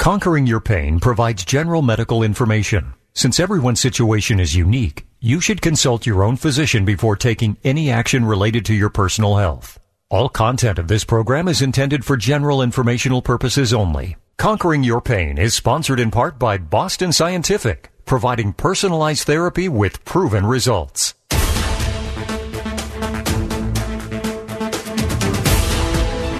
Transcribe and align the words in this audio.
Conquering 0.00 0.46
Your 0.46 0.60
Pain 0.60 0.98
provides 0.98 1.44
general 1.44 1.82
medical 1.82 2.22
information. 2.22 2.94
Since 3.12 3.38
everyone's 3.38 3.80
situation 3.80 4.40
is 4.40 4.56
unique, 4.56 5.04
you 5.20 5.42
should 5.42 5.60
consult 5.60 6.06
your 6.06 6.22
own 6.22 6.36
physician 6.36 6.86
before 6.86 7.16
taking 7.16 7.58
any 7.64 7.90
action 7.90 8.24
related 8.24 8.64
to 8.64 8.74
your 8.74 8.88
personal 8.88 9.36
health. 9.36 9.78
All 10.08 10.30
content 10.30 10.78
of 10.78 10.88
this 10.88 11.04
program 11.04 11.48
is 11.48 11.60
intended 11.60 12.02
for 12.02 12.16
general 12.16 12.62
informational 12.62 13.20
purposes 13.20 13.74
only. 13.74 14.16
Conquering 14.38 14.82
Your 14.82 15.02
Pain 15.02 15.36
is 15.36 15.52
sponsored 15.52 16.00
in 16.00 16.10
part 16.10 16.38
by 16.38 16.56
Boston 16.56 17.12
Scientific, 17.12 17.90
providing 18.06 18.54
personalized 18.54 19.24
therapy 19.24 19.68
with 19.68 20.02
proven 20.06 20.46
results. 20.46 21.12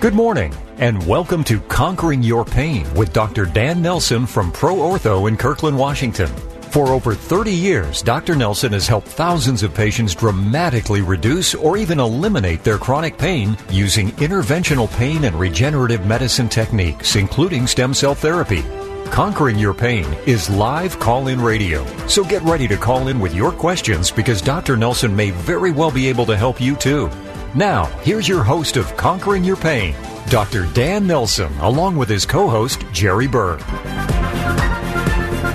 Good 0.00 0.14
morning, 0.14 0.54
and 0.80 1.06
welcome 1.06 1.44
to 1.44 1.60
Conquering 1.60 2.22
Your 2.22 2.42
Pain 2.42 2.92
with 2.94 3.12
Dr. 3.12 3.44
Dan 3.44 3.82
Nelson 3.82 4.24
from 4.24 4.50
Pro 4.50 4.76
Ortho 4.76 5.28
in 5.28 5.36
Kirkland, 5.36 5.76
Washington. 5.76 6.28
For 6.70 6.88
over 6.88 7.14
30 7.14 7.52
years, 7.52 8.00
Dr. 8.00 8.34
Nelson 8.34 8.72
has 8.72 8.86
helped 8.86 9.06
thousands 9.06 9.62
of 9.62 9.74
patients 9.74 10.14
dramatically 10.14 11.02
reduce 11.02 11.54
or 11.54 11.76
even 11.76 12.00
eliminate 12.00 12.64
their 12.64 12.78
chronic 12.78 13.18
pain 13.18 13.58
using 13.68 14.12
interventional 14.12 14.90
pain 14.96 15.24
and 15.24 15.38
regenerative 15.38 16.06
medicine 16.06 16.48
techniques, 16.48 17.14
including 17.14 17.66
stem 17.66 17.92
cell 17.92 18.14
therapy. 18.14 18.64
Conquering 19.10 19.58
Your 19.58 19.74
Pain 19.74 20.06
is 20.24 20.48
live 20.48 20.98
call 20.98 21.28
in 21.28 21.42
radio. 21.42 21.84
So 22.06 22.24
get 22.24 22.42
ready 22.42 22.66
to 22.68 22.78
call 22.78 23.08
in 23.08 23.20
with 23.20 23.34
your 23.34 23.52
questions 23.52 24.10
because 24.10 24.40
Dr. 24.40 24.78
Nelson 24.78 25.14
may 25.14 25.30
very 25.30 25.72
well 25.72 25.90
be 25.90 26.08
able 26.08 26.24
to 26.24 26.38
help 26.38 26.58
you 26.58 26.74
too. 26.74 27.10
Now, 27.54 27.86
here's 28.02 28.28
your 28.28 28.44
host 28.44 28.76
of 28.76 28.96
Conquering 28.96 29.42
Your 29.42 29.56
Pain, 29.56 29.96
Dr. 30.28 30.66
Dan 30.72 31.04
Nelson, 31.04 31.52
along 31.58 31.96
with 31.96 32.08
his 32.08 32.24
co 32.24 32.48
host, 32.48 32.84
Jerry 32.92 33.26
Berg. 33.26 33.60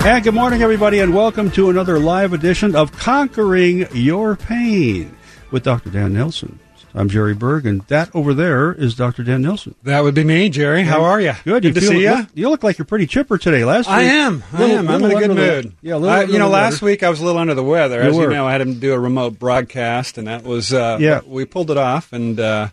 And 0.03 0.21
good 0.21 0.33
morning, 0.33 0.61
everybody, 0.61 0.99
and 0.99 1.15
welcome 1.15 1.49
to 1.51 1.69
another 1.69 1.97
live 1.97 2.33
edition 2.33 2.75
of 2.75 2.91
Conquering 2.91 3.87
Your 3.93 4.35
Pain 4.35 5.15
with 5.51 5.63
Dr. 5.63 5.89
Dan 5.89 6.11
Nelson. 6.11 6.59
I'm 6.97 7.09
Jerry 7.09 7.33
Berg, 7.33 7.65
and 7.65 7.81
that 7.87 8.09
over 8.15 8.33
there 8.33 8.71
is 8.71 8.95
Dr. 8.95 9.23
Dan 9.23 9.41
Nelson. 9.41 9.75
That 9.83 10.01
would 10.03 10.15
be 10.15 10.23
me, 10.23 10.47
Jerry. 10.49 10.83
How 10.83 11.03
are 11.03 11.19
you? 11.19 11.33
Good. 11.43 11.63
Good 11.63 11.63
you 11.65 11.73
to 11.73 11.81
feel- 11.81 11.89
see 11.91 12.01
you. 12.03 12.15
Look, 12.15 12.27
you 12.33 12.49
look 12.49 12.63
like 12.63 12.77
you're 12.77 12.85
pretty 12.85 13.05
chipper 13.05 13.37
today. 13.37 13.65
Last 13.65 13.89
I 13.89 14.03
am. 14.03 14.43
I 14.53 14.59
little- 14.61 14.77
am. 14.77 14.87
I'm 14.87 15.03
in 15.03 15.11
a 15.11 15.13
good 15.15 15.29
under 15.31 15.33
the- 15.45 15.61
mood. 15.63 15.73
Yeah, 15.81 15.95
a 15.95 15.97
little 15.97 16.15
I, 16.15 16.23
you 16.23 16.39
know, 16.39 16.47
last 16.47 16.81
week 16.81 17.03
I 17.03 17.09
was 17.09 17.19
a 17.19 17.25
little 17.25 17.41
under 17.41 17.53
the 17.53 17.63
weather. 17.63 18.01
You 18.01 18.09
As 18.09 18.15
were. 18.15 18.23
you 18.23 18.29
know, 18.29 18.47
I 18.47 18.53
had 18.53 18.59
to 18.59 18.73
do 18.73 18.93
a 18.93 18.99
remote 18.99 19.37
broadcast, 19.37 20.17
and 20.17 20.27
that 20.27 20.43
was 20.45 20.73
uh, 20.73 20.97
Yeah. 21.01 21.19
We 21.27 21.43
pulled 21.43 21.69
it 21.69 21.77
off, 21.77 22.13
and 22.13 22.39
uh, 22.39 22.69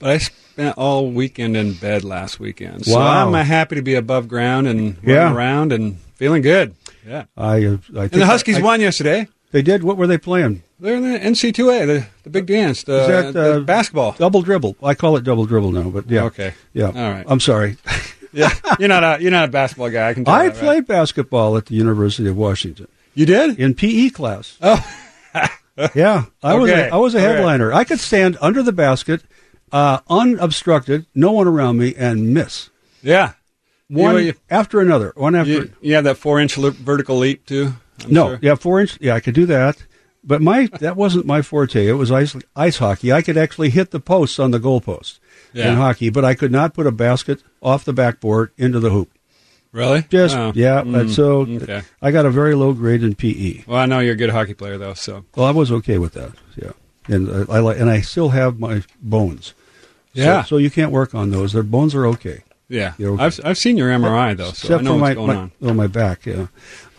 but 0.00 0.10
I 0.10 0.18
spent 0.18 0.76
all 0.76 1.08
weekend 1.12 1.56
in 1.56 1.74
bed 1.74 2.02
last 2.02 2.40
weekend. 2.40 2.86
So 2.86 2.98
Wow. 2.98 3.28
I'm 3.28 3.34
uh, 3.34 3.44
happy 3.44 3.76
to 3.76 3.82
be 3.82 3.94
above 3.94 4.26
ground 4.26 4.66
and 4.66 4.96
Yeah. 5.04 5.18
running 5.22 5.36
around 5.36 5.72
and 5.72 5.98
feeling 6.16 6.42
good. 6.42 6.74
Yeah. 7.08 7.24
I, 7.36 7.64
uh, 7.64 7.76
I 7.96 8.08
think 8.08 8.12
And 8.14 8.22
the 8.22 8.26
Huskies 8.26 8.58
I- 8.58 8.60
won 8.62 8.80
yesterday. 8.80 9.28
They 9.52 9.62
did. 9.62 9.84
What 9.84 9.96
were 9.96 10.06
they 10.06 10.18
playing? 10.18 10.62
They're 10.80 10.96
in 10.96 11.02
the 11.12 11.18
NCAA, 11.18 11.86
the, 11.86 12.06
the 12.24 12.30
big 12.30 12.46
dance, 12.46 12.82
the, 12.82 13.02
Is 13.02 13.08
that, 13.08 13.32
the 13.34 13.56
uh, 13.56 13.60
basketball. 13.60 14.12
Double 14.18 14.42
dribble. 14.42 14.76
I 14.82 14.94
call 14.94 15.16
it 15.16 15.22
double 15.24 15.44
dribble 15.46 15.70
now, 15.72 15.90
but 15.90 16.10
yeah. 16.10 16.24
Okay. 16.24 16.54
Yeah. 16.72 16.86
All 16.86 16.92
right. 16.92 17.24
I'm 17.28 17.40
sorry. 17.40 17.76
Yeah, 18.34 18.48
you're 18.78 18.88
not 18.88 19.04
a 19.04 19.22
you're 19.22 19.30
not 19.30 19.44
a 19.46 19.52
basketball 19.52 19.90
guy. 19.90 20.08
I 20.08 20.14
can 20.14 20.24
tell 20.24 20.32
I 20.32 20.44
that, 20.48 20.54
right? 20.54 20.58
played 20.64 20.86
basketball 20.86 21.54
at 21.58 21.66
the 21.66 21.74
University 21.74 22.26
of 22.30 22.34
Washington 22.34 22.88
You 23.14 23.26
did? 23.26 23.58
in 23.60 23.74
PE 23.74 24.08
class. 24.08 24.56
Oh. 24.62 24.82
Yeah, 25.94 26.24
I 26.42 26.54
was 26.54 26.70
Okay. 26.70 26.88
a, 26.88 26.94
I 26.94 26.96
was 26.96 27.14
a 27.14 27.20
headliner. 27.20 27.74
I 27.74 27.84
could 27.84 28.00
stand 28.00 28.38
under 28.40 28.62
the 28.62 28.72
basket, 28.72 29.22
uh, 29.70 29.98
unobstructed, 30.08 31.04
no 31.14 31.32
one 31.32 31.46
around 31.46 31.76
me, 31.76 31.94
and 31.94 32.32
miss 32.32 32.70
Yeah. 33.02 33.32
one 33.88 34.24
you- 34.24 34.34
after 34.50 34.80
another, 34.80 35.12
one 35.14 35.34
after. 35.34 35.50
You, 35.52 35.72
you 35.82 35.94
have 35.94 36.04
that 36.04 36.16
four 36.16 36.40
inch 36.40 36.54
vertical 36.56 37.18
leap 37.18 37.44
too. 37.44 37.74
I'm 38.04 38.12
no, 38.12 38.28
sure. 38.30 38.38
yeah, 38.42 38.54
four 38.54 38.80
inch. 38.80 38.98
Yeah, 39.00 39.14
I 39.14 39.20
could 39.20 39.34
do 39.34 39.46
that, 39.46 39.84
but 40.24 40.40
my 40.42 40.66
that 40.80 40.96
wasn't 40.96 41.26
my 41.26 41.42
forte. 41.42 41.86
It 41.86 41.92
was 41.94 42.10
ice 42.10 42.36
ice 42.56 42.78
hockey. 42.78 43.12
I 43.12 43.22
could 43.22 43.36
actually 43.36 43.70
hit 43.70 43.90
the 43.90 44.00
posts 44.00 44.38
on 44.38 44.50
the 44.50 44.60
goalpost 44.60 45.18
Yeah. 45.52 45.70
in 45.70 45.76
hockey, 45.76 46.10
but 46.10 46.24
I 46.24 46.34
could 46.34 46.52
not 46.52 46.74
put 46.74 46.86
a 46.86 46.92
basket 46.92 47.42
off 47.62 47.84
the 47.84 47.92
backboard 47.92 48.50
into 48.56 48.80
the 48.80 48.90
hoop. 48.90 49.10
Really? 49.72 50.04
Just 50.10 50.36
Oh. 50.36 50.52
yeah, 50.54 50.82
Mm, 50.82 51.08
so 51.10 51.40
okay. 51.62 51.80
I 52.02 52.10
got 52.10 52.26
a 52.26 52.30
very 52.30 52.54
low 52.54 52.74
grade 52.74 53.02
in 53.02 53.14
PE. 53.14 53.64
Well, 53.66 53.78
I 53.78 53.86
know 53.86 54.00
you're 54.00 54.12
a 54.12 54.16
good 54.16 54.28
hockey 54.30 54.52
player 54.54 54.76
though. 54.76 54.92
So 54.94 55.24
Well, 55.34 55.46
I 55.46 55.50
was 55.50 55.72
okay 55.72 55.96
with 55.98 56.12
that. 56.12 56.32
Yeah, 56.56 56.72
and 57.08 57.28
I 57.50 57.58
like, 57.60 57.78
and 57.80 57.88
I 57.90 58.02
still 58.02 58.28
have 58.30 58.58
my 58.60 58.82
bones. 59.00 59.54
Yeah. 60.14 60.44
So, 60.44 60.58
you 60.58 60.70
can't 60.70 60.92
work 60.92 61.14
on 61.14 61.30
those. 61.30 61.54
Their 61.54 61.62
bones 61.62 61.94
are 61.94 62.04
okay. 62.08 62.42
yeah, 62.68 62.92
okay. 63.00 63.22
I've 63.24 63.40
I've 63.44 63.56
seen 63.56 63.78
your 63.78 63.88
MRI 63.90 64.36
though, 64.36 64.44
so 64.44 64.74
I 64.74 64.76
Except 64.76 64.82
know 64.84 64.90
for 64.96 65.00
what's 65.00 65.08
my, 65.10 65.14
going 65.14 65.26
my, 65.28 65.36
on. 65.36 65.52
oh, 65.62 65.72
my 65.74 65.86
back. 65.86 66.26
Yeah. 66.26 66.48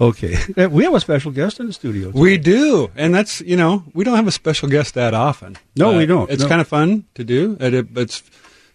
Okay. 0.08 0.36
Uh, 0.58 0.70
we 0.70 0.84
have 0.84 0.94
a 0.94 1.00
special 1.00 1.32
guest 1.32 1.60
in 1.60 1.66
the 1.68 1.74
studio. 1.74 2.08
today. 2.08 2.20
We 2.20 2.38
do, 2.38 2.90
and 2.96 3.14
that's 3.16 3.42
you 3.42 3.58
know 3.58 3.84
we 3.94 4.04
don't 4.04 4.16
have 4.16 4.28
a 4.28 4.32
special 4.32 4.68
guest 4.70 4.94
that 4.96 5.14
often. 5.14 5.58
No, 5.76 5.98
we 5.98 6.06
don't. 6.06 6.30
It's 6.30 6.44
No. 6.44 6.50
kind 6.50 6.62
of 6.62 6.68
fun 6.68 7.06
to 7.16 7.24
do. 7.24 7.58
It, 7.60 7.74
it, 7.74 7.88
it's 7.96 8.24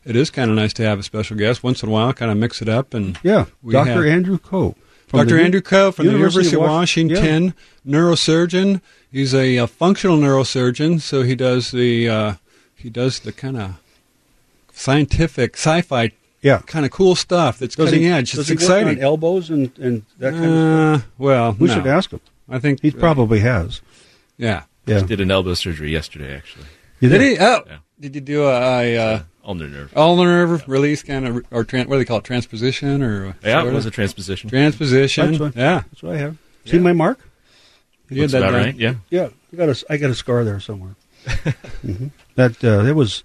it 0.05 0.17
is 0.17 0.31
kind 0.31 0.51
of 0.51 0.57
nice 0.57 0.73
to 0.75 0.83
have 0.85 0.99
a 0.99 1.03
special 1.03 1.37
guest 1.37 1.63
once 1.63 1.83
in 1.83 1.89
a 1.89 1.93
while, 1.93 2.13
kind 2.13 2.31
of 2.31 2.37
mix 2.39 2.63
it 2.63 2.69
up 2.69 2.95
and 2.95 3.19
Yeah. 3.23 3.45
we 3.63 3.73
Dr. 3.73 3.91
have- 3.91 4.05
Andrew 4.07 4.39
Ko. 4.39 4.75
Dr. 5.13 5.39
Andrew 5.39 5.61
Ko 5.63 5.91
from 5.93 6.07
University 6.07 6.51
the 6.51 6.51
University 6.51 6.57
of 6.57 6.63
of 6.63 6.69
Wash- 6.69 6.79
Washington, 6.81 7.55
neurosurgeon. 7.87 8.81
He's 9.11 9.35
a, 9.35 9.59
uh 9.59 9.67
functional 9.67 10.19
neurosurgeon, 10.19 11.01
so 11.01 11.23
he 11.23 11.35
does 11.35 11.71
the 11.71 12.09
uh, 12.09 12.35
he 12.75 12.91
does 12.91 13.21
the 13.21 13.33
kind 13.33 13.57
of 13.57 13.75
scientific 14.73 15.57
sci-fi 15.57 16.13
Yeah. 16.41 16.59
kind 16.67 16.85
of 16.85 16.91
cool 16.93 17.15
stuff 17.17 17.59
that's 17.59 17.75
Does 17.75 17.87
cutting 17.87 18.03
he, 18.03 18.09
edge. 18.09 18.31
Does 18.33 18.41
It's 18.41 18.49
he 18.49 18.55
work 18.55 18.61
exciting. 18.63 18.99
on 18.99 19.03
elbows 19.03 19.51
and, 19.51 19.77
and 19.79 20.05
that 20.19 20.33
kind 20.35 20.45
of 20.45 21.01
stuff? 21.01 21.03
Uh, 21.03 21.11
well, 21.19 21.57
We 21.59 21.67
no. 21.69 21.75
should 21.75 21.87
ask 21.87 22.11
him. 22.11 22.21
I 22.49 22.59
think 22.59 22.81
He 22.81 22.91
uh, 22.91 22.99
probably 22.99 23.41
has. 23.41 23.81
yeah. 24.37 24.63
Yeah. 24.87 25.01
Did 25.01 25.21
an 25.21 25.31
elbow 25.31 25.53
surgery 25.55 25.91
yesterday, 25.93 26.35
actually. 26.35 26.65
You 27.01 27.09
Did 27.11 27.21
he? 27.21 27.37
Oh, 27.39 27.63
Yeah. 27.67 27.79
did 28.01 28.15
you 28.15 28.21
do 28.23 28.45
a, 28.45 28.55
a 28.83 28.97
uh, 28.97 29.21
Ulnar 29.45 29.69
nerve. 29.69 29.93
ulnar 29.97 30.25
nerve 30.27 30.65
release 30.69 31.03
kind 31.03 31.27
of 31.27 31.37
or 31.51 31.65
tran- 31.65 31.87
what 31.87 31.97
do 31.97 31.99
they 31.99 32.05
call 32.05 32.19
it? 32.19 32.25
Transposition 32.25 33.03
or 33.03 33.37
yeah, 33.43 33.61
sort 33.61 33.73
it 33.73 33.77
was 33.77 33.87
a 33.87 33.91
transposition. 33.91 34.49
transposition? 34.51 35.27
That's 35.33 35.41
what- 35.41 35.57
yeah, 35.57 35.83
That's 35.91 36.03
what 36.03 36.15
I 36.15 36.19
have. 36.19 36.37
See 36.65 36.79
my 36.79 36.93
mark? 36.93 37.19
you 38.11 38.23
Looks 38.23 38.33
had 38.33 38.43
that 38.43 38.49
about 38.51 38.59
right. 38.59 38.75
Yeah. 38.77 38.95
Yeah. 39.11 39.29
I 39.53 39.57
got 39.57 39.69
a, 39.71 39.85
I 39.91 39.97
got 39.99 40.11
a 40.11 40.15
scar 40.15 40.45
there 40.45 40.61
somewhere. 40.61 40.95
hmm 41.83 42.07
That 42.37 42.63
uh, 42.65 42.83
that 42.85 42.95
was 42.95 43.23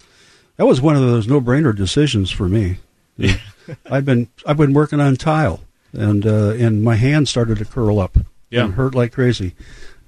that 0.57 0.65
was 0.65 0.81
one 0.81 0.95
of 0.95 1.01
those 1.01 1.27
no 1.27 1.39
brainer 1.41 1.75
decisions 1.75 2.29
for 2.31 2.47
me. 2.49 2.77
I've 3.89 4.05
been 4.05 4.29
I've 4.45 4.57
been 4.57 4.73
working 4.73 4.99
on 4.99 5.15
tile 5.15 5.61
and 5.93 6.25
uh, 6.25 6.51
and 6.51 6.83
my 6.83 6.95
hand 6.95 7.27
started 7.27 7.59
to 7.59 7.65
curl 7.65 7.99
up. 7.99 8.17
Yeah. 8.49 8.65
And 8.65 8.73
hurt 8.73 8.93
like 8.93 9.11
crazy. 9.11 9.55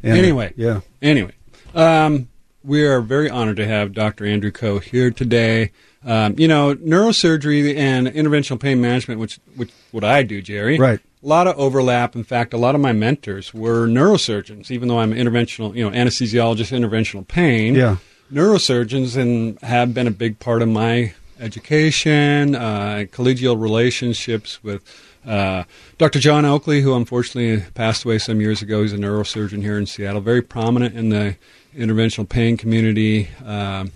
And, 0.03 0.17
Anyway. 0.17 0.53
Yeah. 0.55 0.81
Anyway, 1.01 1.33
um, 1.73 2.27
we 2.63 2.85
are 2.85 3.01
very 3.01 3.29
honored 3.29 3.57
to 3.57 3.67
have 3.67 3.93
Dr. 3.93 4.25
Andrew 4.25 4.51
Ko 4.51 4.79
here 4.79 5.09
today. 5.09 5.71
Um, 6.03 6.35
you 6.37 6.47
know, 6.47 6.75
neurosurgery 6.75 7.75
and 7.75 8.07
interventional 8.07 8.59
pain 8.59 8.79
management, 8.79 9.19
which, 9.19 9.39
which 9.55 9.71
what 9.91 10.03
I 10.03 10.21
do, 10.21 10.41
Jerry. 10.41 10.77
Right. 10.77 10.99
A 11.23 11.27
lot 11.27 11.47
of 11.47 11.57
overlap. 11.57 12.15
In 12.15 12.23
fact, 12.23 12.53
a 12.53 12.57
lot 12.57 12.75
of 12.75 12.81
my 12.81 12.93
mentors 12.93 13.51
were 13.51 13.87
neurosurgeons, 13.87 14.69
even 14.69 14.87
though 14.87 14.99
I'm 14.99 15.11
an 15.11 15.17
interventional, 15.17 15.75
you 15.75 15.83
know, 15.83 15.95
anesthesiologist, 15.95 16.77
interventional 16.77 17.27
pain. 17.27 17.73
Yeah. 17.73 17.97
Neurosurgeons 18.31 19.17
and 19.17 19.59
have 19.61 19.95
been 19.95 20.05
a 20.05 20.11
big 20.11 20.37
part 20.39 20.61
of 20.61 20.67
my 20.67 21.15
education, 21.39 22.55
uh, 22.55 23.05
collegial 23.11 23.59
relationships 23.59 24.63
with 24.63 24.83
uh, 25.25 25.63
Dr. 25.97 26.19
John 26.19 26.45
Oakley, 26.45 26.81
who 26.81 26.93
unfortunately 26.95 27.65
passed 27.73 28.05
away 28.05 28.19
some 28.19 28.39
years 28.41 28.61
ago. 28.61 28.81
He's 28.83 28.93
a 28.93 28.97
neurosurgeon 28.97 29.61
here 29.61 29.77
in 29.77 29.85
Seattle, 29.85 30.21
very 30.21 30.41
prominent 30.41 30.95
in 30.95 31.09
the 31.09 31.35
interventional 31.75 32.27
pain 32.29 32.57
community. 32.57 33.29
Um, 33.43 33.91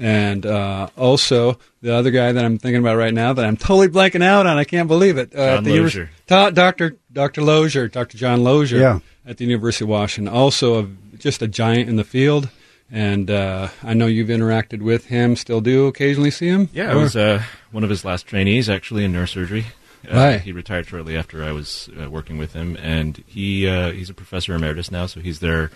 and 0.00 0.46
uh, 0.46 0.88
also 0.96 1.58
the 1.82 1.92
other 1.92 2.12
guy 2.12 2.30
that 2.30 2.44
I'm 2.44 2.56
thinking 2.58 2.80
about 2.80 2.96
right 2.96 3.12
now 3.12 3.32
that 3.32 3.44
I'm 3.44 3.56
totally 3.56 3.88
blanking 3.88 4.22
out 4.22 4.46
on, 4.46 4.56
I 4.56 4.62
can't 4.64 4.86
believe 4.86 5.18
it. 5.18 5.34
Uh, 5.34 5.38
John 5.38 5.58
at 5.58 5.64
the 5.64 5.70
Loeser. 5.78 6.08
Ta- 6.28 6.50
Dr. 6.50 6.96
Dr. 7.12 7.40
Loeser, 7.42 7.90
Dr. 7.90 8.16
John 8.16 8.40
Loeser 8.40 8.78
Yeah. 8.78 9.00
at 9.26 9.38
the 9.38 9.44
University 9.44 9.84
of 9.84 9.88
Washington, 9.88 10.32
also 10.32 10.84
a, 10.84 10.88
just 11.18 11.42
a 11.42 11.48
giant 11.48 11.88
in 11.88 11.96
the 11.96 12.04
field. 12.04 12.48
And 12.90 13.30
uh, 13.30 13.68
I 13.82 13.92
know 13.94 14.06
you've 14.06 14.28
interacted 14.28 14.80
with 14.80 15.06
him, 15.06 15.36
still 15.36 15.60
do 15.60 15.86
occasionally 15.86 16.30
see 16.30 16.46
him? 16.48 16.68
Yeah, 16.72 16.90
I 16.92 16.94
was 16.94 17.16
uh, 17.16 17.42
one 17.70 17.84
of 17.84 17.90
his 17.90 18.04
last 18.04 18.26
trainees, 18.26 18.68
actually, 18.70 19.04
in 19.04 19.12
neurosurgery. 19.12 19.64
Uh, 20.10 20.14
Right. 20.14 20.40
He 20.40 20.52
retired 20.52 20.86
shortly 20.86 21.16
after 21.16 21.44
I 21.44 21.52
was 21.52 21.90
uh, 22.00 22.08
working 22.08 22.38
with 22.38 22.52
him, 22.54 22.78
and 22.80 23.22
he 23.26 23.66
uh, 23.68 23.90
he's 23.90 24.08
a 24.08 24.14
professor 24.14 24.54
emeritus 24.54 24.90
now, 24.90 25.06
so 25.06 25.20
he's 25.20 25.40
there 25.40 25.70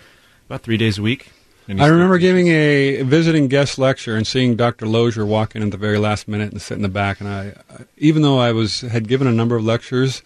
about 0.47 0.61
three 0.61 0.77
days 0.77 0.97
a 0.97 1.01
week. 1.01 1.29
I 1.69 1.87
remember 1.87 2.17
giving 2.17 2.47
a 2.47 3.03
visiting 3.03 3.47
guest 3.47 3.77
lecture 3.77 4.17
and 4.17 4.27
seeing 4.27 4.55
Dr. 4.57 4.85
Loeser 4.85 5.25
walk 5.25 5.55
in 5.55 5.63
at 5.63 5.71
the 5.71 5.77
very 5.77 5.97
last 5.97 6.27
minute 6.27 6.51
and 6.51 6.61
sit 6.61 6.75
in 6.75 6.81
the 6.81 6.89
back. 6.89 7.21
And 7.21 7.29
I, 7.29 7.53
even 7.97 8.21
though 8.21 8.37
I 8.37 8.51
was 8.51 8.81
had 8.81 9.07
given 9.07 9.27
a 9.27 9.31
number 9.31 9.55
of 9.55 9.63
lectures, 9.63 10.23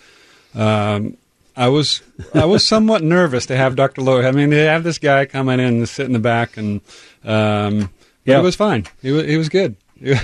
um, 0.56 1.16
I 1.58 1.68
was 1.70 2.02
I 2.34 2.46
was 2.46 2.66
somewhat 2.66 3.04
nervous 3.04 3.48
to 3.48 3.58
have 3.58 3.76
Dr. 3.76 4.02
Loeser. 4.02 4.28
I 4.28 4.32
mean, 4.32 4.50
they 4.52 4.66
have 4.66 4.84
this 4.84 5.00
guy 5.00 5.26
coming 5.26 5.60
in 5.60 5.66
and 5.78 5.90
sit 5.90 6.06
in 6.06 6.14
the 6.14 6.20
back, 6.20 6.56
and 6.56 6.82
um, 7.26 7.90
Yeah. 8.26 8.40
it 8.40 8.44
was 8.44 8.56
fine. 8.56 8.86
He 9.02 9.12
was 9.12 9.26
he 9.26 9.38
was 9.38 9.50
good. 9.50 9.76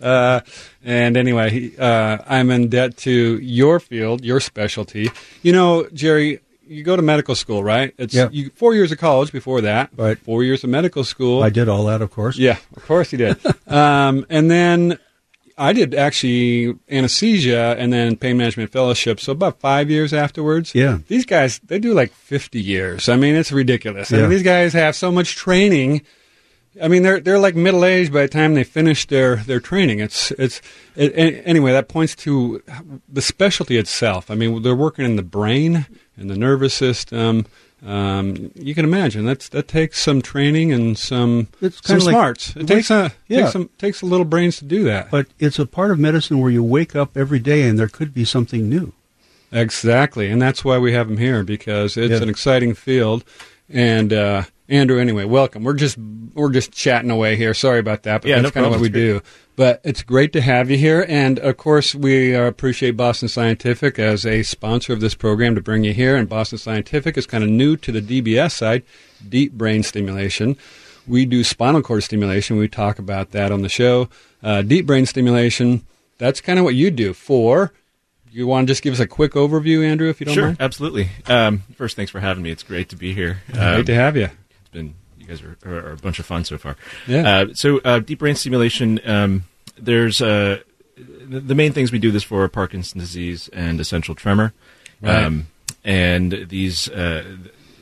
Uh, 0.00 0.40
and 0.84 1.16
anyway, 1.16 1.50
he, 1.50 1.76
uh, 1.76 2.18
I'm 2.24 2.52
in 2.52 2.68
debt 2.68 2.96
to 2.98 3.10
your 3.40 3.80
field, 3.80 4.24
your 4.24 4.38
specialty. 4.38 5.10
You 5.42 5.50
know, 5.52 5.88
Jerry, 5.92 6.38
you 6.68 6.84
go 6.84 6.94
to 6.94 7.02
medical 7.02 7.34
school, 7.34 7.64
right? 7.64 7.92
It's 7.98 8.14
Yeah. 8.14 8.28
you, 8.30 8.50
four 8.54 8.74
years 8.74 8.92
of 8.92 8.98
college 8.98 9.32
before 9.32 9.60
that. 9.62 9.90
Right. 9.96 10.16
Four 10.16 10.44
years 10.44 10.62
of 10.62 10.70
medical 10.70 11.02
school. 11.02 11.42
I 11.42 11.50
did 11.50 11.68
all 11.68 11.84
that, 11.86 12.00
of 12.00 12.12
course. 12.12 12.38
Yeah, 12.38 12.58
of 12.76 12.84
course 12.86 13.10
you 13.10 13.18
did. 13.18 13.38
um, 13.66 14.24
and 14.30 14.48
then 14.48 15.00
I 15.58 15.72
did 15.72 15.94
actually 15.94 16.76
anesthesia 16.88 17.74
and 17.78 17.92
then 17.92 18.16
pain 18.16 18.36
management 18.36 18.70
fellowship. 18.70 19.18
So 19.20 19.32
about 19.32 19.60
five 19.60 19.90
years 19.90 20.14
afterwards. 20.14 20.74
Yeah. 20.74 20.98
These 21.08 21.26
guys, 21.26 21.58
they 21.58 21.78
do 21.78 21.92
like 21.94 22.12
50 22.12 22.60
years. 22.60 23.08
I 23.08 23.16
mean, 23.16 23.34
it's 23.34 23.50
ridiculous. 23.50 24.12
I 24.12 24.18
mean, 24.18 24.30
these 24.30 24.44
guys 24.44 24.72
have 24.72 24.94
so 24.94 25.10
much 25.10 25.34
training. 25.34 26.02
I 26.82 26.88
mean, 26.88 27.02
they're 27.02 27.20
they're 27.20 27.38
like 27.38 27.54
middle 27.56 27.84
aged 27.84 28.12
by 28.12 28.22
the 28.22 28.28
time 28.28 28.54
they 28.54 28.64
finish 28.64 29.06
their, 29.06 29.36
their 29.36 29.60
training. 29.60 30.00
It's 30.00 30.30
it's 30.32 30.60
it, 30.96 31.42
anyway. 31.44 31.72
That 31.72 31.88
points 31.88 32.14
to 32.16 32.62
the 33.08 33.22
specialty 33.22 33.76
itself. 33.76 34.30
I 34.30 34.34
mean, 34.34 34.62
they're 34.62 34.74
working 34.76 35.04
in 35.04 35.16
the 35.16 35.22
brain 35.22 35.86
and 36.16 36.30
the 36.30 36.36
nervous 36.36 36.74
system. 36.74 37.46
Um, 37.86 38.50
you 38.56 38.74
can 38.74 38.84
imagine 38.84 39.24
that's 39.24 39.48
that 39.50 39.68
takes 39.68 40.00
some 40.00 40.20
training 40.20 40.72
and 40.72 40.98
some 40.98 41.46
It's 41.60 41.80
some 41.86 41.98
like 42.00 42.08
smarts. 42.12 42.50
It 42.50 42.56
wake- 42.58 42.66
takes 42.66 42.90
a 42.90 43.12
yeah. 43.28 43.40
takes 43.42 43.52
some 43.52 43.70
takes 43.78 44.02
a 44.02 44.06
little 44.06 44.24
brains 44.26 44.58
to 44.58 44.64
do 44.64 44.82
that. 44.84 45.10
But 45.10 45.26
it's 45.38 45.58
a 45.60 45.66
part 45.66 45.90
of 45.92 45.98
medicine 45.98 46.40
where 46.40 46.50
you 46.50 46.62
wake 46.64 46.96
up 46.96 47.16
every 47.16 47.38
day 47.38 47.62
and 47.68 47.78
there 47.78 47.88
could 47.88 48.12
be 48.12 48.24
something 48.24 48.68
new. 48.68 48.92
Exactly, 49.52 50.28
and 50.28 50.42
that's 50.42 50.64
why 50.64 50.76
we 50.78 50.92
have 50.92 51.08
them 51.08 51.16
here 51.18 51.42
because 51.42 51.96
it's 51.96 52.10
Yeah. 52.10 52.22
an 52.22 52.28
exciting 52.28 52.74
field. 52.74 53.24
And 53.70 54.12
uh, 54.12 54.42
Andrew, 54.68 54.98
anyway, 55.00 55.24
welcome. 55.24 55.64
We're 55.64 55.74
just 55.74 55.96
we're 56.34 56.50
just 56.52 56.72
chatting 56.72 57.10
away 57.10 57.36
here. 57.36 57.54
Sorry 57.54 57.78
about 57.78 58.02
that, 58.02 58.20
but 58.22 58.28
Yeah, 58.28 58.36
that's 58.36 58.44
no 58.44 58.50
kind 58.50 58.66
of 58.66 58.72
what 58.72 58.80
we 58.80 58.88
do. 58.90 59.22
But 59.56 59.80
it's 59.82 60.02
great 60.02 60.32
to 60.34 60.40
have 60.40 60.70
you 60.70 60.76
here, 60.76 61.04
and 61.08 61.38
of 61.40 61.56
course, 61.56 61.94
we 61.94 62.36
uh, 62.36 62.42
appreciate 62.42 62.92
Boston 62.92 63.28
Scientific 63.28 63.98
as 63.98 64.24
a 64.26 64.42
sponsor 64.42 64.92
of 64.92 65.00
this 65.00 65.14
program 65.14 65.54
to 65.54 65.60
bring 65.60 65.84
you 65.84 65.92
here. 65.94 66.16
And 66.16 66.28
Boston 66.28 66.58
Scientific 66.58 67.16
is 67.16 67.26
kind 67.26 67.42
of 67.42 67.50
new 67.50 67.76
to 67.78 67.90
the 67.90 68.00
DBS 68.02 68.52
side, 68.52 68.84
deep 69.26 69.52
brain 69.54 69.82
stimulation. 69.82 70.56
We 71.08 71.24
do 71.24 71.42
spinal 71.42 71.80
cord 71.82 72.02
stimulation. 72.04 72.58
We 72.58 72.68
talk 72.68 72.98
about 72.98 73.30
that 73.32 73.50
on 73.50 73.62
the 73.62 73.68
show. 73.70 74.08
Uh, 74.42 74.60
deep 74.62 74.86
brain 74.86 75.06
stimulation. 75.06 75.84
That's 76.18 76.40
kind 76.42 76.58
of 76.58 76.64
what 76.64 76.74
you 76.74 76.90
do 76.90 77.14
for. 77.14 77.72
You 78.30 78.46
want 78.46 78.66
to 78.68 78.70
just 78.70 78.82
give 78.82 78.92
us 78.92 79.00
a 79.00 79.06
quick 79.06 79.32
overview, 79.32 79.82
Andrew, 79.84 80.10
if 80.10 80.20
you 80.20 80.26
don't 80.26 80.34
Sure, 80.34 80.44
mind? 80.48 80.58
absolutely. 80.60 81.08
Um, 81.26 81.62
first, 81.74 81.96
thanks 81.96 82.12
for 82.12 82.20
having 82.20 82.42
me. 82.42 82.50
It's 82.50 82.62
great 82.62 82.90
to 82.90 82.96
be 82.96 83.14
here. 83.14 83.38
Great 83.50 83.58
Um, 83.62 83.84
to 83.86 83.94
have 83.94 84.16
you. 84.16 84.28
It's 84.68 84.72
been 84.74 84.94
you 85.18 85.26
guys 85.26 85.42
are, 85.42 85.56
are, 85.64 85.88
are 85.88 85.92
a 85.92 85.96
bunch 85.96 86.18
of 86.18 86.26
fun 86.26 86.44
so 86.44 86.58
far. 86.58 86.76
Yeah. 87.06 87.28
Uh, 87.40 87.54
so 87.54 87.80
uh, 87.84 87.98
deep 88.00 88.18
brain 88.20 88.34
stimulation. 88.34 89.00
Um, 89.08 89.44
there's 89.78 90.20
uh, 90.20 90.60
the 90.96 91.40
the 91.40 91.54
main 91.54 91.72
things 91.72 91.90
we 91.92 91.98
do 91.98 92.10
this 92.10 92.22
for 92.24 92.44
are 92.44 92.48
Parkinson's 92.48 93.02
disease 93.04 93.48
and 93.52 93.80
essential 93.80 94.14
tremor. 94.14 94.52
Right. 95.00 95.24
Um, 95.24 95.46
and 95.84 96.46
these 96.48 96.88
uh, 96.90 97.36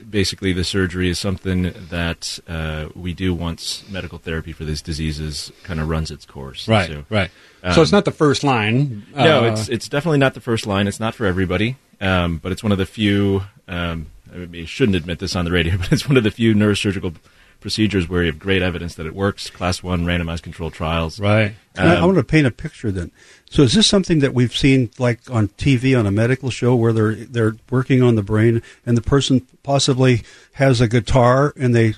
basically 0.08 0.52
the 0.52 0.64
surgery 0.64 1.08
is 1.08 1.18
something 1.18 1.72
that 1.90 2.38
uh, 2.46 2.88
we 2.94 3.12
do 3.14 3.34
once 3.34 3.84
medical 3.88 4.18
therapy 4.18 4.52
for 4.52 4.64
these 4.64 4.82
diseases 4.82 5.50
kind 5.64 5.80
of 5.80 5.88
runs 5.88 6.10
its 6.10 6.24
course. 6.26 6.68
Right, 6.68 6.88
So, 6.88 7.04
right. 7.10 7.30
so 7.62 7.68
um, 7.70 7.80
it's 7.80 7.92
not 7.92 8.04
the 8.04 8.12
first 8.12 8.44
line. 8.44 9.06
no, 9.14 9.44
Uh, 9.44 9.52
it's 9.52 9.68
it's 9.68 9.88
definitely 9.88 10.18
not 10.18 10.34
the 10.34 10.40
first 10.40 10.66
line. 10.66 10.86
It's 10.86 11.00
not 11.00 11.14
for 11.14 11.26
everybody, 11.26 11.76
um, 12.00 12.38
but 12.38 12.52
it's 12.52 12.62
one 12.62 12.72
of 12.72 12.78
the 12.78 12.86
few. 12.86 13.42
Um, 13.66 14.06
I 14.32 14.38
mean, 14.38 14.54
you 14.54 14.66
shouldn't 14.66 14.96
admit 14.96 15.18
this 15.18 15.34
on 15.36 15.44
the 15.44 15.50
radio, 15.52 15.76
but 15.78 15.92
it's 15.92 16.08
one 16.08 16.16
of 16.16 16.24
the 16.24 16.30
few 16.30 16.54
neurosurgical 16.54 17.14
procedures 17.60 18.08
where 18.08 18.22
you 18.22 18.30
have 18.30 18.38
great 18.38 18.62
evidence 18.62 18.94
that 18.96 19.06
it 19.06 19.14
works. 19.14 19.48
Class 19.50 19.82
one 19.82 20.04
randomized 20.04 20.42
controlled 20.42 20.72
trials. 20.74 21.18
right. 21.18 21.54
And 21.74 21.88
I, 21.88 21.94
I 21.94 21.96
Um, 21.98 22.06
want 22.06 22.18
to 22.18 22.24
paint 22.24 22.46
a 22.46 22.50
picture 22.50 22.90
then. 22.92 23.10
So 23.50 23.62
is 23.62 23.72
this 23.74 23.86
something 23.86 24.18
that 24.20 24.34
we've 24.34 24.54
seen 24.56 24.90
like 24.98 25.20
on 25.30 25.48
TV 25.48 25.98
on 25.98 26.06
a 26.06 26.10
medical 26.10 26.50
show 26.50 26.74
where 26.74 26.92
they're 26.92 27.14
they're 27.14 27.56
working 27.70 28.02
on 28.02 28.14
the 28.14 28.22
brain 28.22 28.62
and 28.84 28.96
the 28.96 29.02
person 29.02 29.46
possibly 29.62 30.22
has 30.52 30.80
a 30.80 30.88
guitar 30.88 31.52
and 31.56 31.74
they 31.74 31.94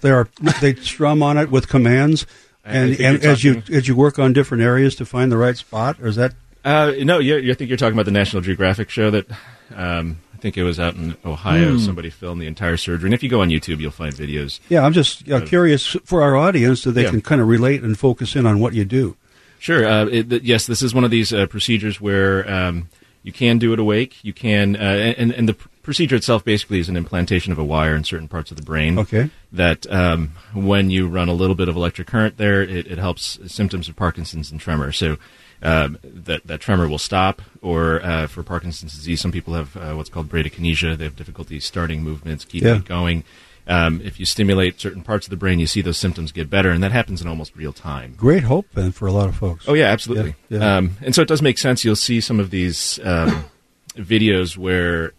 they 0.00 0.10
are 0.10 0.28
they 0.60 0.74
strum 0.76 1.22
on 1.22 1.36
it 1.38 1.50
with 1.50 1.68
commands 1.68 2.26
I- 2.64 2.70
I 2.70 2.72
and, 2.74 3.00
and 3.00 3.24
as 3.24 3.44
you 3.44 3.62
as 3.70 3.88
you 3.88 3.94
work 3.96 4.18
on 4.18 4.32
different 4.32 4.62
areas 4.62 4.94
to 4.96 5.04
find 5.06 5.30
the 5.32 5.36
right 5.36 5.56
spot 5.56 5.98
or 6.00 6.06
is 6.08 6.16
that 6.16 6.32
Uh, 6.64 6.92
no, 7.00 7.18
you, 7.18 7.36
you 7.36 7.50
I 7.52 7.54
think 7.54 7.68
you're 7.68 7.76
talking 7.76 7.94
about 7.94 8.04
the 8.06 8.10
National 8.12 8.40
Geographic 8.42 8.88
show 8.90 9.10
that 9.10 9.26
um, 9.74 10.18
I 10.31 10.31
think 10.42 10.58
it 10.58 10.64
was 10.64 10.78
out 10.78 10.94
in 10.96 11.16
Ohio. 11.24 11.72
Hmm. 11.72 11.78
Somebody 11.78 12.10
filmed 12.10 12.42
the 12.42 12.46
entire 12.46 12.76
surgery, 12.76 13.06
and 13.06 13.14
if 13.14 13.22
you 13.22 13.30
go 13.30 13.40
on 13.40 13.48
YouTube, 13.48 13.78
you'll 13.80 13.90
find 13.92 14.12
videos. 14.12 14.60
yeah 14.68 14.84
I'm 14.84 14.92
just 14.92 15.26
uh, 15.30 15.40
curious 15.46 15.96
for 16.04 16.20
our 16.22 16.36
audience 16.36 16.82
so 16.82 16.90
they 16.90 17.04
Yeah. 17.04 17.10
can 17.10 17.22
kind 17.22 17.40
of 17.40 17.48
relate 17.48 17.82
and 17.82 17.98
focus 17.98 18.36
in 18.36 18.44
on 18.44 18.58
what 18.60 18.74
you 18.74 18.84
do 18.84 19.16
Sure. 19.58 19.86
Uh, 19.86 20.06
it, 20.06 20.28
th- 20.28 20.42
yes, 20.42 20.66
this 20.66 20.82
is 20.82 20.92
one 20.92 21.04
of 21.04 21.12
these 21.12 21.32
uh, 21.32 21.46
procedures 21.46 22.00
where 22.00 22.50
um, 22.52 22.88
you 23.22 23.30
can 23.30 23.58
do 23.58 23.72
it 23.72 23.78
awake. 23.78 24.16
You 24.24 24.32
can, 24.32 24.74
uh, 24.74 25.14
and, 25.16 25.30
and 25.30 25.48
the 25.48 25.54
pr- 25.54 25.68
procedure 25.84 26.16
itself 26.16 26.44
basically 26.44 26.80
is 26.80 26.88
an 26.88 26.96
implantation 26.96 27.52
of 27.52 27.60
a 27.60 27.64
wire 27.64 27.94
in 27.94 28.02
certain 28.02 28.26
parts 28.26 28.50
of 28.50 28.56
the 28.56 28.64
brain. 28.64 28.98
Okay. 28.98 29.30
That 29.52 29.86
um, 29.88 30.32
when 30.52 30.90
you 30.90 31.06
run 31.06 31.28
a 31.28 31.32
little 31.32 31.54
bit 31.54 31.68
of 31.68 31.76
electric 31.76 32.08
current 32.08 32.38
there, 32.38 32.60
it, 32.62 32.88
it 32.88 32.98
helps 32.98 33.38
symptoms 33.46 33.88
of 33.88 33.94
Parkinson's 33.94 34.50
and 34.50 34.60
tremor. 34.60 34.90
So 34.90 35.16
um, 35.62 35.98
that 36.02 36.46
that 36.46 36.60
tremor 36.60 36.88
will 36.88 36.98
stop. 36.98 37.40
Or 37.60 38.02
uh, 38.04 38.26
for 38.26 38.42
Parkinson's 38.42 38.94
disease, 38.94 39.20
some 39.20 39.32
people 39.32 39.54
have 39.54 39.76
uh, 39.76 39.94
what's 39.94 40.10
called 40.10 40.28
bradykinesia. 40.28 40.96
They 40.98 41.04
have 41.04 41.16
difficulty 41.16 41.60
starting 41.60 42.02
movements, 42.02 42.44
keeping 42.44 42.68
Yeah. 42.68 42.76
it 42.76 42.84
going. 42.84 43.24
Um, 43.68 44.00
if 44.02 44.18
you 44.18 44.26
stimulate 44.26 44.80
certain 44.80 45.02
parts 45.02 45.26
of 45.26 45.30
the 45.30 45.36
brain, 45.36 45.60
you 45.60 45.68
see 45.68 45.82
those 45.82 45.96
symptoms 45.96 46.32
get 46.32 46.50
better, 46.50 46.70
and 46.70 46.82
that 46.82 46.90
happens 46.90 47.22
in 47.22 47.28
almost 47.28 47.54
real 47.54 47.72
time. 47.72 48.14
great 48.16 48.42
hope 48.42 48.66
then 48.74 48.90
for 48.90 49.06
a 49.06 49.12
lot 49.12 49.28
of 49.28 49.36
folks 49.36 49.66
Oh 49.68 49.74
yeah, 49.74 49.84
absolutely. 49.86 50.34
Yeah, 50.48 50.58
yeah. 50.58 50.76
Um, 50.78 50.96
and 51.00 51.14
so 51.14 51.22
it 51.22 51.28
does 51.28 51.40
make 51.42 51.58
sense. 51.58 51.84
You'll 51.84 51.94
see 51.94 52.20
some 52.20 52.40
of 52.40 52.50
these 52.50 52.98
um, 53.04 53.44
videos 53.94 54.56
where 54.56 55.12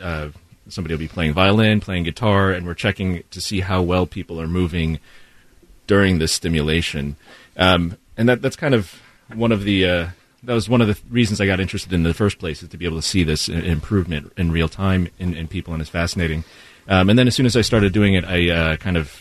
uh, 0.00 0.28
somebody 0.68 0.92
will 0.94 0.98
be 0.98 1.08
playing 1.08 1.32
violin, 1.32 1.80
playing 1.80 2.04
guitar, 2.04 2.52
and 2.52 2.66
we're 2.66 2.74
checking 2.74 3.22
to 3.30 3.40
see 3.40 3.60
how 3.60 3.80
well 3.80 4.04
people 4.04 4.38
are 4.38 4.46
moving 4.46 4.98
during 5.86 6.18
this 6.18 6.34
stimulation. 6.34 7.16
Um, 7.56 7.96
and 8.18 8.28
that 8.28 8.42
that's 8.42 8.56
kind 8.56 8.74
of 8.74 9.00
one 9.34 9.52
of 9.52 9.64
the 9.64 9.86
uh, 9.88 10.08
that 10.44 10.54
was 10.54 10.68
one 10.68 10.80
of 10.80 10.88
the 10.88 10.98
reasons 11.10 11.40
I 11.40 11.46
got 11.46 11.60
interested 11.60 11.92
in 11.92 12.02
the 12.02 12.14
first 12.14 12.38
place 12.38 12.62
is 12.62 12.68
to 12.70 12.76
be 12.76 12.84
able 12.86 12.96
to 12.96 13.02
see 13.06 13.22
this 13.24 13.48
improvement 13.48 14.32
in 14.36 14.50
real 14.52 14.68
time 14.68 15.08
in, 15.18 15.34
in 15.34 15.48
people, 15.48 15.72
and 15.74 15.80
it's 15.80 15.90
fascinating. 15.90 16.44
Um, 16.88 17.10
and 17.10 17.18
then 17.18 17.28
as 17.28 17.34
soon 17.34 17.46
as 17.46 17.56
I 17.56 17.60
started 17.60 17.92
doing 17.92 18.14
it, 18.14 18.24
I 18.24 18.50
uh, 18.50 18.76
kind 18.76 18.96
of 18.96 19.14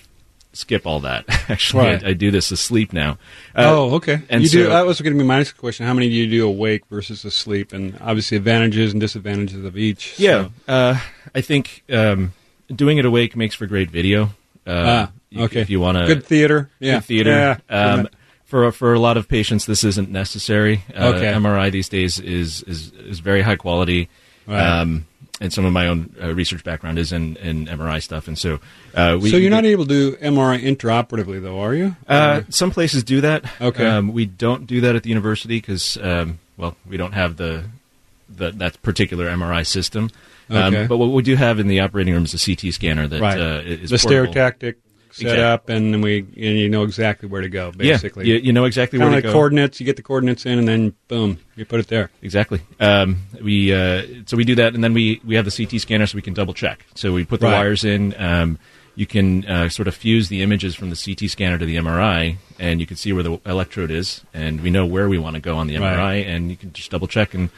skip 0.53 0.87
all 0.87 1.01
that. 1.01 1.25
Actually, 1.49 1.85
Right. 1.87 2.03
I, 2.03 2.09
I 2.09 2.13
do 2.13 2.31
this 2.31 2.49
asleep 2.51 2.93
now. 2.93 3.11
Uh, 3.55 3.65
oh, 3.67 3.95
okay. 3.95 4.21
and 4.29 4.41
you 4.41 4.49
do. 4.49 4.63
so- 4.63 4.69
That 4.69 4.85
was 4.85 4.99
going 5.01 5.13
to 5.13 5.19
be 5.19 5.25
my 5.27 5.37
next 5.37 5.53
question. 5.53 5.85
How 5.85 5.93
many 5.93 6.09
do 6.09 6.15
you 6.15 6.27
do 6.29 6.47
awake 6.47 6.85
versus 6.89 7.25
asleep, 7.25 7.73
and 7.73 7.97
obviously 8.01 8.37
advantages 8.37 8.91
and 8.93 8.99
disadvantages 9.01 9.63
of 9.65 9.77
each. 9.77 10.17
Yeah, 10.19 10.45
so- 10.65 10.73
uh, 10.73 10.99
I 11.35 11.41
think 11.41 11.83
um, 11.91 12.33
doing 12.73 12.97
it 12.97 13.05
awake 13.05 13.35
makes 13.35 13.55
for 13.55 13.67
great 13.67 13.91
video. 13.91 14.29
Uh, 14.65 15.09
Ah, 15.35 15.41
okay. 15.43 15.61
If 15.61 15.69
you 15.69 15.79
want 15.79 15.97
to 15.97 16.05
Good 16.07 16.25
theater. 16.25 16.69
Yeah. 16.79 16.95
good 16.95 17.05
theater. 17.05 17.59
Yeah. 17.69 17.75
Um, 17.93 18.07
for 18.49 18.71
for 18.71 18.93
a 18.95 18.99
lot 18.99 19.15
of 19.15 19.27
patients, 19.27 19.67
this 19.67 19.83
isn't 19.83 20.09
necessary. 20.09 20.83
Uh, 20.93 21.13
MRI 21.13 21.71
these 21.71 21.87
days 21.87 22.19
is 22.19 22.63
is 22.63 22.91
is 22.93 23.19
very 23.19 23.43
high 23.43 23.55
quality. 23.55 24.09
Right. 24.47 24.59
Um, 24.59 25.05
and 25.41 25.53
some 25.53 25.63
of 25.63 25.71
my 25.71 25.87
own 25.87 26.13
uh, 26.21 26.33
research 26.33 26.65
background 26.65 26.99
is 26.99 27.13
in, 27.13 27.37
in 27.37 27.67
MRI 27.67 28.03
stuff, 28.03 28.27
and 28.27 28.37
so 28.37 28.59
uh, 28.93 29.17
we. 29.21 29.29
so 29.29 29.37
you're 29.37 29.51
not 29.51 29.63
able 29.63 29.85
to 29.85 29.89
do 29.89 30.15
MRI 30.17 30.61
intraoperatively, 30.61 31.41
though, 31.41 31.61
are 31.61 31.73
you? 31.73 31.95
Uh, 32.07 32.41
some 32.49 32.71
places 32.71 33.05
do 33.05 33.21
that. 33.21 33.45
Okay. 33.61 33.85
Um, 33.85 34.11
we 34.11 34.25
don't 34.25 34.67
do 34.67 34.81
that 34.81 34.97
at 34.97 35.03
the 35.03 35.09
university 35.09 35.57
because, 35.57 35.97
um, 36.01 36.39
well, 36.57 36.75
we 36.85 36.97
don't 36.97 37.13
have 37.13 37.37
the, 37.37 37.63
the 38.27 38.51
that 38.51 38.81
particular 38.81 39.27
MRI 39.27 39.65
system. 39.65 40.09
Um, 40.49 40.73
Okay. 40.73 40.87
But 40.87 40.97
what 40.97 41.11
we 41.11 41.21
do 41.21 41.35
have 41.37 41.59
in 41.59 41.67
the 41.67 41.79
operating 41.79 42.13
room 42.13 42.25
is 42.25 42.33
a 42.33 42.43
CT 42.43 42.73
scanner 42.73 43.07
that 43.07 43.21
right. 43.21 43.39
uh, 43.39 43.61
is 43.63 43.91
the 43.91 43.97
portable. 43.97 44.33
stereotactic 44.33 44.75
set 45.19 45.33
Exactly. 45.37 45.43
up, 45.43 45.69
and 45.69 45.93
then 45.93 46.01
we 46.01 46.19
and 46.19 46.35
you 46.35 46.69
know 46.69 46.83
exactly 46.83 47.27
where 47.29 47.41
to 47.41 47.49
go. 47.49 47.71
Basically, 47.71 48.25
Yeah, 48.27 48.35
you, 48.35 48.41
you 48.45 48.53
know 48.53 48.65
exactly 48.65 48.99
kind 48.99 49.09
where 49.11 49.17
of 49.17 49.23
to 49.23 49.27
like 49.27 49.33
go. 49.33 49.37
coordinates. 49.37 49.79
You 49.79 49.85
get 49.85 49.95
the 49.95 50.01
coordinates 50.01 50.45
in, 50.45 50.59
and 50.59 50.67
then 50.67 50.93
boom, 51.07 51.39
you 51.55 51.65
put 51.65 51.79
it 51.79 51.87
there. 51.87 52.09
Exactly. 52.21 52.61
Um, 52.79 53.17
we 53.43 53.73
uh, 53.73 54.03
so 54.25 54.37
we 54.37 54.43
do 54.45 54.55
that, 54.55 54.73
and 54.75 54.83
then 54.83 54.93
we 54.93 55.21
we 55.25 55.35
have 55.35 55.45
the 55.45 55.51
CT 55.65 55.79
scanner 55.81 56.05
so 56.07 56.15
we 56.15 56.21
can 56.21 56.33
double 56.33 56.53
check. 56.53 56.85
So 56.95 57.13
we 57.13 57.25
put 57.25 57.39
the 57.39 57.45
Right. 57.47 57.53
wires 57.59 57.83
in. 57.83 58.13
Um, 58.21 58.59
you 58.95 59.05
can 59.05 59.45
uh, 59.45 59.69
sort 59.69 59.87
of 59.87 59.95
fuse 59.95 60.27
the 60.27 60.41
images 60.41 60.75
from 60.75 60.89
the 60.89 60.95
CT 60.95 61.29
scanner 61.29 61.57
to 61.57 61.65
the 61.65 61.77
MRI, 61.77 62.35
and 62.59 62.81
you 62.81 62.85
can 62.85 62.97
see 62.97 63.13
where 63.13 63.23
the 63.23 63.39
electrode 63.45 63.91
is, 63.91 64.25
and 64.33 64.59
we 64.61 64.69
know 64.71 64.85
where 64.85 65.07
we 65.07 65.17
want 65.17 65.35
to 65.35 65.41
go 65.41 65.55
on 65.57 65.67
the 65.67 65.75
MRI, 65.75 65.97
Right. 65.97 66.27
and 66.27 66.49
you 66.49 66.57
can 66.57 66.73
just 66.73 66.91
double 66.91 67.07
check 67.07 67.33
and. 67.33 67.49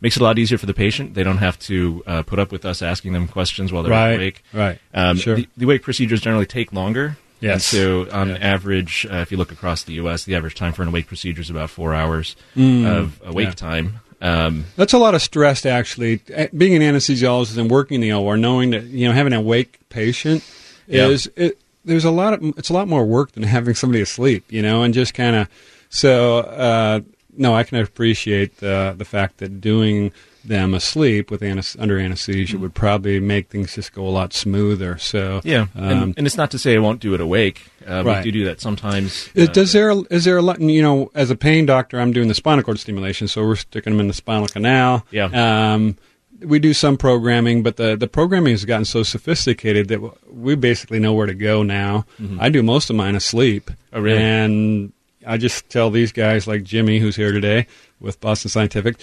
Makes 0.00 0.16
it 0.16 0.20
a 0.20 0.24
lot 0.24 0.38
easier 0.38 0.56
for 0.58 0.66
the 0.66 0.74
patient. 0.74 1.14
They 1.14 1.22
don't 1.22 1.38
have 1.38 1.58
to 1.60 2.02
uh, 2.06 2.22
put 2.22 2.38
up 2.38 2.50
with 2.52 2.64
us 2.64 2.80
asking 2.82 3.12
them 3.12 3.28
questions 3.28 3.70
while 3.72 3.82
they're 3.82 3.92
Right. 3.92 4.14
awake. 4.14 4.42
Right. 4.52 4.78
Um, 4.94 5.16
Sure. 5.18 5.36
the, 5.36 5.46
the 5.56 5.64
awake 5.64 5.82
procedures 5.82 6.20
generally 6.20 6.46
take 6.46 6.72
longer. 6.72 7.16
Yes. 7.40 7.52
And 7.52 7.62
so, 7.62 8.08
on 8.12 8.28
Yeah. 8.30 8.36
average, 8.36 9.06
uh, 9.10 9.16
if 9.16 9.30
you 9.30 9.36
look 9.38 9.52
across 9.52 9.82
the 9.82 9.94
U.S., 9.94 10.24
the 10.24 10.34
average 10.34 10.54
time 10.54 10.72
for 10.72 10.82
an 10.82 10.88
awake 10.88 11.06
procedure 11.06 11.40
is 11.40 11.50
about 11.50 11.70
four 11.70 11.94
hours 11.94 12.36
Mm. 12.56 12.86
of 12.86 13.20
awake 13.24 13.48
Yeah. 13.48 13.52
time. 13.54 14.00
Um, 14.22 14.66
That's 14.76 14.92
a 14.92 14.98
lot 14.98 15.14
of 15.14 15.22
stress, 15.22 15.64
actually. 15.64 16.20
Being 16.56 16.74
an 16.74 16.82
anesthesiologist 16.82 17.56
and 17.56 17.70
working 17.70 17.94
in 17.96 18.00
the 18.02 18.12
OR, 18.12 18.36
knowing 18.36 18.70
that 18.70 18.84
you 18.84 19.08
know 19.08 19.14
having 19.14 19.32
an 19.32 19.38
awake 19.38 19.78
patient 19.88 20.42
Yeah. 20.86 21.06
is 21.08 21.30
it. 21.36 21.58
There's 21.86 22.04
a 22.04 22.10
lot 22.10 22.34
of 22.34 22.42
it's 22.58 22.68
a 22.68 22.74
lot 22.74 22.86
more 22.88 23.06
work 23.06 23.32
than 23.32 23.42
having 23.44 23.74
somebody 23.74 24.02
asleep, 24.02 24.44
you 24.50 24.60
know, 24.60 24.82
and 24.82 24.92
just 24.92 25.14
kind 25.14 25.36
of 25.36 25.48
So 25.88 26.38
uh, 26.40 27.00
no, 27.36 27.54
I 27.54 27.62
can 27.64 27.78
appreciate 27.78 28.58
the 28.58 28.94
the 28.96 29.04
fact 29.04 29.38
that 29.38 29.60
doing 29.60 30.12
them 30.42 30.72
asleep 30.72 31.30
with 31.30 31.42
anes- 31.42 31.76
under 31.78 31.98
anesthesia 31.98 32.56
would 32.56 32.74
probably 32.74 33.20
make 33.20 33.50
things 33.50 33.74
just 33.74 33.92
go 33.92 34.06
a 34.06 34.08
lot 34.08 34.32
smoother. 34.32 34.96
So 34.96 35.42
Yeah, 35.44 35.66
um, 35.76 35.84
and, 36.02 36.14
and 36.16 36.26
it's 36.26 36.36
not 36.38 36.50
to 36.52 36.58
say 36.58 36.74
I 36.74 36.78
won't 36.78 37.00
do 37.00 37.12
it 37.12 37.20
awake. 37.20 37.60
Uh, 37.86 38.02
Right. 38.04 38.24
We 38.24 38.30
do 38.30 38.38
do 38.40 38.44
that 38.46 38.60
sometimes. 38.60 39.28
Is, 39.34 39.48
uh, 39.48 39.52
does 39.52 39.72
there 39.74 39.90
is 40.10 40.24
there 40.24 40.38
a 40.38 40.42
lot? 40.42 40.60
You 40.60 40.82
know, 40.82 41.10
as 41.14 41.30
a 41.30 41.36
pain 41.36 41.66
doctor, 41.66 42.00
I'm 42.00 42.12
doing 42.12 42.28
the 42.28 42.34
spinal 42.34 42.64
cord 42.64 42.78
stimulation, 42.78 43.28
so 43.28 43.42
we're 43.44 43.56
sticking 43.56 43.92
them 43.92 44.00
in 44.00 44.08
the 44.08 44.14
spinal 44.14 44.48
canal. 44.48 45.04
Yeah. 45.10 45.26
Um, 45.74 45.96
we 46.42 46.58
do 46.58 46.72
some 46.72 46.96
programming, 46.96 47.62
but 47.62 47.76
the 47.76 47.94
the 47.96 48.08
programming 48.08 48.52
has 48.54 48.64
gotten 48.64 48.86
so 48.86 49.02
sophisticated 49.02 49.88
that 49.88 50.00
we 50.32 50.54
basically 50.54 50.98
know 50.98 51.12
where 51.12 51.26
to 51.26 51.34
go 51.34 51.62
now. 51.62 52.06
I 52.38 52.48
do 52.48 52.62
most 52.62 52.88
of 52.88 52.96
mine 52.96 53.14
asleep. 53.14 53.66
Mm-hmm. 53.66 53.96
Oh, 53.96 54.00
really? 54.00 54.22
And 54.22 54.92
I 55.26 55.36
just 55.36 55.68
tell 55.68 55.90
these 55.90 56.12
guys 56.12 56.46
like 56.46 56.62
Jimmy, 56.62 56.98
who's 56.98 57.16
here 57.16 57.32
today 57.32 57.66
with 58.00 58.20
Boston 58.20 58.50
Scientific. 58.50 58.96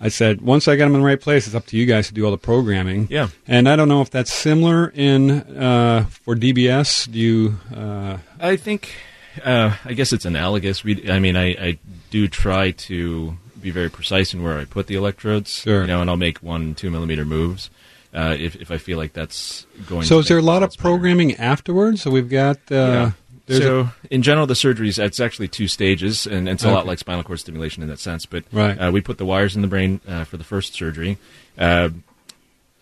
I 0.00 0.08
said, 0.08 0.42
once 0.42 0.68
I 0.68 0.76
got 0.76 0.84
them 0.84 0.94
in 0.94 1.00
the 1.00 1.06
right 1.06 1.20
place, 1.20 1.46
it's 1.46 1.56
up 1.56 1.66
to 1.66 1.76
you 1.76 1.86
guys 1.86 2.08
to 2.08 2.14
do 2.14 2.24
all 2.24 2.30
the 2.30 2.36
programming. 2.36 3.08
Yeah. 3.10 3.28
And 3.46 3.68
I 3.68 3.76
don't 3.76 3.88
know 3.88 4.02
if 4.02 4.10
that's 4.10 4.32
similar 4.32 4.92
in 4.94 5.30
uh, 5.30 6.06
for 6.10 6.36
DBS. 6.36 7.10
Do 7.10 7.18
you? 7.18 7.58
Uh, 7.74 8.18
I 8.38 8.56
think, 8.56 8.94
uh, 9.42 9.74
I 9.84 9.94
guess 9.94 10.12
it's 10.12 10.26
analogous. 10.26 10.84
We, 10.84 11.10
I 11.10 11.18
mean, 11.18 11.34
I, 11.34 11.46
I 11.52 11.78
do 12.10 12.28
try 12.28 12.72
to 12.72 13.38
be 13.60 13.70
very 13.70 13.88
precise 13.88 14.34
in 14.34 14.42
where 14.42 14.58
I 14.58 14.66
put 14.66 14.86
the 14.86 14.96
electrodes. 14.96 15.50
Sure. 15.50 15.80
You 15.80 15.86
know, 15.86 16.02
and 16.02 16.10
I'll 16.10 16.18
make 16.18 16.38
one, 16.38 16.74
two 16.74 16.90
millimeter 16.90 17.24
moves 17.24 17.70
uh, 18.16 18.36
if 18.38 18.56
if 18.56 18.70
I 18.70 18.78
feel 18.78 18.98
like 18.98 19.12
that's 19.12 19.66
going. 19.86 20.04
So 20.04 20.18
is 20.18 20.28
there 20.28 20.38
a 20.38 20.42
lot 20.42 20.56
of 20.56 20.68
results 20.68 20.76
better. 20.76 20.88
programming 20.88 21.34
afterwards? 21.36 22.02
So 22.02 22.10
we've 22.10 22.30
got 22.30 22.56
uh, 22.70 22.74
Yeah. 22.74 23.12
There's 23.46 23.62
So, 23.62 23.90
in 24.10 24.22
general, 24.22 24.46
the 24.46 24.54
surgeries, 24.54 24.98
it's 25.02 25.20
actually 25.20 25.48
two 25.48 25.68
stages, 25.68 26.26
and 26.26 26.48
it's 26.48 26.64
a 26.64 26.70
lot 26.70 26.86
like 26.86 26.98
spinal 26.98 27.22
cord 27.22 27.40
stimulation 27.40 27.82
in 27.82 27.88
that 27.88 27.98
sense. 28.00 28.26
But 28.26 28.44
Right. 28.52 28.76
uh, 28.76 28.90
we 28.90 29.00
put 29.00 29.18
the 29.18 29.26
wires 29.26 29.54
in 29.56 29.62
the 29.62 29.68
brain 29.68 30.00
uh, 30.08 30.24
for 30.24 30.36
the 30.36 30.44
first 30.44 30.74
surgery, 30.74 31.18
uh, 31.58 31.90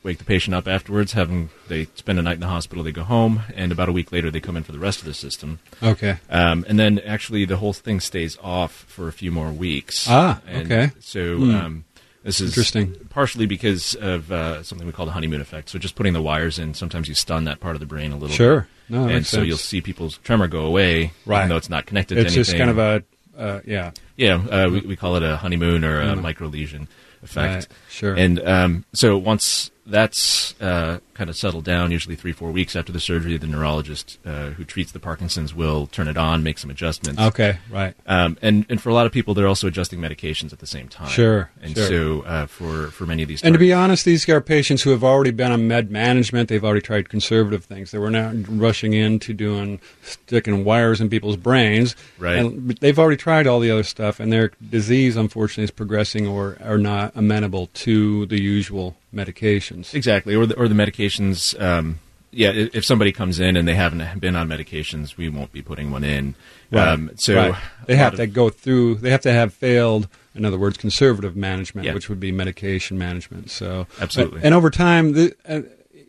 wake 0.03 0.19
the 0.19 0.25
patient 0.25 0.55
up 0.55 0.69
afterwards, 0.69 1.13
have 1.13 1.29
them, 1.29 1.49
they 1.69 1.87
spend 1.95 2.19
a 2.19 2.23
night 2.23 2.35
in 2.35 2.41
the 2.41 2.47
hospital, 2.47 2.85
they 2.85 2.93
go 2.93 3.05
home, 3.05 3.41
and 3.55 3.73
about 3.73 3.89
a 3.89 3.93
week 3.93 4.13
later, 4.13 4.31
they 4.31 4.41
come 4.41 4.57
in 4.57 4.63
for 4.63 4.73
the 4.73 4.79
rest 4.79 4.99
of 5.01 5.07
the 5.07 5.15
system. 5.15 5.59
okay. 5.83 6.19
Um, 6.29 6.65
and 6.69 6.79
then 6.79 6.99
actually, 7.01 7.45
the 7.47 7.57
whole 7.57 7.73
thing 7.73 8.01
stays 8.01 8.37
off 8.43 8.73
for 8.89 9.09
a 9.09 9.13
few 9.13 9.31
more 9.33 9.51
weeks. 9.51 10.07
Ah, 10.09 10.41
And 10.47 10.71
okay. 10.71 10.93
So 11.01 11.37
Hmm. 11.39 11.55
um, 11.55 11.85
this 12.23 12.41
is 12.41 12.51
Interesting. 12.51 12.95
partially 13.11 13.47
because 13.47 13.95
of 13.95 14.31
uh, 14.33 14.63
something 14.63 14.87
we 14.87 14.93
call 14.93 15.07
the 15.07 15.13
honeymoon 15.13 15.41
effect. 15.41 15.69
So 15.71 15.79
just 15.79 15.95
putting 15.95 16.13
the 16.15 16.23
wires 16.23 16.59
in, 16.59 16.75
sometimes 16.75 17.09
you 17.09 17.15
stun 17.15 17.45
that 17.45 17.61
part 17.61 17.75
of 17.77 17.81
the 17.81 17.87
brain 17.87 18.13
a 18.13 18.15
little 18.15 18.29
bit. 18.29 18.35
Sure. 18.37 18.67
No, 18.89 19.05
and 19.05 19.13
makes 19.15 19.29
so 19.29 19.39
sense. 19.39 19.49
you'll 19.49 19.57
see 19.59 19.81
people's 19.81 20.19
tremor 20.19 20.47
go 20.49 20.67
away, 20.67 21.13
Right. 21.27 21.39
even 21.41 21.49
though 21.49 21.57
it's 21.57 21.71
not 21.71 21.87
connected 21.87 22.19
It's 22.19 22.35
to 22.35 22.39
anything. 22.41 22.45
just 22.45 22.57
kind 22.57 22.71
of 22.71 22.79
a 22.79 23.03
uh, 23.37 23.61
yeah. 23.67 23.91
yeah. 24.17 24.35
Uh, 24.37 24.69
we, 24.71 24.81
we 24.81 24.97
call 24.97 25.17
it 25.17 25.23
a 25.23 25.37
honeymoon 25.37 25.85
or 25.85 26.01
a 26.01 26.07
Mm. 26.15 26.23
micro 26.23 26.47
lesion 26.47 26.87
effect. 27.23 27.55
Right, 27.71 27.79
sure. 27.91 28.15
And 28.15 28.39
um, 28.47 28.85
so 28.93 29.19
once 29.19 29.71
that's 29.87 30.55
uh, 30.61 30.99
kind 31.15 31.31
of 31.31 31.37
settle 31.37 31.61
down, 31.61 31.91
usually 31.91 32.17
three 32.17 32.33
four 32.33 32.51
weeks 32.51 32.77
after 32.77 32.93
the 32.93 33.01
surgery, 33.01 33.37
the 33.37 33.47
neurologist 33.47 34.19
uh, 34.25 34.51
who 34.51 34.65
treats 34.65 34.93
the 34.93 34.99
Parkinson's 35.01 35.55
will 35.55 35.87
turn 35.87 36.09
it 36.09 36.17
on, 36.17 36.43
make 36.43 36.59
some 36.59 36.71
adjustments. 36.71 37.21
Okay. 37.21 37.59
Right. 37.71 37.95
Um, 38.07 38.37
and 38.43 38.67
and 38.69 38.81
for 38.81 38.89
a 38.89 38.95
lot 38.95 39.07
of 39.07 39.13
people, 39.13 39.35
they're 39.35 39.49
also 39.49 39.67
adjusting 39.69 40.01
medications 40.01 40.53
at 40.53 40.59
the 40.59 40.67
same 40.67 40.89
time. 40.89 41.09
Sure, 41.09 41.51
And 41.63 41.75
sure. 41.77 41.87
so 41.87 42.23
uh, 42.23 42.47
for 42.47 42.89
for 42.89 43.07
many 43.07 43.23
of 43.23 43.29
these, 43.29 43.43
And 43.43 43.53
to 43.55 43.59
be 43.59 43.73
honest, 43.73 44.05
these 44.05 44.29
are 44.29 44.41
patients 44.41 44.83
who 44.83 44.91
have 44.91 45.05
already 45.05 45.31
been 45.31 45.53
on 45.53 45.67
med 45.69 45.91
management. 45.91 46.49
They've 46.49 46.65
already 46.65 46.81
tried 46.83 47.09
conservative 47.09 47.65
things. 47.65 47.91
They 47.91 47.99
were 47.99 48.11
not 48.11 48.35
rushing 48.49 48.93
into 48.93 49.33
doing 49.33 49.81
sticking 50.03 50.65
wires 50.65 51.01
in 51.01 51.09
people's 51.09 51.37
brains. 51.37 51.95
Right. 52.19 52.37
And 52.39 52.71
they've 52.79 52.99
already 52.99 53.17
tried 53.17 53.47
all 53.47 53.61
the 53.61 53.71
other 53.71 53.83
stuff, 53.83 54.21
and 54.21 54.33
their 54.33 54.51
disease, 54.71 55.17
unfortunately, 55.17 55.65
is 55.65 55.71
progressing 55.71 56.27
or 56.27 56.59
are 56.63 56.79
not 56.79 57.13
amenable 57.15 57.69
to 57.75 58.27
the 58.27 58.41
usual 58.41 58.97
medications. 59.15 59.95
exactly, 59.95 60.35
or 60.35 60.45
the, 60.47 60.57
or 60.57 60.67
the 60.69 60.75
medications. 61.09 61.61
Um, 61.61 61.99
yeah, 62.31 62.51
if 62.53 62.85
somebody 62.85 63.13
comes 63.13 63.39
in 63.39 63.57
and 63.57 63.67
they 63.69 63.75
haven't 63.75 64.19
been 64.19 64.35
on 64.35 64.49
medications, 64.49 65.17
we 65.17 65.29
won't 65.29 65.53
be 65.53 65.63
putting 65.63 65.93
one 65.93 66.03
in. 66.03 66.35
Um, 66.73 67.11
so 67.15 67.37
Right. 67.37 67.55
they 67.87 67.95
have 67.95 68.15
lot 68.15 68.19
to 68.19 68.27
go 68.27 68.51
through. 68.51 68.97
They 68.97 69.11
have 69.11 69.21
to 69.21 69.33
have 69.33 69.55
failed. 69.55 70.09
In 70.35 70.45
other 70.45 70.59
words, 70.59 70.77
conservative 70.77 71.37
management, 71.37 71.87
Yeah. 71.87 71.95
which 71.95 72.09
would 72.09 72.19
be 72.19 72.33
medication 72.33 72.99
management. 72.99 73.51
So 73.51 73.87
Absolutely. 74.01 74.41
and 74.43 74.53
over 74.53 74.69
time, 74.69 75.13
the, 75.13 75.33
uh, 75.49 75.61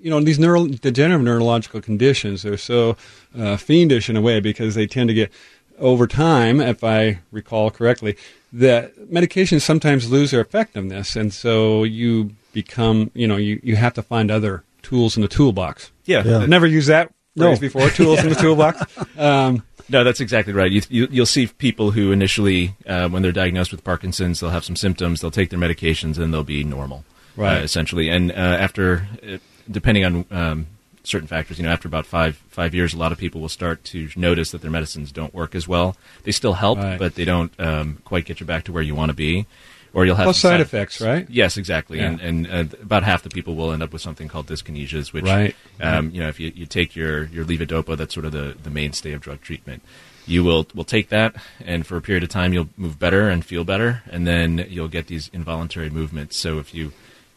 you 0.02 0.10
know, 0.10 0.20
these 0.20 0.40
neuro, 0.40 0.66
degenerative 0.66 1.24
neurological 1.24 1.80
conditions 1.82 2.42
they're 2.42 2.58
so 2.58 2.98
uh, 3.38 3.58
fiendish 3.58 4.10
in 4.10 4.18
a 4.18 4.22
way 4.22 4.40
because 4.40 4.74
they 4.74 4.88
tend 4.88 5.10
to 5.10 5.14
get 5.14 5.32
over 5.78 6.08
time, 6.08 6.60
if 6.62 6.84
I 6.84 7.20
recall 7.32 7.70
correctly, 7.70 8.16
that 8.54 8.96
medications 9.12 9.62
sometimes 9.62 10.10
lose 10.10 10.32
their 10.32 10.40
effectiveness, 10.42 11.16
and 11.18 11.34
so 11.34 11.84
you 11.84 12.32
become, 12.54 13.12
you 13.14 13.28
know, 13.28 13.36
you, 13.36 13.60
you 13.62 13.76
have 13.76 13.94
to 13.96 14.02
find 14.02 14.32
other 14.32 14.64
tools 14.86 15.16
in 15.18 15.22
the 15.22 15.28
toolbox. 15.28 15.92
yeah, 16.06 16.24
Yeah. 16.26 16.40
I've 16.40 16.50
never 16.50 16.68
used 16.68 16.88
that 16.90 17.12
No. 17.36 17.56
before. 17.58 17.90
Tools 17.90 18.20
in 18.24 18.30
the 18.30 18.36
toolbox. 18.46 18.82
Um, 19.18 19.64
No, 19.90 20.04
that's 20.04 20.20
exactly 20.20 20.52
right. 20.54 20.72
You, 20.72 20.82
you, 20.90 21.08
you'll 21.12 21.26
see 21.28 21.46
people 21.48 21.92
who 21.92 22.12
initially, 22.12 22.76
uh, 22.88 23.08
when 23.10 23.22
they're 23.22 23.32
diagnosed 23.32 23.72
with 23.72 23.84
Parkinson's, 23.84 24.40
they'll 24.40 24.50
have 24.50 24.64
some 24.66 24.76
symptoms, 24.76 25.22
they'll 25.22 25.30
take 25.32 25.50
their 25.52 25.60
medications, 25.60 26.18
and 26.18 26.34
they'll 26.34 26.44
be 26.44 26.64
normal, 26.64 27.04
Right. 27.36 27.60
uh, 27.60 27.62
essentially. 27.62 28.10
And 28.10 28.32
uh, 28.32 28.36
after, 28.36 29.08
uh, 29.22 29.38
depending 29.70 30.04
on 30.06 30.26
um, 30.32 30.68
certain 31.04 31.28
factors, 31.28 31.60
you 31.60 31.66
know, 31.66 31.72
after 31.72 31.88
about 31.88 32.08
five 32.08 32.36
five 32.50 32.74
years, 32.74 32.96
a 32.96 32.98
lot 32.98 33.12
of 33.12 33.20
people 33.20 33.42
will 33.42 33.50
start 33.50 33.84
to 33.94 34.10
notice 34.16 34.50
that 34.52 34.62
their 34.64 34.72
medicines 34.72 35.12
don't 35.12 35.34
work 35.36 35.54
as 35.54 35.68
well. 35.68 35.96
They 36.24 36.32
still 36.32 36.54
help, 36.54 36.80
Right. 36.80 36.98
but 36.98 37.14
they 37.14 37.26
don't 37.26 37.52
um, 37.60 38.00
quite 38.06 38.26
get 38.26 38.40
you 38.40 38.46
back 38.48 38.64
to 38.64 38.72
where 38.72 38.82
you 38.84 38.96
want 38.96 39.10
to 39.12 39.16
be. 39.16 39.46
Or 39.96 40.06
you'll 40.06 40.18
have 40.18 40.26
Plus 40.26 40.40
side 40.40 40.60
effects, 40.60 41.00
right? 41.00 41.26
Yes, 41.30 41.56
exactly. 41.56 42.00
Yeah. 42.00 42.12
And, 42.12 42.20
and 42.48 42.74
uh, 42.74 42.78
about 42.82 43.04
half 43.04 43.24
the 43.24 43.30
people 43.30 43.56
will 43.56 43.72
end 43.72 43.82
up 43.82 43.94
with 43.94 44.02
something 44.02 44.28
called 44.28 44.46
dyskinesias, 44.46 45.14
which, 45.14 45.24
Right. 45.24 45.56
um, 45.80 46.12
you 46.12 46.20
know, 46.20 46.28
if 46.28 46.38
you, 46.38 46.52
you 46.54 46.66
take 46.66 46.98
your, 46.98 47.24
your 47.28 47.46
levodopa, 47.46 47.96
that's 47.96 48.14
sort 48.14 48.26
of 48.26 48.34
the, 48.34 48.58
the 48.62 48.70
mainstay 48.70 49.14
of 49.14 49.22
drug 49.22 49.40
treatment. 49.40 49.82
You 50.28 50.44
will 50.44 50.68
will 50.76 50.84
take 50.84 51.10
that, 51.10 51.36
and 51.64 51.86
for 51.86 51.98
a 51.98 52.02
period 52.02 52.24
of 52.24 52.30
time, 52.30 52.52
you'll 52.52 52.70
move 52.78 52.98
better 53.00 53.30
and 53.30 53.46
feel 53.46 53.64
better, 53.64 54.02
and 54.10 54.26
then 54.28 54.66
you'll 54.70 54.88
get 54.88 55.06
these 55.08 55.30
involuntary 55.32 55.90
movements. 55.92 56.36
So 56.36 56.58
if 56.58 56.74
you 56.74 56.92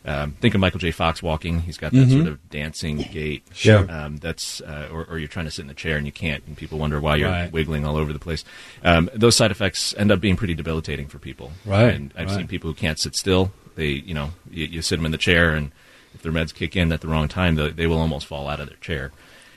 um, 0.08 0.32
think 0.40 0.54
of 0.54 0.60
Michael 0.60 0.80
J. 0.80 0.90
Fox 0.90 1.22
walking, 1.22 1.60
he's 1.60 1.76
got 1.76 1.92
that 1.92 2.08
Mhm. 2.08 2.12
sort 2.12 2.26
of 2.28 2.50
dancing 2.50 2.96
gait. 3.12 3.42
Sure. 3.52 3.86
Um, 3.90 4.16
that's 4.16 4.60
uh, 4.62 4.88
or, 4.90 5.04
or 5.04 5.18
you're 5.18 5.28
trying 5.28 5.44
to 5.44 5.50
sit 5.50 5.62
in 5.62 5.68
the 5.68 5.74
chair 5.74 5.96
and 5.96 6.06
you 6.06 6.12
can't, 6.12 6.42
and 6.46 6.56
people 6.56 6.78
wonder 6.78 6.98
why 7.00 7.16
you're 7.16 7.28
Right. 7.30 7.52
wiggling 7.52 7.84
all 7.84 7.96
over 7.96 8.12
the 8.12 8.18
place. 8.18 8.44
Um, 8.82 9.10
those 9.14 9.36
side 9.36 9.50
effects 9.50 9.94
end 9.98 10.10
up 10.10 10.20
being 10.20 10.36
pretty 10.36 10.54
debilitating 10.54 11.08
for 11.08 11.18
people. 11.18 11.52
Right, 11.66 11.94
And 11.94 12.12
I've 12.16 12.28
right. 12.28 12.36
seen 12.38 12.46
people 12.48 12.70
who 12.70 12.74
can't 12.74 12.98
sit 12.98 13.14
still. 13.14 13.52
They, 13.76 13.88
you 13.90 14.14
know, 14.14 14.30
you, 14.50 14.66
you 14.66 14.82
sit 14.82 14.96
them 14.96 15.06
in 15.06 15.12
the 15.12 15.18
chair, 15.18 15.54
and 15.54 15.70
if 16.14 16.22
their 16.22 16.32
meds 16.32 16.52
kick 16.54 16.74
in 16.74 16.90
at 16.90 17.00
the 17.02 17.08
wrong 17.08 17.28
time, 17.28 17.54
they, 17.56 17.70
they 17.70 17.86
will 17.86 17.98
almost 17.98 18.26
fall 18.26 18.48
out 18.48 18.60
of 18.60 18.68
their 18.68 18.78
chair. 18.78 19.12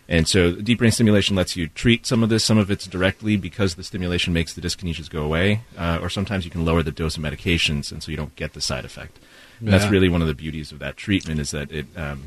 And 0.09 0.27
so, 0.27 0.51
deep 0.51 0.79
brain 0.79 0.91
stimulation 0.91 1.37
lets 1.37 1.55
you 1.55 1.67
treat 1.69 2.05
some 2.05 2.21
of 2.21 2.27
this. 2.29 2.43
Some 2.43 2.57
of 2.57 2.69
it's 2.69 2.85
directly 2.85 3.37
because 3.37 3.75
the 3.75 3.83
stimulation 3.83 4.33
makes 4.33 4.53
the 4.53 4.59
dyskinesias 4.59 5.09
go 5.09 5.21
away, 5.23 5.61
uh, 5.77 5.99
or 6.01 6.09
sometimes 6.09 6.43
you 6.43 6.51
can 6.51 6.65
lower 6.65 6.83
the 6.83 6.91
dose 6.91 7.15
of 7.15 7.23
medications, 7.23 7.91
and 7.93 8.03
so 8.03 8.11
you 8.11 8.17
don't 8.17 8.35
get 8.35 8.51
the 8.53 8.59
side 8.59 8.83
effect. 8.83 9.19
And 9.61 9.69
That's 9.69 9.89
really 9.89 10.09
one 10.09 10.21
of 10.21 10.27
the 10.27 10.33
beauties 10.33 10.71
of 10.71 10.79
that 10.79 10.97
treatment 10.97 11.39
is 11.39 11.51
that 11.51 11.71
it 11.71 11.85
um, 11.95 12.23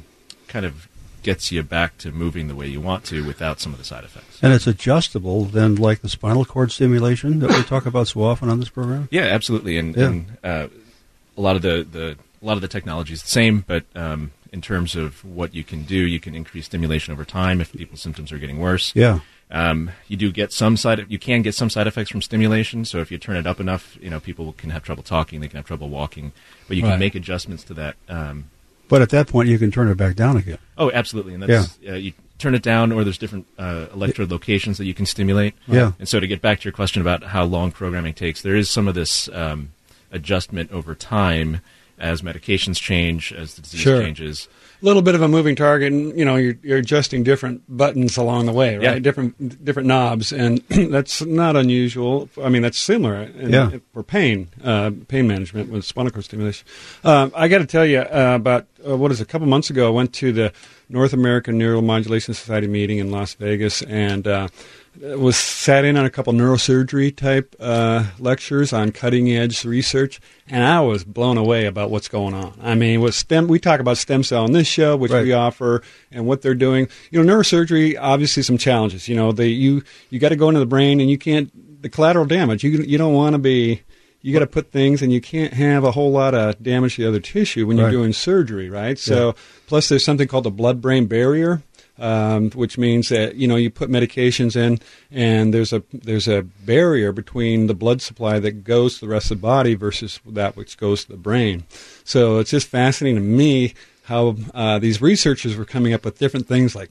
kind 0.49 0.65
of 0.65 0.89
gets 1.23 1.51
you 1.51 1.63
back 1.63 1.97
to 1.99 2.13
moving 2.13 2.49
the 2.49 2.55
way 2.55 2.67
you 2.67 2.81
want 2.81 3.05
to 3.07 3.25
without 3.27 3.59
some 3.59 3.73
of 3.73 3.79
the 3.79 3.85
side 3.85 4.05
effects. 4.05 4.39
And 4.43 4.53
it's 4.53 4.67
adjustable, 4.67 5.45
then, 5.47 5.75
like 5.77 6.01
the 6.03 6.09
spinal 6.09 6.45
cord 6.45 6.71
stimulation 6.71 7.41
that 7.41 7.51
we 7.51 7.63
talk 7.63 7.87
about 7.87 8.09
so 8.09 8.23
often 8.23 8.49
on 8.49 8.61
this 8.61 8.69
program. 8.69 9.09
Yeah, 9.11 9.23
absolutely. 9.23 9.79
And, 9.79 9.97
Yeah. 9.97 10.07
and 10.07 10.27
uh, 10.45 10.69
a 11.37 11.41
lot 11.41 11.57
of 11.57 11.63
the, 11.63 11.87
the 11.91 12.17
a 12.43 12.45
lot 12.47 12.57
of 12.57 12.61
the 12.61 12.69
technology 12.69 13.15
is 13.15 13.23
the 13.23 13.29
same, 13.29 13.65
but 13.67 13.85
um, 13.97 14.33
in 14.53 14.61
terms 14.61 14.95
of 14.95 15.25
what 15.25 15.55
you 15.55 15.65
can 15.65 15.85
do, 15.85 15.97
you 15.97 16.21
can 16.21 16.35
increase 16.35 16.67
stimulation 16.67 17.13
over 17.13 17.25
time 17.25 17.61
if 17.61 17.73
people's 17.73 18.03
symptoms 18.03 18.31
are 18.31 18.39
getting 18.39 18.61
worse. 18.61 18.93
Yeah. 18.95 19.21
Um, 19.55 19.91
you 20.09 20.17
do 20.17 20.33
get 20.33 20.53
some 20.53 20.77
side. 20.77 21.07
You 21.09 21.19
can 21.19 21.41
get 21.43 21.55
some 21.55 21.71
side 21.71 21.87
effects 21.87 22.11
from 22.11 22.21
stimulation. 22.23 22.85
So 22.85 22.99
if 22.99 23.11
you 23.13 23.19
turn 23.19 23.37
it 23.37 23.47
up 23.47 23.61
enough, 23.61 23.97
you 24.01 24.11
know 24.11 24.19
people 24.21 24.53
can 24.59 24.71
have 24.71 24.83
trouble 24.83 25.03
talking. 25.05 25.41
They 25.41 25.49
can 25.49 25.57
have 25.59 25.67
trouble 25.67 25.89
walking, 25.89 26.33
but 26.67 26.77
you 26.77 26.83
can 26.83 26.91
Right. 26.91 26.99
make 26.99 27.15
adjustments 27.15 27.63
to 27.65 27.75
that. 27.75 27.95
Um, 28.09 28.47
But 28.89 29.01
at 29.01 29.11
that 29.11 29.29
point, 29.29 29.49
you 29.49 29.59
can 29.59 29.71
turn 29.71 29.89
it 29.89 29.97
back 29.97 30.17
down 30.17 30.37
again. 30.37 30.59
oh, 30.77 30.91
absolutely. 30.93 31.35
And 31.35 31.43
that's 31.45 31.79
uh, 31.89 31.93
you 31.95 32.13
turn 32.39 32.55
it 32.57 32.63
down, 32.63 32.91
or 32.93 33.05
there's 33.05 33.17
different 33.17 33.47
uh, 33.59 33.87
electrode 33.95 34.31
locations 34.33 34.77
that 34.79 34.87
you 34.87 34.93
can 34.95 35.07
stimulate. 35.07 35.55
Yeah. 35.69 35.93
And 36.01 36.09
so 36.09 36.19
to 36.19 36.27
get 36.27 36.43
back 36.43 36.59
to 36.61 36.65
your 36.65 36.73
question 36.73 37.01
about 37.01 37.23
how 37.23 37.45
long 37.45 37.71
programming 37.71 38.13
takes, 38.15 38.43
there 38.43 38.57
is 38.57 38.69
some 38.69 38.89
of 38.89 38.95
this 38.97 39.29
um, 39.33 39.71
adjustment 40.11 40.73
over 40.73 40.95
time 40.97 41.61
as 41.99 42.23
medications 42.23 42.81
change, 42.81 43.33
as 43.33 43.55
the 43.55 43.63
disease 43.63 43.81
Sure. 43.81 44.03
changes. 44.03 44.49
A 44.85 44.87
little 44.87 45.01
bit 45.01 45.15
of 45.15 45.23
a 45.23 45.29
moving 45.29 45.57
target, 45.57 45.95
and 45.95 46.19
you 46.19 46.27
know 46.27 46.37
you're, 46.37 46.57
you're 46.63 46.77
adjusting 46.77 47.23
different 47.25 47.63
buttons 47.75 48.19
along 48.19 48.45
the 48.45 48.53
way, 48.53 48.75
right? 48.77 48.83
Yeah. 48.83 48.99
Different 48.99 49.65
different 49.65 49.87
knobs, 49.89 50.31
and 50.31 50.59
that's 50.69 51.23
not 51.25 51.57
unusual. 51.57 52.29
I 52.43 52.51
mean, 52.51 52.61
that's 52.61 52.79
similar 52.79 53.23
in, 53.23 53.51
Yeah. 53.51 53.71
for 53.95 54.03
pain 54.03 54.49
uh, 54.63 54.91
pain 55.09 55.27
management 55.27 55.71
with 55.71 55.87
spinal 55.87 56.11
cord 56.11 56.27
stimulation. 56.27 56.67
Um, 57.03 57.33
I 57.35 57.49
got 57.49 57.59
to 57.59 57.67
tell 57.67 57.87
you 57.87 58.01
uh, 58.01 58.33
about 58.37 58.67
uh, 58.87 58.95
what 58.95 59.11
is 59.11 59.21
it, 59.21 59.23
a 59.23 59.27
couple 59.27 59.47
months 59.47 59.71
ago, 59.71 59.87
I 59.87 59.91
went 59.91 60.13
to 60.17 60.33
the 60.33 60.53
North 60.91 61.15
American 61.15 61.59
Neuromodulation 61.59 62.35
Society 62.35 62.67
meeting 62.67 62.99
in 62.99 63.11
Las 63.11 63.33
Vegas 63.33 63.81
and 63.81 64.27
uh, 64.29 64.49
was 65.01 65.37
sat 65.37 65.85
in 65.85 65.97
on 65.97 66.05
a 66.05 66.11
couple 66.11 66.33
neurosurgery 66.33 67.15
type 67.17 67.55
uh, 67.59 68.07
lectures 68.19 68.73
on 68.73 68.93
cutting 68.93 69.31
edge 69.33 69.65
research, 69.65 70.21
and 70.49 70.63
I 70.65 70.81
was 70.81 71.05
blown 71.05 71.37
away 71.37 71.67
about 71.67 71.91
what's 71.91 72.09
going 72.09 72.35
on. 72.35 72.59
I 72.63 72.75
mean, 72.75 73.01
with 73.01 73.15
stem, 73.15 73.49
we 73.49 73.59
talk 73.59 73.81
about 73.81 73.99
stem 73.99 74.23
cell 74.23 74.45
on 74.45 74.53
this 74.53 74.67
show, 74.69 74.97
which 74.97 75.11
Right. 75.13 75.25
we 75.25 75.33
offer, 75.33 75.83
and 76.13 76.27
what 76.27 76.43
they're 76.43 76.55
doing. 76.55 76.89
You 77.11 77.23
know, 77.23 77.35
neurosurgery 77.37 77.97
obviously 78.01 78.43
some 78.43 78.59
challenges. 78.59 79.09
You 79.09 79.17
know, 79.17 79.33
they 79.33 79.49
you 79.49 79.83
you 80.11 80.19
got 80.21 80.29
to 80.31 80.37
go 80.37 80.49
into 80.49 80.61
the 80.61 80.67
brain, 80.67 81.01
and 81.01 81.11
you 81.11 81.19
can't 81.19 81.51
the 81.83 81.89
collateral 81.89 82.25
damage. 82.27 82.63
You 82.65 82.71
you 82.83 82.99
don't 82.99 83.15
want 83.15 83.35
to 83.35 83.39
be. 83.39 83.83
You 84.23 84.33
got 84.33 84.39
to 84.39 84.47
put 84.47 84.73
things, 84.73 85.03
and 85.03 85.13
you 85.13 85.21
can't 85.21 85.53
have 85.53 85.85
a 85.85 85.91
whole 85.91 86.11
lot 86.11 86.35
of 86.35 86.63
damage 86.63 86.97
to 86.97 87.03
the 87.03 87.09
other 87.09 87.21
tissue 87.21 87.67
when 87.67 87.77
you're 87.77 87.87
Right. 87.89 87.93
doing 87.93 88.15
surgery, 88.15 88.71
right? 88.71 88.99
So, 88.99 89.35
plus 89.67 89.91
there's 89.91 90.03
something 90.03 90.27
called 90.27 90.45
the 90.45 90.51
blood-brain 90.51 91.05
barrier, 91.09 91.63
um, 91.99 92.51
which 92.51 92.77
means 92.79 93.09
that 93.11 93.37
you 93.37 93.47
know 93.47 93.57
you 93.57 93.71
put 93.71 93.89
medications 93.91 94.57
in, 94.57 94.79
and 95.11 95.53
there's 95.55 95.73
a 95.73 95.83
there's 95.93 96.27
a 96.29 96.43
barrier 96.43 97.13
between 97.13 97.67
the 97.67 97.75
blood 97.75 98.03
supply 98.03 98.39
that 98.41 98.65
goes 98.65 98.95
to 98.95 99.01
the 99.07 99.09
rest 99.13 99.31
of 99.31 99.39
the 99.39 99.43
body 99.43 99.75
versus 99.75 100.21
that 100.27 100.57
which 100.57 100.77
goes 100.77 101.05
to 101.05 101.13
the 101.13 101.17
brain. 101.19 101.65
So 102.05 102.39
it's 102.39 102.51
just 102.51 102.67
fascinating 102.69 103.17
to 103.17 103.23
me 103.23 103.75
how 104.05 104.37
uh, 104.55 104.79
these 104.79 105.01
researchers 105.01 105.57
were 105.57 105.65
coming 105.65 105.95
up 105.95 106.05
with 106.05 106.19
different 106.19 106.47
things 106.47 106.75
like 106.75 106.91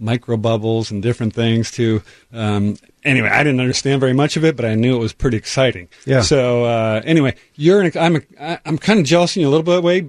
microbubbles 0.00 0.90
and 0.90 1.02
different 1.02 1.34
things 1.34 1.70
to 1.72 2.00
um, 2.32 2.76
anyway 3.02 3.28
i 3.28 3.42
didn't 3.42 3.58
understand 3.60 3.98
very 4.00 4.12
much 4.12 4.36
of 4.36 4.44
it 4.44 4.54
but 4.56 4.64
i 4.64 4.74
knew 4.76 4.94
it 4.94 5.00
was 5.00 5.12
pretty 5.12 5.36
exciting 5.36 5.88
Yeah. 6.06 6.20
so 6.22 6.64
uh, 6.64 7.02
anyway 7.04 7.34
you're 7.56 7.80
an, 7.82 7.90
i'm 7.98 8.16
a, 8.38 8.60
i'm 8.64 8.78
kind 8.78 9.00
of 9.00 9.06
jealous 9.06 9.36
in 9.36 9.42
you 9.42 9.48
a 9.48 9.50
little 9.50 9.64
bit 9.64 9.82
way 9.82 10.08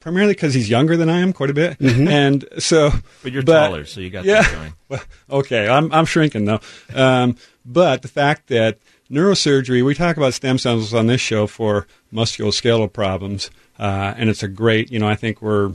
primarily 0.00 0.32
because 0.34 0.54
he's 0.54 0.68
younger 0.68 0.96
than 0.96 1.08
i 1.08 1.20
am 1.20 1.32
quite 1.32 1.50
a 1.50 1.54
bit 1.54 1.78
and 1.80 2.44
so 2.58 2.90
But 3.22 3.32
you're 3.32 3.42
taller, 3.42 3.84
so 3.84 4.00
you 4.00 4.10
got 4.10 4.24
yeah 4.24 4.42
that 4.42 4.52
going. 4.52 4.74
well, 4.88 5.02
okay 5.30 5.68
i'm, 5.68 5.92
I'm 5.92 6.04
shrinking 6.06 6.44
though 6.46 6.60
um, 6.94 7.36
but 7.64 8.02
the 8.02 8.08
fact 8.08 8.48
that 8.48 8.78
neurosurgery 9.10 9.84
we 9.84 9.94
talk 9.94 10.16
about 10.16 10.34
stem 10.34 10.58
cells 10.58 10.92
on 10.94 11.06
this 11.06 11.20
show 11.20 11.46
for 11.46 11.86
musculoskeletal 12.12 12.92
problems 12.92 13.50
uh, 13.78 14.14
and 14.16 14.28
it's 14.30 14.42
a 14.42 14.48
great 14.48 14.90
you 14.90 14.98
know 14.98 15.08
i 15.08 15.14
think 15.14 15.40
we're 15.42 15.72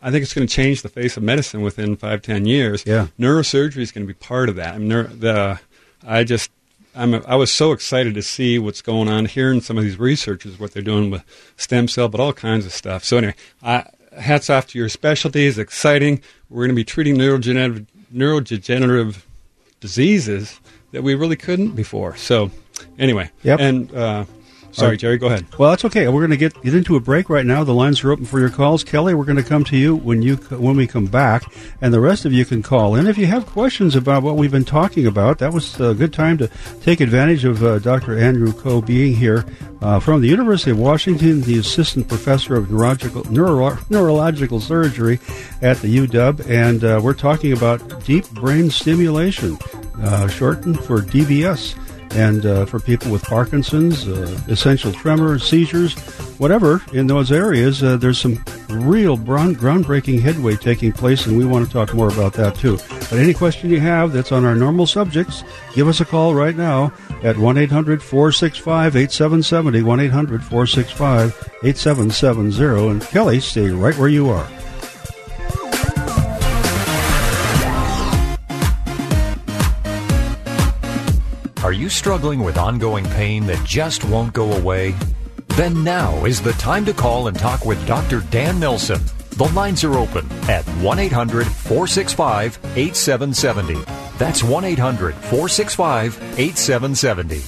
I 0.00 0.12
think 0.12 0.22
it's 0.22 0.32
going 0.32 0.46
to 0.46 0.54
change 0.54 0.82
the 0.82 0.88
face 0.88 1.16
of 1.16 1.24
medicine 1.24 1.62
within 1.62 1.96
five, 1.96 2.22
ten 2.22 2.46
years. 2.46 2.84
Yeah. 2.86 3.08
neurosurgery 3.18 3.78
is 3.78 3.90
going 3.90 4.06
to 4.06 4.12
be 4.12 4.16
part 4.16 4.48
of 4.48 4.54
that. 4.54 4.74
I 4.76 4.78
mean, 4.78 4.86
neuro, 4.86 5.08
the 5.08 5.60
I 6.06 6.22
just 6.22 6.52
I'm 6.98 7.14
I 7.26 7.36
was 7.36 7.52
so 7.52 7.72
excited 7.72 8.14
to 8.14 8.22
see 8.22 8.58
what's 8.58 8.82
going 8.82 9.08
on, 9.08 9.26
hearing 9.26 9.60
some 9.60 9.78
of 9.78 9.84
these 9.84 9.98
researchers 9.98 10.58
what 10.58 10.72
they're 10.72 10.82
doing 10.82 11.10
with 11.10 11.22
stem 11.56 11.88
cell, 11.88 12.08
but 12.08 12.20
all 12.20 12.32
kinds 12.32 12.66
of 12.66 12.72
stuff. 12.72 13.04
So 13.04 13.18
anyway, 13.18 13.34
I, 13.62 13.84
hats 14.18 14.50
off 14.50 14.66
to 14.68 14.78
your 14.78 14.88
specialty. 14.88 15.46
It's 15.46 15.58
exciting. 15.58 16.20
We're 16.50 16.62
going 16.66 16.70
to 16.70 16.74
be 16.74 16.84
treating 16.84 17.16
neurodegenerative 17.16 17.86
neurodegenerative 18.14 19.22
diseases 19.80 20.60
that 20.92 21.02
we 21.02 21.14
really 21.14 21.36
couldn't 21.36 21.72
before. 21.72 22.16
So 22.16 22.50
anyway, 22.98 23.30
Yep. 23.42 23.60
and 23.60 23.94
uh, 23.94 24.24
sorry. 24.72 24.96
Jerry, 24.96 25.18
go 25.18 25.26
ahead. 25.26 25.46
Well, 25.58 25.70
that's 25.70 25.84
okay. 25.86 26.06
We're 26.08 26.20
going 26.20 26.30
to 26.30 26.36
get 26.36 26.60
get 26.62 26.74
into 26.74 26.96
a 26.96 27.00
break 27.00 27.28
right 27.28 27.46
now. 27.46 27.64
The 27.64 27.74
lines 27.74 28.02
are 28.04 28.12
open 28.12 28.24
for 28.24 28.38
your 28.38 28.50
calls. 28.50 28.84
Kelly, 28.84 29.14
we're 29.14 29.24
going 29.24 29.36
to 29.36 29.42
come 29.42 29.64
to 29.64 29.76
you 29.76 29.96
when 29.96 30.22
you 30.22 30.36
when 30.36 30.76
we 30.76 30.86
come 30.86 31.06
back, 31.06 31.44
and 31.80 31.92
the 31.92 32.00
rest 32.00 32.24
of 32.24 32.32
you 32.32 32.44
can 32.44 32.62
call 32.62 32.94
in 32.94 33.06
if 33.06 33.18
you 33.18 33.26
have 33.26 33.46
questions 33.46 33.96
about 33.96 34.22
what 34.22 34.36
we've 34.36 34.50
been 34.50 34.64
talking 34.64 35.06
about. 35.06 35.38
That 35.38 35.52
was 35.52 35.80
a 35.80 35.94
good 35.94 36.12
time 36.12 36.38
to 36.38 36.50
take 36.82 37.00
advantage 37.00 37.44
of 37.44 37.62
uh, 37.62 37.78
Dr. 37.78 38.18
Andrew 38.18 38.52
Ko 38.52 38.80
being 38.80 39.14
here 39.14 39.44
uh, 39.80 40.00
from 40.00 40.20
the 40.20 40.28
University 40.28 40.70
of 40.70 40.78
Washington, 40.78 41.42
the 41.42 41.58
assistant 41.58 42.08
professor 42.08 42.56
of 42.56 42.70
neurological 42.70 43.24
neuro, 43.30 43.78
neurological 43.90 44.60
surgery 44.60 45.18
at 45.62 45.78
the 45.78 45.98
UW, 45.98 46.48
and 46.48 46.84
uh, 46.84 47.00
we're 47.02 47.14
talking 47.14 47.52
about 47.52 48.04
deep 48.04 48.28
brain 48.30 48.70
stimulation, 48.70 49.56
uh, 50.02 50.28
shortened 50.28 50.78
for 50.84 51.00
DBS 51.00 51.76
and 52.12 52.46
uh, 52.46 52.66
for 52.66 52.80
people 52.80 53.10
with 53.10 53.22
Parkinson's, 53.24 54.06
uh, 54.08 54.38
essential 54.48 54.92
tremor, 54.92 55.38
seizures, 55.38 55.94
whatever 56.38 56.82
in 56.92 57.06
those 57.06 57.30
areas, 57.32 57.82
uh, 57.82 57.96
there's 57.96 58.20
some 58.20 58.42
real 58.68 59.16
ground- 59.16 59.58
groundbreaking 59.58 60.20
headway 60.20 60.56
taking 60.56 60.92
place, 60.92 61.26
and 61.26 61.36
we 61.36 61.44
want 61.44 61.66
to 61.66 61.72
talk 61.72 61.94
more 61.94 62.08
about 62.08 62.32
that 62.34 62.54
too. 62.54 62.78
But 62.88 63.14
any 63.14 63.34
question 63.34 63.70
you 63.70 63.80
have 63.80 64.12
that's 64.12 64.32
on 64.32 64.44
our 64.44 64.54
normal 64.54 64.86
subjects, 64.86 65.44
give 65.74 65.88
us 65.88 66.00
a 66.00 66.04
call 66.04 66.34
right 66.34 66.56
now 66.56 66.92
at 67.22 67.36
1 67.36 67.58
800 67.58 68.02
465 68.02 68.96
8770. 68.96 69.82
1 69.82 70.00
800 70.00 70.44
465 70.44 71.50
8770. 71.62 72.88
And 72.90 73.02
Kelly, 73.02 73.40
stay 73.40 73.70
right 73.70 73.96
where 73.96 74.08
you 74.08 74.28
are. 74.30 74.48
Are 81.68 81.72
you 81.74 81.90
struggling 81.90 82.40
with 82.40 82.56
ongoing 82.56 83.04
pain 83.10 83.44
that 83.44 83.62
just 83.62 84.02
won't 84.02 84.32
go 84.32 84.54
away? 84.54 84.94
Then 85.48 85.84
now 85.84 86.24
is 86.24 86.40
the 86.40 86.54
time 86.54 86.86
to 86.86 86.94
call 86.94 87.28
and 87.28 87.38
talk 87.38 87.66
with 87.66 87.86
Dr. 87.86 88.22
Dan 88.30 88.58
Nelson. 88.58 89.02
The 89.32 89.48
lines 89.48 89.84
are 89.84 89.98
open 89.98 90.26
at 90.48 90.64
1 90.80 90.98
800 90.98 91.46
465 91.46 92.58
8770. 92.74 93.84
That's 94.16 94.42
1 94.42 94.64
800 94.64 95.14
465 95.14 96.16
8770. 96.38 97.40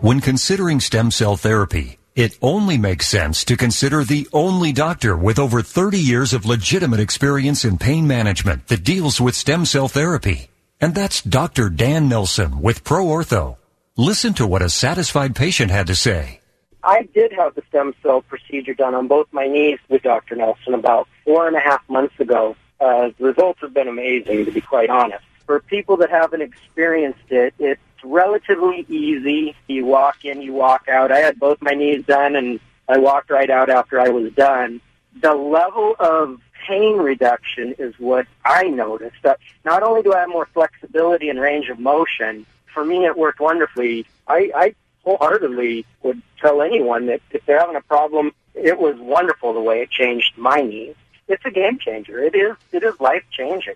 When 0.00 0.22
considering 0.22 0.80
stem 0.80 1.10
cell 1.10 1.36
therapy, 1.36 1.95
it 2.16 2.38
only 2.40 2.78
makes 2.78 3.06
sense 3.06 3.44
to 3.44 3.58
consider 3.58 4.02
the 4.02 4.26
only 4.32 4.72
doctor 4.72 5.14
with 5.14 5.38
over 5.38 5.60
30 5.60 5.98
years 5.98 6.32
of 6.32 6.46
legitimate 6.46 6.98
experience 6.98 7.62
in 7.62 7.76
pain 7.76 8.06
management 8.06 8.66
that 8.68 8.82
deals 8.82 9.20
with 9.20 9.36
stem 9.36 9.66
cell 9.66 9.86
therapy. 9.86 10.48
And 10.80 10.94
that's 10.94 11.20
Dr. 11.20 11.68
Dan 11.68 12.08
Nelson 12.08 12.62
with 12.62 12.84
ProOrtho. 12.84 13.58
Listen 13.98 14.32
to 14.34 14.46
what 14.46 14.62
a 14.62 14.70
satisfied 14.70 15.36
patient 15.36 15.70
had 15.70 15.86
to 15.88 15.94
say. 15.94 16.40
I 16.82 17.02
did 17.14 17.32
have 17.32 17.54
the 17.54 17.62
stem 17.68 17.94
cell 18.02 18.22
procedure 18.22 18.74
done 18.74 18.94
on 18.94 19.08
both 19.08 19.26
my 19.32 19.46
knees 19.46 19.78
with 19.90 20.02
Dr. 20.02 20.36
Nelson 20.36 20.72
about 20.72 21.08
four 21.24 21.46
and 21.46 21.56
a 21.56 21.60
half 21.60 21.86
months 21.88 22.18
ago. 22.18 22.56
Uh, 22.80 23.10
the 23.18 23.24
results 23.24 23.60
have 23.60 23.74
been 23.74 23.88
amazing, 23.88 24.46
to 24.46 24.50
be 24.50 24.60
quite 24.62 24.88
honest. 24.88 25.24
For 25.44 25.60
people 25.60 25.98
that 25.98 26.10
haven't 26.10 26.42
experienced 26.42 27.30
it, 27.30 27.54
it's 27.58 27.80
relatively 28.06 28.86
easy. 28.88 29.54
You 29.68 29.84
walk 29.84 30.24
in, 30.24 30.42
you 30.42 30.52
walk 30.52 30.88
out. 30.88 31.12
I 31.12 31.18
had 31.18 31.38
both 31.38 31.60
my 31.60 31.72
knees 31.72 32.04
done, 32.04 32.36
and 32.36 32.60
I 32.88 32.98
walked 32.98 33.30
right 33.30 33.50
out 33.50 33.68
after 33.68 34.00
I 34.00 34.08
was 34.08 34.32
done. 34.32 34.80
The 35.20 35.34
level 35.34 35.96
of 35.98 36.40
pain 36.66 36.96
reduction 36.96 37.74
is 37.78 37.94
what 37.98 38.26
I 38.44 38.64
noticed. 38.64 39.16
That 39.22 39.38
not 39.64 39.82
only 39.82 40.02
do 40.02 40.12
I 40.12 40.20
have 40.20 40.28
more 40.28 40.46
flexibility 40.46 41.28
and 41.28 41.40
range 41.40 41.68
of 41.68 41.78
motion, 41.78 42.46
for 42.72 42.84
me 42.84 43.04
it 43.06 43.16
worked 43.16 43.40
wonderfully. 43.40 44.06
I, 44.26 44.50
I 44.54 44.74
wholeheartedly 45.04 45.86
would 46.02 46.20
tell 46.40 46.62
anyone 46.62 47.06
that 47.06 47.20
if 47.30 47.44
they're 47.46 47.60
having 47.60 47.76
a 47.76 47.80
problem, 47.80 48.32
it 48.54 48.78
was 48.78 48.96
wonderful 48.98 49.52
the 49.52 49.60
way 49.60 49.80
it 49.80 49.90
changed 49.90 50.36
my 50.36 50.60
knees. 50.60 50.94
It's 51.28 51.44
a 51.44 51.50
game 51.50 51.78
changer. 51.78 52.18
It 52.18 52.34
is. 52.34 52.56
It 52.72 52.82
is 52.82 52.98
life 53.00 53.24
changing. 53.30 53.74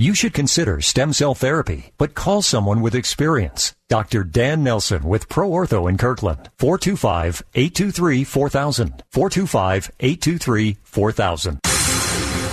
You 0.00 0.14
should 0.14 0.32
consider 0.32 0.80
stem 0.80 1.12
cell 1.12 1.34
therapy, 1.34 1.92
but 1.98 2.14
call 2.14 2.40
someone 2.40 2.80
with 2.80 2.94
experience. 2.94 3.74
Dr. 3.90 4.24
Dan 4.24 4.64
Nelson 4.64 5.02
with 5.02 5.28
ProOrtho 5.28 5.90
in 5.90 5.98
Kirkland. 5.98 6.48
425-823-4000. 6.58 9.02
425-823-4000. 9.12 11.79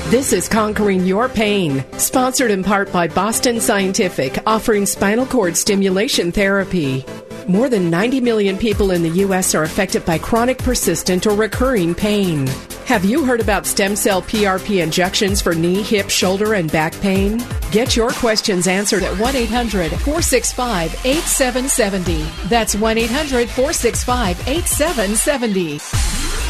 This 0.10 0.32
is 0.32 0.48
Conquering 0.48 1.06
Your 1.06 1.28
Pain, 1.28 1.84
sponsored 1.98 2.50
in 2.50 2.64
part 2.64 2.94
by 2.94 3.10
Boston 3.10 3.60
Scientific, 3.60 4.40
offering 4.48 4.86
spinal 4.86 5.26
cord 5.26 5.58
stimulation 5.58 6.32
therapy. 6.32 7.04
More 7.50 7.68
than 7.68 7.90
90 7.90 8.22
million 8.22 8.58
people 8.58 8.92
in 8.92 9.04
the 9.04 9.10
U.S. 9.26 9.54
are 9.54 9.64
affected 9.64 10.06
by 10.06 10.18
chronic, 10.18 10.60
persistent, 10.60 11.28
or 11.28 11.36
recurring 11.36 11.94
pain. 11.94 12.48
Have 12.86 13.04
you 13.04 13.26
heard 13.26 13.42
about 13.42 13.66
stem 13.66 13.98
cell 13.98 14.22
PRP 14.22 14.82
injections 14.82 15.42
for 15.42 15.54
knee, 15.54 15.82
hip, 15.82 16.10
shoulder, 16.10 16.54
and 16.54 16.72
back 16.72 16.94
pain? 17.02 17.44
Get 17.74 17.98
your 17.98 18.12
questions 18.12 18.66
answered 18.66 19.04
at 19.04 19.20
1 19.20 19.36
800 19.36 19.90
465 19.90 21.06
8770. 21.06 22.48
That's 22.48 22.76
1 22.76 22.98
800 22.98 23.50
465 23.50 24.48
8770. 24.48 26.47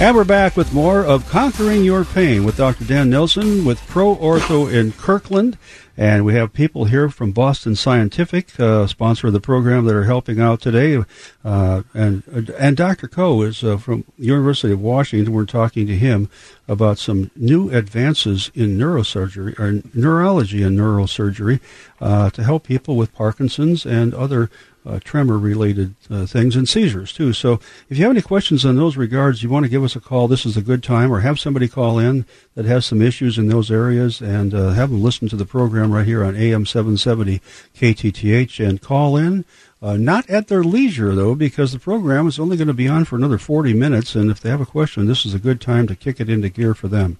And 0.00 0.16
we're 0.16 0.24
back 0.24 0.56
with 0.56 0.72
more 0.72 1.04
of 1.04 1.28
Conquering 1.28 1.84
Your 1.84 2.06
Pain 2.06 2.44
with 2.44 2.56
Dr. 2.56 2.84
Dan 2.84 3.10
Nelson 3.10 3.66
with 3.66 3.86
Pro 3.86 4.16
Ortho 4.16 4.72
in 4.72 4.92
Kirkland. 4.92 5.58
And 5.94 6.24
we 6.24 6.32
have 6.32 6.54
people 6.54 6.86
here 6.86 7.10
from 7.10 7.32
Boston 7.32 7.76
Scientific, 7.76 8.58
uh, 8.58 8.86
sponsor 8.86 9.26
of 9.26 9.34
the 9.34 9.40
program, 9.40 9.84
that 9.84 9.94
are 9.94 10.04
helping 10.04 10.40
out 10.40 10.62
today. 10.62 11.04
Uh, 11.44 11.82
and 11.92 12.22
and 12.58 12.78
Dr. 12.78 13.08
Ko 13.08 13.42
is 13.42 13.62
uh, 13.62 13.76
from 13.76 14.06
University 14.16 14.72
of 14.72 14.80
Washington. 14.80 15.34
We're 15.34 15.44
talking 15.44 15.86
to 15.88 15.94
him 15.94 16.30
about 16.66 16.96
some 16.96 17.30
new 17.36 17.68
advances 17.68 18.50
in 18.54 18.78
neurosurgery 18.78 19.58
or 19.58 19.82
neurology 19.92 20.62
and 20.62 20.78
neurosurgery 20.78 21.60
uh, 22.00 22.30
to 22.30 22.42
help 22.42 22.64
people 22.64 22.96
with 22.96 23.12
Parkinson's 23.12 23.84
and 23.84 24.14
other 24.14 24.48
uh, 24.86 24.98
tremor 25.04 25.38
related 25.38 25.94
uh, 26.10 26.26
things 26.26 26.56
and 26.56 26.68
seizures 26.68 27.12
too. 27.12 27.32
So 27.32 27.60
if 27.88 27.98
you 27.98 28.04
have 28.04 28.12
any 28.12 28.22
questions 28.22 28.64
in 28.64 28.76
those 28.76 28.96
regards, 28.96 29.42
you 29.42 29.48
want 29.50 29.64
to 29.64 29.70
give 29.70 29.84
us 29.84 29.96
a 29.96 30.00
call. 30.00 30.28
This 30.28 30.46
is 30.46 30.56
a 30.56 30.62
good 30.62 30.82
time, 30.82 31.12
or 31.12 31.20
have 31.20 31.38
somebody 31.38 31.68
call 31.68 31.98
in 31.98 32.24
that 32.54 32.64
has 32.64 32.86
some 32.86 33.02
issues 33.02 33.38
in 33.38 33.48
those 33.48 33.70
areas, 33.70 34.20
and 34.20 34.54
uh, 34.54 34.70
have 34.70 34.90
them 34.90 35.02
listen 35.02 35.28
to 35.28 35.36
the 35.36 35.44
program 35.44 35.92
right 35.92 36.06
here 36.06 36.24
on 36.24 36.36
AM 36.36 36.64
770 36.66 37.40
KTTH 37.74 38.66
and 38.66 38.80
call 38.80 39.16
in. 39.16 39.44
Uh, 39.82 39.96
not 39.96 40.28
at 40.28 40.48
their 40.48 40.62
leisure, 40.62 41.14
though, 41.14 41.34
because 41.34 41.72
the 41.72 41.78
program 41.78 42.26
is 42.26 42.38
only 42.38 42.54
going 42.54 42.68
to 42.68 42.74
be 42.74 42.86
on 42.86 43.06
for 43.06 43.16
another 43.16 43.38
40 43.38 43.72
minutes. 43.72 44.14
And 44.14 44.30
if 44.30 44.38
they 44.38 44.50
have 44.50 44.60
a 44.60 44.66
question, 44.66 45.06
this 45.06 45.24
is 45.24 45.32
a 45.32 45.38
good 45.38 45.58
time 45.58 45.86
to 45.86 45.96
kick 45.96 46.20
it 46.20 46.28
into 46.28 46.50
gear 46.50 46.74
for 46.74 46.88
them 46.88 47.16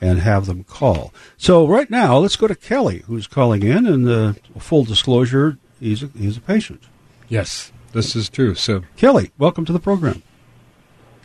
and 0.00 0.20
have 0.20 0.46
them 0.46 0.62
call. 0.62 1.12
So, 1.36 1.66
right 1.66 1.90
now, 1.90 2.18
let's 2.18 2.36
go 2.36 2.46
to 2.46 2.54
Kelly, 2.54 3.02
who's 3.06 3.26
calling 3.26 3.64
in. 3.64 3.84
And 3.86 4.08
uh, 4.08 4.34
full 4.60 4.84
disclosure, 4.84 5.58
he's 5.80 6.04
a, 6.04 6.06
he's 6.16 6.36
a 6.36 6.40
patient. 6.40 6.84
Yes, 7.28 7.72
this 7.92 8.14
is 8.14 8.28
true. 8.28 8.54
So, 8.54 8.82
Kelly, 8.96 9.30
welcome 9.38 9.64
to 9.64 9.72
the 9.72 9.80
program. 9.80 10.22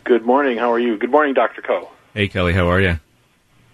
Good 0.04 0.24
morning. 0.24 0.58
How 0.58 0.72
are 0.72 0.78
you? 0.78 0.96
Good 0.96 1.10
morning, 1.10 1.34
Dr. 1.34 1.62
Ko. 1.62 1.90
Hey, 2.14 2.28
Kelly, 2.28 2.52
how 2.52 2.68
are 2.68 2.80
you? 2.80 2.98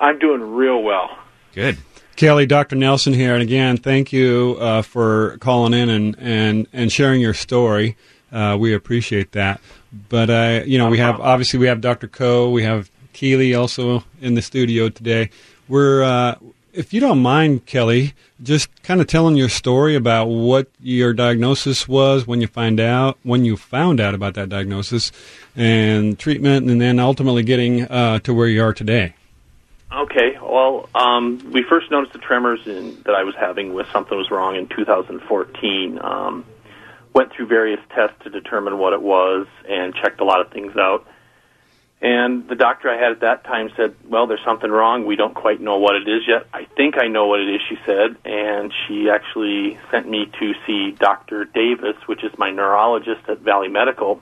I'm 0.01 0.19
doing 0.19 0.43
real 0.43 0.83
well. 0.83 1.17
Good. 1.55 1.79
Kelly, 2.17 2.47
Dr. 2.47 2.77
Nelson 2.77 3.13
here, 3.13 3.35
and 3.35 3.43
again, 3.43 3.77
thank 3.77 4.13
you 4.13 4.57
uh, 4.59 4.83
for 4.83 5.37
calling 5.39 5.75
in 5.75 5.89
and, 5.89 6.17
and, 6.19 6.67
and 6.73 6.91
sharing 6.91 7.21
your 7.21 7.35
story. 7.35 7.97
Uh, 8.33 8.57
we 8.59 8.75
appreciate 8.75 9.33
that. 9.33 9.61
But 10.09 10.31
uh, 10.31 10.63
you 10.67 10.79
know, 10.79 10.89
we 10.89 10.99
have 10.99 11.21
obviously 11.21 11.59
we 11.59 11.67
have 11.67 11.81
Dr. 11.81 12.09
Ko, 12.09 12.51
we 12.51 12.63
have 12.65 12.91
Keeley 13.13 13.55
also 13.55 14.05
in 14.21 14.35
the 14.35 14.43
studio 14.43 14.89
today. 14.89 15.31
We're 15.69 16.03
uh, 16.03 16.35
if 16.77 16.93
you 16.93 17.01
don't 17.01 17.23
mind, 17.23 17.67
Kelly, 17.67 18.15
just 18.43 18.69
kind 18.83 19.01
of 19.01 19.07
telling 19.07 19.37
your 19.37 19.49
story 19.49 19.95
about 19.95 20.27
what 20.27 20.69
your 20.81 21.15
diagnosis 21.15 21.89
was 21.89 22.27
when 22.27 22.41
you 22.41 22.47
find 22.47 22.79
out 22.79 23.19
when 23.23 23.45
you 23.45 23.57
found 23.57 23.99
out 23.99 24.15
about 24.15 24.35
that 24.35 24.49
diagnosis 24.49 25.11
and 25.57 26.19
treatment, 26.19 26.71
and 26.71 26.81
then 26.81 26.99
ultimately 26.99 27.43
getting 27.43 27.83
uh, 27.85 28.19
to 28.21 28.35
where 28.35 28.47
you 28.47 28.63
are 28.63 28.75
today. 28.75 29.15
Okay. 29.93 30.37
Well, 30.41 30.89
um, 30.95 31.51
we 31.53 31.63
first 31.63 31.91
noticed 31.91 32.13
the 32.13 32.19
tremors 32.19 32.61
in, 32.67 33.01
that 33.07 33.15
I 33.15 33.25
was 33.25 33.35
having 33.35 33.73
with 33.73 33.87
something 33.93 34.17
was 34.17 34.31
wrong 34.31 34.57
in 34.57 34.67
2014. 34.69 35.99
Um, 36.03 36.45
went 37.15 37.33
through 37.33 37.47
various 37.47 37.81
tests 37.95 38.17
to 38.25 38.31
determine 38.31 38.79
what 38.79 38.93
it 38.93 39.01
was 39.01 39.47
and 39.67 39.95
checked 39.95 40.21
a 40.21 40.25
lot 40.25 40.41
of 40.41 40.53
things 40.53 40.77
out. 40.77 41.07
And 42.01 42.47
the 42.47 42.55
doctor 42.55 42.91
I 42.91 42.99
had 42.99 43.13
at 43.13 43.21
that 43.21 43.45
time 43.45 43.71
said, 43.75 43.95
Well, 44.05 44.27
there's 44.27 44.45
something 44.45 44.71
wrong. 44.71 45.07
We 45.07 45.17
don't 45.17 45.35
quite 45.35 45.61
know 45.61 45.79
what 45.79 45.97
it 45.97 46.07
is 46.07 46.23
yet. 46.29 46.47
I 46.53 46.65
think 46.77 46.99
I 46.99 47.09
know 47.09 47.27
what 47.27 47.41
it 47.41 47.49
is, 47.49 47.61
she 47.69 47.79
said. 47.87 48.17
And 48.25 48.73
she 48.87 49.09
actually 49.09 49.79
sent 49.91 50.09
me 50.09 50.31
to 50.39 50.53
see 50.67 50.91
Dr. 50.91 51.47
Davis, 51.47 51.97
which 52.07 52.23
is 52.23 52.37
my 52.37 52.51
neurologist 52.51 53.29
at 53.29 53.39
Valley 53.39 53.69
Medical. 53.69 54.21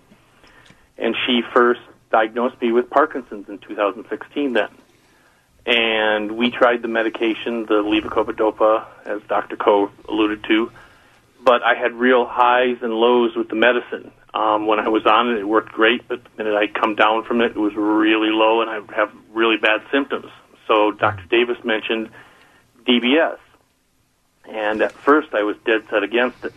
And 0.96 1.16
she 1.26 1.42
first 1.52 1.80
diagnosed 2.12 2.60
me 2.62 2.70
with 2.70 2.90
Parkinson's 2.90 3.48
in 3.48 3.58
2016 3.58 4.52
then. 4.52 4.68
And 5.66 6.36
we 6.36 6.50
tried 6.50 6.82
the 6.82 6.88
medication, 6.88 7.66
the 7.66 7.82
levodopa, 7.82 8.86
as 9.04 9.20
Dr. 9.28 9.56
Ko 9.56 9.90
alluded 10.08 10.44
to. 10.44 10.70
But 11.42 11.62
I 11.62 11.74
had 11.74 11.92
real 11.94 12.24
highs 12.24 12.78
and 12.82 12.94
lows 12.94 13.34
with 13.34 13.48
the 13.48 13.56
medicine. 13.56 14.12
Um, 14.34 14.66
when 14.66 14.80
I 14.80 14.88
was 14.88 15.06
on 15.06 15.30
it, 15.30 15.38
it 15.38 15.48
worked 15.48 15.72
great, 15.72 16.08
but 16.08 16.24
the 16.24 16.30
minute 16.42 16.56
I 16.56 16.66
come 16.66 16.96
down 16.96 17.22
from 17.22 17.40
it, 17.40 17.52
it 17.52 17.56
was 17.56 17.72
really 17.76 18.30
low, 18.30 18.62
and 18.62 18.68
I 18.68 18.80
have 18.96 19.12
really 19.32 19.58
bad 19.58 19.82
symptoms. 19.92 20.26
So 20.66 20.90
Dr. 20.90 21.24
Davis 21.30 21.62
mentioned 21.62 22.10
DBS, 22.84 23.38
and 24.50 24.82
at 24.82 24.90
first 24.90 25.34
I 25.34 25.44
was 25.44 25.56
dead 25.64 25.84
set 25.88 26.02
against 26.02 26.44
it, 26.44 26.52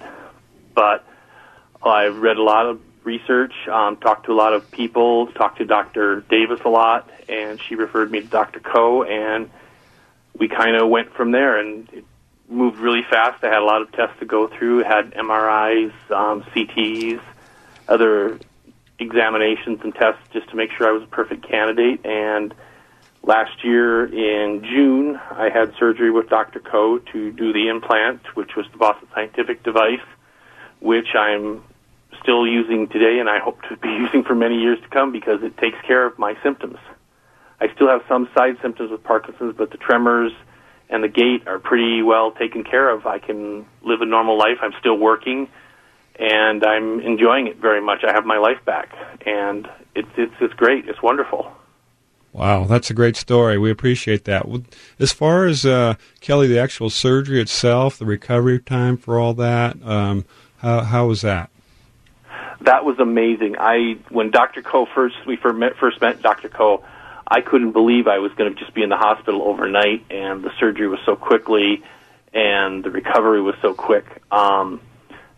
but 0.74 1.06
I 1.84 2.08
read 2.08 2.38
a 2.38 2.44
lot 2.44 2.66
of 2.66 2.82
research, 3.04 3.54
um, 3.72 3.98
talked 3.98 4.26
to 4.26 4.32
a 4.32 4.36
lot 4.36 4.54
of 4.54 4.72
people, 4.72 5.28
talked 5.28 5.60
to 5.60 5.66
Dr. 5.66 6.22
Davis 6.22 6.62
a 6.66 6.70
lot, 6.70 7.08
and 7.30 7.62
she 7.62 7.76
referred 7.76 8.10
me 8.10 8.22
to 8.22 8.28
Dr. 8.28 8.60
Ko, 8.60 9.04
and 9.04 9.52
we 10.36 10.48
kind 10.48 10.76
of 10.76 10.90
went 10.90 11.14
from 11.14 11.30
there, 11.30 11.60
and 11.60 11.88
it 11.94 12.06
moved 12.50 12.80
really 12.80 13.04
fast. 13.08 13.44
I 13.44 13.50
had 13.50 13.62
a 13.62 13.66
lot 13.66 13.84
of 13.84 13.92
tests 13.92 14.18
to 14.20 14.26
go 14.26 14.48
through, 14.48 14.84
had 14.84 15.14
MRIs, 15.14 15.94
um, 16.10 16.42
CTs 16.56 17.22
other 17.88 18.40
examinations 19.00 19.80
and 19.84 19.94
tests 19.94 20.22
just 20.34 20.50
to 20.50 20.56
make 20.56 20.72
sure 20.72 20.88
I 20.88 20.92
was 20.92 21.04
a 21.04 21.08
perfect 21.08 21.48
candidate. 21.48 22.06
And 22.06 22.54
last 23.24 23.64
year 23.64 24.06
in 24.06 24.64
June, 24.64 25.20
I 25.32 25.50
had 25.50 25.74
surgery 25.78 26.12
with 26.12 26.30
Dr. 26.30 26.60
Ko 26.60 27.00
to 27.00 27.32
do 27.32 27.54
the 27.54 27.68
implant, 27.68 28.36
which 28.36 28.56
was 28.56 28.66
the 28.72 28.78
Boston 28.78 29.08
Scientific 29.14 29.64
device, 29.64 30.06
which 30.80 31.16
I'm 31.16 31.64
still 32.22 32.48
using 32.48 32.88
today 32.88 33.20
and 33.20 33.30
I 33.30 33.40
hope 33.40 33.62
to 33.70 33.78
be 33.78 33.90
using 34.04 34.24
for 34.24 34.36
many 34.36 34.60
years 34.60 34.80
to 34.82 34.90
come 34.90 35.12
because 35.12 35.44
it 35.44 35.58
takes 35.58 35.78
care 35.86 36.06
of 36.06 36.18
my 36.18 36.36
symptoms. 36.42 36.78
I 37.60 37.74
still 37.74 37.88
have 37.88 38.02
some 38.08 38.30
side 38.38 38.58
symptoms 38.62 38.92
with 38.92 39.04
Parkinson's, 39.04 39.56
but 39.58 39.72
the 39.72 39.78
tremors 39.78 40.32
and 40.90 41.04
the 41.04 41.08
gait 41.08 41.48
are 41.48 41.60
pretty 41.60 42.02
well 42.02 42.32
taken 42.32 42.64
care 42.64 42.90
of. 42.90 43.06
I 43.06 43.20
can 43.20 43.66
live 43.82 44.02
a 44.02 44.06
normal 44.06 44.38
life. 44.38 44.60
I'm 44.62 44.74
still 44.80 44.98
working 44.98 45.50
and 46.20 46.64
I'm 46.66 47.00
enjoying 47.02 47.48
it 47.48 47.58
very 47.58 47.82
much. 47.82 48.04
I 48.04 48.12
have 48.12 48.26
my 48.26 48.38
life 48.38 48.64
back, 48.66 48.96
and 49.26 49.68
it's 49.96 50.10
it's 50.18 50.34
it's 50.40 50.54
great. 50.54 50.88
It's 50.88 51.02
wonderful. 51.02 51.52
Wow, 52.34 52.66
that's 52.66 52.90
a 52.92 52.94
great 52.94 53.16
story. 53.16 53.58
We 53.58 53.72
appreciate 53.72 54.26
that. 54.26 54.46
As 55.00 55.12
far 55.12 55.46
as 55.46 55.66
uh, 55.66 55.96
Kelly, 56.22 56.48
the 56.48 56.60
actual 56.60 56.90
surgery 56.90 57.42
itself, 57.42 57.98
the 57.98 58.06
recovery 58.06 58.60
time 58.60 58.98
for 58.98 59.20
all 59.20 59.34
that, 59.36 59.76
um, 59.84 60.26
how 60.58 60.82
how 60.82 61.08
was 61.08 61.22
that? 61.22 61.50
That 62.62 62.86
was 62.86 63.00
amazing. 63.00 63.56
I 63.60 63.98
when 64.10 64.32
Dr. 64.32 64.62
Ko 64.62 64.86
first 64.86 65.16
we 65.26 65.36
first 65.36 65.58
met, 65.58 65.78
first 65.78 66.02
met 66.02 66.22
Dr. 66.22 66.50
Ko, 66.50 66.84
I 67.28 67.42
couldn't 67.42 67.72
believe 67.72 68.08
I 68.08 68.20
was 68.20 68.32
going 68.34 68.54
to 68.54 68.60
just 68.60 68.74
be 68.74 68.84
in 68.84 68.90
the 68.90 68.98
hospital 68.98 69.44
overnight, 69.44 70.06
and 70.10 70.44
the 70.44 70.52
surgery 70.60 70.88
was 70.88 71.00
so 71.06 71.16
quickly, 71.16 71.84
and 72.34 72.84
the 72.84 72.92
recovery 72.92 73.42
was 73.42 73.56
so 73.62 73.74
quick. 73.74 74.06
Um, 74.32 74.82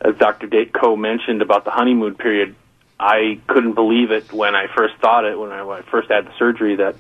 as 0.02 0.16
Dr. 0.18 0.48
Date 0.48 0.72
mentioned 0.98 1.42
about 1.42 1.66
the 1.66 1.72
honeymoon 1.72 2.16
period, 2.16 2.56
I 3.00 3.40
couldn't 3.48 3.74
believe 3.74 4.12
it 4.12 4.32
when 4.34 4.56
I 4.56 4.68
first 4.76 4.96
thought 5.02 5.26
it, 5.26 5.38
when 5.40 5.52
I, 5.52 5.64
when 5.64 5.80
I 5.80 5.82
first 5.84 6.10
had 6.10 6.26
the 6.26 6.38
surgery, 6.38 6.76
that 6.78 6.96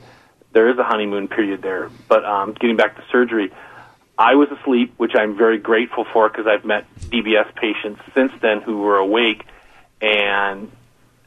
there 0.51 0.69
is 0.69 0.77
a 0.77 0.83
honeymoon 0.83 1.27
period 1.27 1.61
there. 1.61 1.89
But 2.07 2.25
um, 2.25 2.53
getting 2.53 2.77
back 2.77 2.95
to 2.95 3.03
surgery, 3.11 3.51
I 4.17 4.35
was 4.35 4.49
asleep, 4.51 4.93
which 4.97 5.15
I'm 5.15 5.37
very 5.37 5.57
grateful 5.57 6.05
for 6.11 6.29
because 6.29 6.47
I've 6.47 6.65
met 6.65 6.93
DBS 6.99 7.55
patients 7.55 8.01
since 8.13 8.31
then 8.41 8.61
who 8.61 8.79
were 8.79 8.97
awake, 8.97 9.45
and 10.01 10.71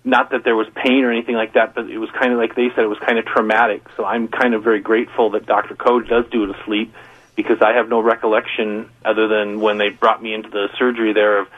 not 0.05 0.31
that 0.31 0.45
there 0.45 0.57
was 0.57 0.67
pain 0.75 1.05
or 1.05 1.11
anything 1.11 1.37
like 1.37 1.55
that, 1.55 1.75
but 1.75 1.89
it 1.89 1.99
was 1.99 2.11
kind 2.11 2.33
of 2.33 2.39
like 2.39 2.55
they 2.55 2.69
said, 2.71 2.81
it 2.81 2.89
was 2.89 2.99
kind 2.99 3.19
of 3.19 3.25
traumatic. 3.25 3.83
So 3.97 4.05
I'm 4.05 4.29
kind 4.29 4.55
of 4.55 4.63
very 4.63 4.81
grateful 4.81 5.31
that 5.31 5.47
Dr. 5.47 5.75
Ko 5.75 6.01
does 6.01 6.25
do 6.31 6.45
it 6.45 6.57
asleep 6.59 6.93
because 7.37 7.63
I 7.63 7.73
have 7.75 7.89
no 7.89 8.01
recollection 8.01 8.91
other 9.05 9.29
than 9.29 9.61
when 9.61 9.79
they 9.79 9.91
brought 9.91 10.23
me 10.23 10.35
into 10.35 10.51
the 10.51 10.69
surgery 10.79 11.13
there 11.13 11.39
of 11.39 11.49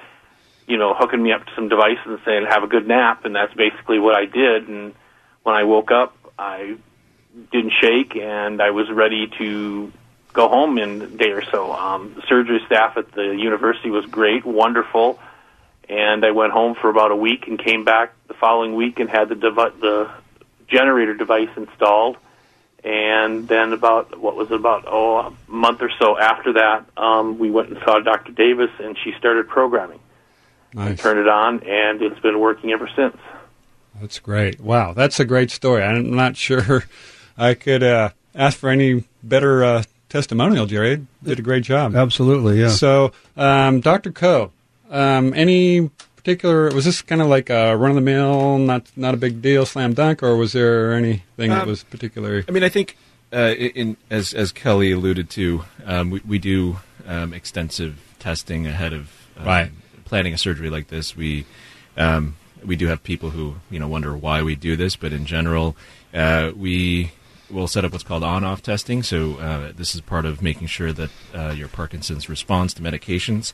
you 0.66 0.76
know, 0.76 0.94
hooking 0.94 1.22
me 1.22 1.32
up 1.32 1.44
to 1.44 1.52
some 1.54 1.68
device 1.68 1.98
and 2.04 2.18
saying, 2.24 2.46
have 2.48 2.62
a 2.62 2.66
good 2.66 2.86
nap. 2.86 3.24
And 3.24 3.34
that's 3.34 3.52
basically 3.54 3.98
what 3.98 4.14
I 4.14 4.24
did. 4.24 4.68
And 4.68 4.94
when 5.42 5.54
I 5.54 5.64
woke 5.64 5.90
up, 5.90 6.16
I 6.38 6.76
didn't 7.50 7.72
shake 7.80 8.16
and 8.16 8.62
I 8.62 8.70
was 8.70 8.90
ready 8.90 9.30
to 9.38 9.92
go 10.32 10.48
home 10.48 10.78
in 10.78 11.02
a 11.02 11.06
day 11.06 11.30
or 11.30 11.44
so. 11.44 11.72
Um, 11.72 12.22
surgery 12.28 12.60
staff 12.66 12.96
at 12.96 13.12
the 13.12 13.34
university 13.36 13.90
was 13.90 14.04
great, 14.06 14.44
wonderful. 14.44 15.18
And 15.88 16.24
I 16.24 16.30
went 16.30 16.52
home 16.52 16.74
for 16.74 16.88
about 16.88 17.10
a 17.10 17.16
week 17.16 17.46
and 17.46 17.58
came 17.58 17.84
back 17.84 18.14
the 18.26 18.34
following 18.34 18.74
week 18.74 19.00
and 19.00 19.08
had 19.08 19.28
the 19.28 19.34
dev- 19.34 19.80
the 19.80 20.10
generator 20.66 21.14
device 21.14 21.50
installed. 21.56 22.16
And 22.82 23.48
then 23.48 23.72
about 23.72 24.18
what 24.18 24.36
was 24.36 24.50
it 24.50 24.56
about 24.56 24.84
oh 24.86 25.16
a 25.16 25.32
month 25.46 25.80
or 25.80 25.90
so 25.98 26.18
after 26.18 26.54
that, 26.54 26.84
um, 26.96 27.38
we 27.38 27.50
went 27.50 27.70
and 27.70 27.78
saw 27.84 27.98
Dr. 28.00 28.32
Davis, 28.32 28.70
and 28.78 28.96
she 29.02 29.12
started 29.18 29.48
programming. 29.48 30.00
Nice. 30.74 31.00
Turn 31.00 31.18
it 31.18 31.28
on, 31.28 31.62
and 31.62 32.02
it's 32.02 32.18
been 32.20 32.40
working 32.40 32.72
ever 32.72 32.88
since. 32.96 33.16
That's 34.00 34.18
great. 34.18 34.60
Wow, 34.60 34.92
that's 34.92 35.20
a 35.20 35.24
great 35.24 35.50
story. 35.50 35.82
I'm 35.82 36.14
not 36.14 36.36
sure 36.46 36.84
I 37.38 37.54
could 37.54 37.82
uh, 37.82 38.10
ask 38.34 38.58
for 38.58 38.68
any 38.70 39.04
better 39.22 39.62
uh, 39.64 39.82
testimonial, 40.08 40.66
Jerry. 40.66 41.06
Did 41.22 41.38
a 41.38 41.42
great 41.42 41.62
job. 41.62 41.94
Absolutely, 41.94 42.60
yeah. 42.60 42.68
So, 42.70 43.12
um, 43.36 43.80
Dr. 43.80 44.10
Ko, 44.10 44.50
um, 44.90 45.32
any 45.34 45.90
particular? 46.16 46.70
Was 46.70 46.84
this 46.86 47.02
kind 47.02 47.22
of 47.22 47.28
like 47.28 47.50
a 47.50 47.76
run 47.76 47.90
of 47.90 47.94
the 47.96 48.00
mill, 48.00 48.58
not 48.58 48.86
not 48.96 49.14
a 49.14 49.16
big 49.16 49.40
deal, 49.40 49.64
slam 49.66 49.94
dunk, 49.94 50.22
or 50.24 50.36
was 50.36 50.52
there 50.54 50.92
anything 50.94 51.50
that 51.50 51.62
Um, 51.62 51.68
was 51.68 51.84
particularly? 51.84 52.44
I 52.48 52.50
mean, 52.50 52.64
I 52.64 52.68
think, 52.68 52.96
uh, 53.32 53.54
in 53.54 53.96
as 54.10 54.32
as 54.34 54.50
Kelly 54.50 54.90
alluded 54.90 55.30
to, 55.30 55.64
um, 55.86 56.10
we, 56.10 56.20
we 56.26 56.38
do 56.40 56.78
um, 57.06 57.32
extensive 57.32 58.00
testing 58.18 58.66
ahead 58.66 58.92
of 58.92 59.10
um, 59.36 59.46
Right. 59.46 59.70
Planning 60.04 60.34
a 60.34 60.38
surgery 60.38 60.70
like 60.70 60.88
this. 60.88 61.16
We 61.16 61.46
um, 61.96 62.36
we 62.64 62.76
do 62.76 62.86
have 62.88 63.02
people 63.02 63.30
who 63.30 63.56
you 63.70 63.78
know 63.78 63.88
wonder 63.88 64.16
why 64.16 64.42
we 64.42 64.54
do 64.56 64.76
this, 64.76 64.96
but 64.96 65.12
in 65.12 65.26
general, 65.26 65.76
uh, 66.12 66.52
we 66.56 67.12
will 67.50 67.68
set 67.68 67.84
up 67.84 67.92
what's 67.92 68.04
called 68.04 68.24
on-off 68.24 68.62
testing. 68.62 69.02
So 69.02 69.34
uh, 69.36 69.72
this 69.76 69.94
is 69.94 70.00
part 70.00 70.24
of 70.24 70.40
making 70.42 70.66
sure 70.68 70.92
that 70.92 71.10
uh, 71.34 71.50
your 71.50 71.68
Parkinson's 71.68 72.28
responds 72.28 72.72
to 72.74 72.82
medications. 72.82 73.52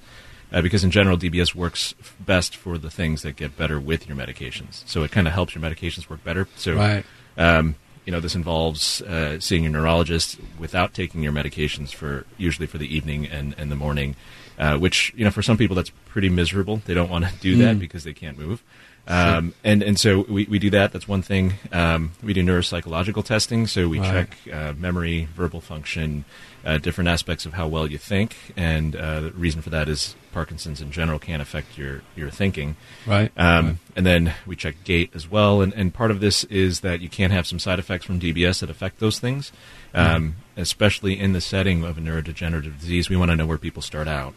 Uh, 0.52 0.60
because 0.62 0.82
in 0.82 0.90
general, 0.90 1.16
DBS 1.16 1.54
works 1.54 1.94
f- 2.00 2.16
best 2.18 2.56
for 2.56 2.76
the 2.76 2.90
things 2.90 3.22
that 3.22 3.36
get 3.36 3.56
better 3.56 3.78
with 3.78 4.08
your 4.08 4.16
medications. 4.16 4.82
So 4.88 5.04
it 5.04 5.12
kind 5.12 5.28
of 5.28 5.32
helps 5.32 5.54
your 5.54 5.62
medications 5.62 6.08
work 6.10 6.24
better. 6.24 6.48
So 6.56 6.74
Right. 6.74 7.04
um, 7.36 7.76
you 8.04 8.10
know, 8.10 8.18
this 8.18 8.34
involves 8.34 9.00
uh, 9.02 9.38
seeing 9.38 9.62
your 9.62 9.70
neurologist 9.72 10.38
without 10.58 10.92
taking 10.92 11.22
your 11.22 11.32
medications 11.32 11.92
for 11.92 12.26
usually 12.36 12.66
for 12.66 12.78
the 12.78 12.92
evening 12.92 13.26
and, 13.28 13.54
and 13.58 13.70
the 13.70 13.76
morning, 13.76 14.16
uh, 14.61 14.77
which 14.79 15.12
you 15.16 15.25
know 15.25 15.33
for 15.33 15.42
some 15.42 15.57
people 15.57 15.75
that's 15.75 15.90
pretty 16.07 16.29
miserable. 16.29 16.77
They 16.87 16.94
don't 16.94 17.11
want 17.11 17.25
to 17.27 17.33
do 17.40 17.57
that 17.57 17.81
because 17.81 18.05
they 18.05 18.12
can't 18.14 18.38
move. 18.38 18.62
Um, 19.09 19.55
and 19.64 19.83
and 19.83 19.99
so 19.99 20.20
we, 20.29 20.44
we 20.44 20.59
do 20.61 20.70
that. 20.70 20.92
That's 20.92 21.09
one 21.09 21.23
thing. 21.23 21.55
Um, 21.73 22.12
we 22.23 22.33
do 22.33 22.44
neuropsychological 22.44 23.25
testing, 23.25 23.66
so 23.66 23.88
we 23.88 23.99
Right. 23.99 24.29
check 24.29 24.55
uh, 24.55 24.73
memory, 24.79 25.27
verbal 25.35 25.61
function, 25.61 26.25
uh, 26.64 26.79
different 26.79 27.09
aspects 27.09 27.44
of 27.46 27.55
how 27.55 27.66
well 27.66 27.88
you 27.90 27.99
think. 27.99 28.37
And 28.57 28.94
uh, 28.94 29.20
the 29.20 29.31
reason 29.33 29.62
for 29.62 29.70
that 29.70 29.88
is 29.88 30.14
Parkinson's 30.33 30.81
in 30.81 30.92
general 30.92 31.18
can't 31.18 31.42
affect 31.42 31.77
your 31.79 32.03
your 32.14 32.31
thinking. 32.31 32.77
Right. 33.07 33.33
Um, 33.37 33.66
Right. 33.66 33.77
And 33.96 34.07
then 34.07 34.35
we 34.46 34.55
check 34.55 34.77
gait 34.85 35.11
as 35.14 35.29
well. 35.29 35.61
And, 35.62 35.73
and 35.75 35.92
part 35.92 36.11
of 36.12 36.20
this 36.20 36.44
is 36.44 36.81
that 36.81 37.01
you 37.01 37.09
can 37.09 37.31
have 37.33 37.46
some 37.46 37.59
side 37.59 37.79
effects 37.81 38.05
from 38.05 38.20
DBS 38.20 38.61
that 38.61 38.70
affect 38.70 39.01
those 39.01 39.18
things, 39.18 39.51
um, 39.94 40.37
especially 40.57 41.18
in 41.18 41.33
the 41.33 41.40
setting 41.40 41.83
of 41.85 41.99
a 41.99 42.01
neurodegenerative 42.01 42.79
disease. 42.79 43.09
We 43.11 43.16
want 43.16 43.31
to 43.33 43.37
know 43.37 43.46
where 43.46 43.59
people 43.59 43.83
start 43.83 44.07
out. 44.07 44.35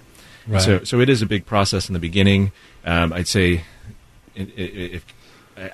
Right. 0.48 0.62
So, 0.62 0.84
so 0.84 1.00
it 1.00 1.10
is 1.10 1.22
a 1.22 1.26
big 1.26 1.46
process 1.46 1.88
in 1.90 1.94
the 1.94 2.00
beginning. 2.00 2.52
Um, 2.86 3.14
I'd 3.14 3.28
say, 3.28 3.64
if 4.36 5.06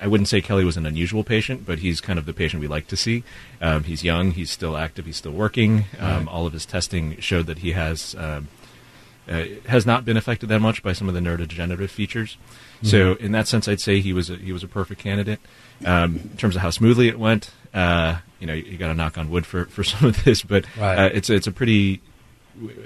I 0.00 0.06
wouldn't 0.06 0.28
say 0.28 0.40
Kelly 0.40 0.64
was 0.64 0.76
an 0.76 0.86
unusual 0.86 1.24
patient, 1.24 1.64
but 1.66 1.78
he's 1.78 2.00
kind 2.00 2.18
of 2.18 2.26
the 2.26 2.32
patient 2.34 2.60
we 2.60 2.68
like 2.68 2.86
to 2.88 2.96
see. 2.96 3.24
Um, 3.60 3.84
he's 3.84 4.04
young, 4.04 4.32
he's 4.32 4.50
still 4.50 4.76
active, 4.76 5.06
he's 5.06 5.16
still 5.16 5.32
working. 5.32 5.84
Um, 5.98 6.10
Right. 6.26 6.28
All 6.28 6.46
of 6.46 6.52
his 6.52 6.66
testing 6.66 7.18
showed 7.20 7.46
that 7.46 7.58
he 7.58 7.72
has 7.72 8.14
um, 8.18 8.48
uh, 9.28 9.44
has 9.66 9.86
not 9.86 10.04
been 10.04 10.16
affected 10.16 10.48
that 10.50 10.60
much 10.60 10.82
by 10.82 10.92
some 10.92 11.08
of 11.08 11.14
the 11.14 11.20
neurodegenerative 11.20 11.88
features. 11.90 12.36
So 12.82 13.14
in 13.14 13.32
that 13.32 13.46
sense, 13.46 13.68
I'd 13.68 13.80
say 13.80 14.00
he 14.00 14.12
was 14.14 14.30
a, 14.30 14.36
he 14.36 14.52
was 14.52 14.62
a 14.62 14.68
perfect 14.68 15.00
candidate. 15.02 15.38
Um, 15.84 16.16
in 16.16 16.36
terms 16.38 16.56
of 16.56 16.62
how 16.62 16.70
smoothly 16.70 17.08
it 17.08 17.18
went, 17.18 17.50
uh, 17.74 18.18
you 18.38 18.46
know, 18.46 18.54
you 18.54 18.76
got 18.78 18.88
to 18.88 18.94
knock 18.94 19.18
on 19.18 19.30
wood 19.30 19.44
for, 19.46 19.66
for 19.66 19.84
some 19.92 20.08
of 20.08 20.24
this, 20.24 20.42
but 20.42 20.64
Right. 20.78 20.98
uh, 20.98 21.10
it's 21.12 21.28
it's 21.30 21.46
a 21.46 21.52
pretty 21.52 22.00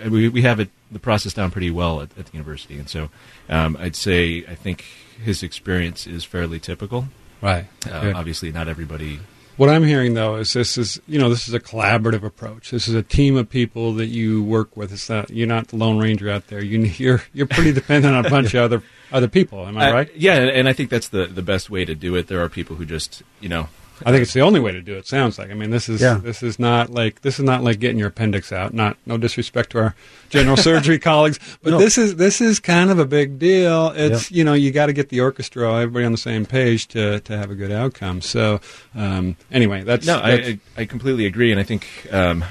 we, 0.08 0.28
we 0.28 0.42
have 0.42 0.60
it 0.60 0.70
the 0.90 0.98
process 0.98 1.32
down 1.34 1.50
pretty 1.50 1.70
well 1.70 2.00
at, 2.02 2.16
at 2.18 2.26
the 2.26 2.32
university, 2.32 2.78
and 2.78 2.88
so 2.88 3.10
um, 3.48 3.76
I'd 3.80 3.96
say 3.96 4.44
I 4.48 4.54
think 4.54 4.84
his 5.22 5.42
experience 5.42 6.06
is 6.06 6.24
fairly 6.24 6.60
typical. 6.60 7.06
right. 7.42 7.66
Uh, 7.90 8.12
obviously, 8.14 8.52
not 8.52 8.68
everybody. 8.68 9.20
What 9.56 9.68
I'm 9.68 9.84
hearing 9.84 10.14
though 10.14 10.34
is 10.37 10.52
this 10.52 10.76
is 10.76 11.00
you 11.06 11.18
know 11.18 11.28
this 11.28 11.46
is 11.46 11.54
a 11.54 11.60
collaborative 11.60 12.24
approach. 12.24 12.70
This 12.72 12.88
is 12.88 12.94
a 12.94 13.02
team 13.04 13.37
of 13.37 13.48
people 13.48 13.94
that 13.94 14.06
you 14.06 14.42
work 14.42 14.76
with. 14.76 14.92
It's 14.92 15.08
not 15.08 15.30
you're 15.30 15.46
not 15.46 15.68
the 15.68 15.76
lone 15.76 15.98
ranger 15.98 16.28
out 16.28 16.48
there. 16.48 16.62
You 16.62 16.80
you're 16.96 17.22
you're 17.32 17.46
pretty 17.46 17.72
dependent 17.72 18.16
on 18.16 18.26
a 18.26 18.30
bunch 18.30 18.54
of 18.54 18.62
other 18.62 18.82
other 19.12 19.28
people. 19.28 19.64
Am 19.66 19.78
I 19.78 19.90
Uh, 19.90 19.94
right? 19.94 20.10
Yeah, 20.16 20.34
and 20.34 20.50
and 20.50 20.68
I 20.68 20.72
think 20.72 20.90
that's 20.90 21.08
the 21.08 21.26
the 21.26 21.42
best 21.42 21.70
way 21.70 21.84
to 21.84 21.94
do 21.94 22.16
it. 22.16 22.26
There 22.26 22.42
are 22.42 22.48
people 22.48 22.74
who 22.76 22.84
just 22.84 23.22
you 23.40 23.48
know 23.48 23.68
I 24.04 24.11
think 24.11 24.22
it's 24.22 24.33
the 24.33 24.40
only 24.40 24.61
way 24.61 24.72
to 24.72 24.80
do 24.80 24.94
it. 24.96 25.07
Sounds 25.07 25.38
like. 25.38 25.50
I 25.50 25.54
mean, 25.54 25.70
this 25.70 25.88
is 25.88 26.00
Yeah. 26.00 26.14
this 26.22 26.42
is 26.42 26.59
not 26.59 26.90
like 26.90 27.22
this 27.22 27.38
is 27.38 27.44
not 27.44 27.62
like 27.62 27.78
getting 27.78 27.98
your 27.98 28.09
appendix 28.09 28.50
out. 28.52 28.74
Not 28.74 28.96
no 29.07 29.16
disrespect 29.16 29.70
to 29.70 29.78
our 29.78 29.94
general 30.30 30.57
surgery 30.68 30.98
colleagues, 30.98 31.38
but 31.62 31.70
No. 31.70 31.78
this 31.78 31.96
is 31.96 32.16
this 32.16 32.40
is 32.40 32.59
kind 32.59 32.90
of 32.90 32.98
a 32.98 33.04
big 33.07 33.38
deal. 33.38 33.90
It's 33.94 34.30
you 34.30 34.42
know 34.44 34.54
you 34.54 34.72
got 34.72 34.87
to 34.87 34.92
get 34.92 35.11
the 35.11 35.20
orchestra, 35.20 35.74
everybody 35.80 36.04
on 36.07 36.12
the 36.12 36.18
same 36.18 36.44
page 36.46 36.88
to 36.88 37.20
to 37.20 37.37
have 37.37 37.50
a 37.50 37.54
good 37.54 37.70
outcome. 37.72 38.20
So 38.20 38.61
um, 38.94 39.37
anyway, 39.52 39.83
that's 39.85 40.07
No, 40.07 40.16
that's- 40.20 40.48
I, 40.76 40.80
I 40.80 40.83
I 40.83 40.85
completely 40.87 41.26
agree, 41.26 41.50
and 41.52 41.61
I 41.61 41.64
think 41.64 41.87
um, 42.11 42.44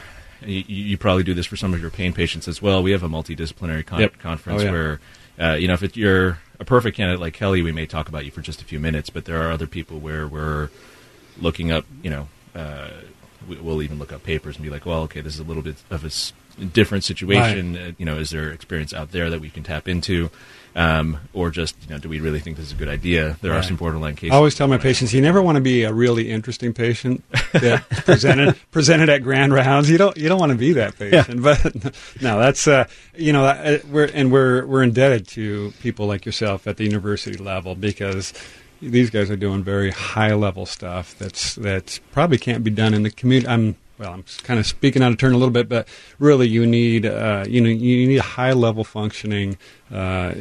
you, 0.46 0.64
you 0.68 0.98
probably 0.98 1.24
do 1.24 1.34
this 1.34 1.46
for 1.46 1.56
some 1.58 1.74
of 1.74 1.82
your 1.82 1.90
pain 1.90 2.14
patients 2.14 2.48
as 2.48 2.62
well. 2.62 2.82
We 2.84 2.92
have 2.92 3.04
a 3.04 3.10
multidisciplinary 3.10 3.86
con- 3.86 4.00
Yep. 4.00 4.20
conference 4.20 4.62
Oh, 4.62 4.66
yeah. 4.66 4.72
where, 4.72 5.00
uh, 5.40 5.54
you 5.56 5.68
know, 5.68 5.74
if 5.74 5.84
it, 5.84 5.96
you're 5.98 6.40
a 6.60 6.66
perfect 6.66 6.96
candidate 6.98 7.20
like 7.20 7.34
Kelly, 7.34 7.62
we 7.62 7.72
may 7.72 7.86
talk 7.86 8.08
about 8.10 8.26
you 8.26 8.32
for 8.32 8.42
just 8.42 8.62
a 8.62 8.66
few 8.66 8.80
minutes, 8.80 9.10
but 9.10 9.26
there 9.26 9.42
are 9.42 9.52
other 9.52 9.68
people 9.68 10.00
where 10.00 10.28
we're 10.28 10.70
looking 11.40 11.72
up, 11.72 11.86
you 12.02 12.10
know, 12.10 12.28
uh, 12.56 12.90
we, 13.48 13.58
we'll 13.58 13.82
even 13.82 14.00
look 14.00 14.14
up 14.14 14.24
papers 14.24 14.56
and 14.56 14.64
be 14.64 14.70
like, 14.70 14.86
well, 14.86 15.02
okay, 15.04 15.22
this 15.22 15.34
is 15.34 15.40
a 15.40 15.44
little 15.44 15.64
bit 15.64 15.76
of 15.90 16.06
a 16.06 16.66
different 16.66 17.04
situation. 17.04 17.78
Uh, 17.78 17.92
you 17.98 18.06
know, 18.06 18.18
is 18.18 18.30
there 18.30 18.50
experience 18.52 18.94
out 18.94 19.12
there 19.12 19.30
that 19.30 19.40
we 19.40 19.50
can 19.50 19.64
tap 19.64 19.88
into? 19.88 20.30
Um, 20.76 21.20
or 21.34 21.52
just, 21.52 21.76
you 21.84 21.90
know, 21.90 22.00
do 22.00 22.10
we 22.10 22.20
really 22.20 22.40
think 22.40 22.58
this 22.58 22.66
is 22.66 22.72
a 22.72 22.76
good 22.76 22.88
idea? 22.88 23.38
There 23.42 23.54
are 23.54 23.62
some 23.62 23.76
borderline 23.76 24.16
cases. 24.16 24.34
I 24.34 24.38
always 24.38 24.56
tell 24.56 24.68
my 24.68 24.80
patients, 24.80 25.14
you 25.14 25.22
never 25.22 25.40
want 25.40 25.56
to 25.58 25.62
be 25.62 25.84
a 25.84 25.94
really 25.94 26.32
interesting 26.32 26.74
patient 26.74 27.24
that 27.52 27.88
presented 27.90 28.56
presented 28.72 29.08
at 29.10 29.22
grand 29.22 29.54
rounds. 29.54 29.88
You 29.88 30.00
don't 30.00 30.18
you 30.18 30.30
don't 30.30 30.40
want 30.40 30.52
to 30.52 30.58
be 30.58 30.74
that 30.74 30.98
patient. 30.98 31.44
But 31.44 31.96
no, 32.22 32.40
that's 32.40 32.68
uh, 32.68 32.88
you 33.16 33.34
know 33.34 33.46
uh, 33.46 33.80
we're 33.92 34.10
and 34.16 34.32
we're 34.32 34.66
we're 34.66 34.82
indebted 34.82 35.28
to 35.30 35.74
people 35.80 36.08
like 36.08 36.26
yourself 36.26 36.66
at 36.66 36.78
the 36.78 36.86
university 36.86 37.38
level 37.38 37.76
because 37.76 38.34
these 38.90 39.10
guys 39.10 39.30
are 39.30 39.36
doing 39.36 39.64
very 39.64 39.92
high 39.92 40.34
level 40.34 40.66
stuff 40.66 41.18
that's 41.18 41.56
that 41.56 42.00
probably 42.12 42.38
can't 42.38 42.64
be 42.64 42.72
done 42.72 42.94
in 42.94 43.04
the 43.04 43.12
community. 43.12 43.48
I'm 43.48 43.76
well, 43.98 44.12
I'm 44.12 44.26
kind 44.44 44.60
of 44.60 44.66
speaking 44.66 45.04
out 45.04 45.12
of 45.12 45.18
turn 45.18 45.34
a 45.34 45.38
little 45.38 45.54
bit, 45.54 45.70
but 45.70 45.88
really, 46.20 46.48
you 46.48 46.66
need 46.66 47.06
uh, 47.06 47.46
you 47.48 47.62
know 47.62 47.70
you 47.70 48.08
need 48.08 48.18
a 48.18 48.24
high 48.24 48.54
level 48.54 48.84
functioning 48.84 49.58
uh, 49.92 50.34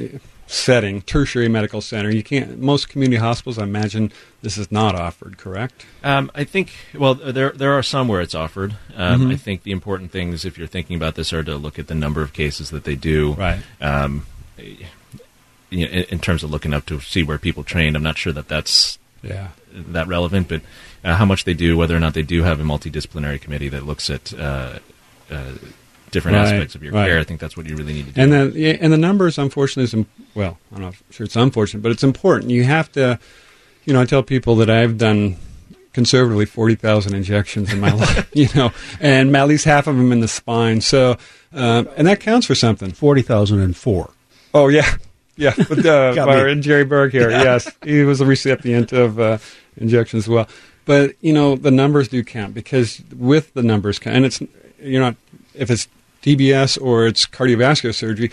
setting, 0.46 1.02
tertiary 1.02 1.48
medical 1.48 1.80
center. 1.80 2.10
You 2.10 2.22
can't 2.22 2.58
most 2.58 2.88
community 2.88 3.18
hospitals. 3.20 3.58
I 3.58 3.64
imagine 3.64 4.12
this 4.42 4.58
is 4.58 4.72
not 4.72 4.94
offered. 4.94 5.38
Correct? 5.38 5.86
Um, 6.02 6.30
I 6.34 6.44
think 6.44 6.72
well, 6.94 7.14
there 7.14 7.50
there 7.50 7.72
are 7.72 7.82
some 7.82 8.08
where 8.08 8.20
it's 8.20 8.34
offered. 8.34 8.72
Um, 8.96 9.22
Mm-hmm. 9.22 9.30
I 9.30 9.36
think 9.36 9.62
the 9.62 9.72
important 9.72 10.10
things, 10.10 10.44
if 10.44 10.58
you're 10.58 10.66
thinking 10.66 10.96
about 10.96 11.14
this, 11.14 11.32
are 11.32 11.42
to 11.44 11.56
look 11.56 11.78
at 11.78 11.86
the 11.86 11.94
number 11.94 12.22
of 12.22 12.32
cases 12.32 12.70
that 12.70 12.84
they 12.84 12.94
do. 12.94 13.34
Right. 13.34 13.60
Um, 13.80 14.26
you 15.72 15.86
know, 15.86 15.92
in, 15.92 16.04
in 16.04 16.18
terms 16.20 16.42
of 16.42 16.50
looking 16.50 16.72
up 16.74 16.86
to 16.86 17.00
see 17.00 17.22
where 17.22 17.38
people 17.38 17.64
train, 17.64 17.96
I'm 17.96 18.02
not 18.02 18.18
sure 18.18 18.32
that 18.32 18.48
that's 18.48 18.98
Yeah. 19.22 19.48
that 19.74 20.06
relevant, 20.08 20.48
but 20.48 20.60
uh, 21.04 21.16
how 21.16 21.24
much 21.24 21.44
they 21.44 21.54
do, 21.54 21.76
whether 21.76 21.96
or 21.96 22.00
not 22.00 22.14
they 22.14 22.22
do 22.22 22.42
have 22.44 22.60
a 22.60 22.62
multidisciplinary 22.64 23.40
committee 23.40 23.68
that 23.70 23.84
looks 23.84 24.08
at 24.10 24.32
uh, 24.34 24.78
uh, 25.30 25.52
different 26.10 26.36
Right, 26.36 26.46
aspects 26.46 26.74
of 26.74 26.82
your 26.82 26.92
right. 26.92 27.08
care. 27.08 27.18
I 27.18 27.24
think 27.24 27.40
that's 27.40 27.56
what 27.56 27.66
you 27.68 27.74
really 27.76 27.92
need 27.94 28.06
to 28.06 28.12
do. 28.12 28.20
And 28.20 28.32
then, 28.32 28.52
yeah, 28.54 28.76
and 28.80 28.92
the 28.92 28.98
numbers, 28.98 29.38
unfortunately, 29.38 29.84
is 29.84 29.94
im- 29.94 30.06
well, 30.34 30.58
I'm 30.74 30.82
not 30.82 30.94
sure 31.10 31.24
it's 31.24 31.36
unfortunate, 31.36 31.82
but 31.82 31.90
it's 31.92 32.04
important. 32.04 32.50
You 32.50 32.64
have 32.64 32.92
to, 32.92 33.18
you 33.84 33.92
know, 33.94 34.00
I 34.00 34.04
tell 34.04 34.22
people 34.22 34.54
that 34.56 34.68
I've 34.70 34.98
done 34.98 35.36
conservatively 35.92 36.46
forty 36.46 36.74
thousand 36.74 37.14
injections 37.14 37.72
in 37.72 37.80
my 37.80 37.92
life, 38.04 38.30
you 38.34 38.48
know, 38.54 38.70
and 39.00 39.34
at 39.36 39.48
least 39.48 39.64
half 39.64 39.86
of 39.86 39.96
them 39.96 40.12
in 40.12 40.20
the 40.20 40.28
spine. 40.28 40.80
So, 40.80 41.16
um, 41.52 41.88
and 41.96 42.06
that 42.06 42.20
counts 42.20 42.46
for 42.46 42.54
something. 42.54 42.92
Forty 42.92 43.22
thousand 43.22 43.60
and 43.60 43.76
four. 43.76 44.12
Oh 44.54 44.68
yeah, 44.68 44.96
yeah. 45.36 45.54
But 45.68 45.84
uh, 45.84 46.14
and 46.46 46.62
Jerry 46.62 46.84
Berg 46.84 47.12
here, 47.12 47.30
yes, 47.30 47.70
he 47.84 48.02
was 48.02 48.20
a 48.20 48.26
recipient 48.26 48.92
of 48.92 49.18
uh, 49.18 49.38
injections 49.76 50.24
as 50.24 50.28
well. 50.28 50.48
But 50.84 51.14
you 51.20 51.32
know, 51.32 51.56
the 51.56 51.70
numbers 51.70 52.08
do 52.08 52.22
count 52.24 52.54
because 52.54 53.02
with 53.16 53.54
the 53.54 53.62
numbers, 53.62 53.98
count, 53.98 54.16
and 54.16 54.26
it's 54.26 54.42
you're 54.80 55.00
not 55.00 55.16
if 55.54 55.70
it's 55.70 55.88
DBS 56.22 56.80
or 56.80 57.06
it's 57.06 57.26
cardiovascular 57.26 57.94
surgery. 57.94 58.30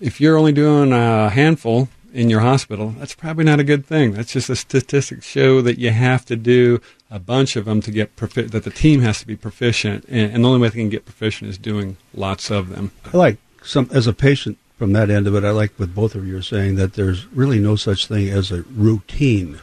If 0.00 0.20
you're 0.20 0.36
only 0.36 0.52
doing 0.52 0.92
a 0.92 1.28
handful 1.28 1.88
in 2.12 2.30
your 2.30 2.40
hospital, 2.40 2.94
that's 2.98 3.14
probably 3.14 3.44
not 3.44 3.58
a 3.60 3.64
good 3.64 3.84
thing. 3.84 4.12
That's 4.12 4.32
just 4.32 4.48
the 4.48 4.56
statistics 4.56 5.26
show 5.26 5.60
that 5.62 5.78
you 5.78 5.90
have 5.90 6.24
to 6.26 6.36
do 6.36 6.80
a 7.10 7.18
bunch 7.18 7.56
of 7.56 7.64
them 7.64 7.80
to 7.82 7.90
get 7.90 8.14
profi- 8.16 8.50
that 8.50 8.64
the 8.64 8.70
team 8.70 9.00
has 9.00 9.18
to 9.20 9.26
be 9.26 9.36
proficient, 9.36 10.04
and, 10.08 10.32
and 10.32 10.44
the 10.44 10.48
only 10.48 10.60
way 10.60 10.68
they 10.68 10.78
can 10.78 10.88
get 10.88 11.04
proficient 11.04 11.50
is 11.50 11.58
doing 11.58 11.96
lots 12.14 12.50
of 12.50 12.68
them. 12.68 12.92
I 13.12 13.16
like 13.16 13.38
some 13.62 13.88
as 13.92 14.06
a 14.06 14.12
patient 14.12 14.58
from 14.78 14.92
that 14.94 15.10
end 15.10 15.26
of 15.26 15.34
it. 15.34 15.44
I 15.44 15.50
like 15.50 15.72
what 15.76 15.94
both 15.94 16.14
of 16.14 16.26
you 16.26 16.36
are 16.38 16.42
saying 16.42 16.76
that 16.76 16.94
there's 16.94 17.26
really 17.32 17.58
no 17.58 17.76
such 17.76 18.06
thing 18.06 18.28
as 18.28 18.50
a 18.52 18.62
routine. 18.62 19.58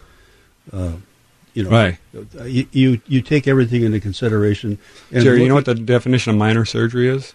Uh, 0.71 0.93
you 1.53 1.63
know, 1.63 1.69
Right. 1.69 1.97
You, 2.43 2.67
you 2.71 3.01
you 3.07 3.21
take 3.21 3.47
everything 3.47 3.83
into 3.83 3.99
consideration. 4.01 4.77
And 5.11 5.23
Jerry, 5.23 5.41
you 5.43 5.47
know 5.49 5.55
what 5.55 5.65
the 5.65 5.73
definition 5.75 6.31
of 6.31 6.37
minor 6.37 6.65
surgery 6.65 7.07
is? 7.07 7.33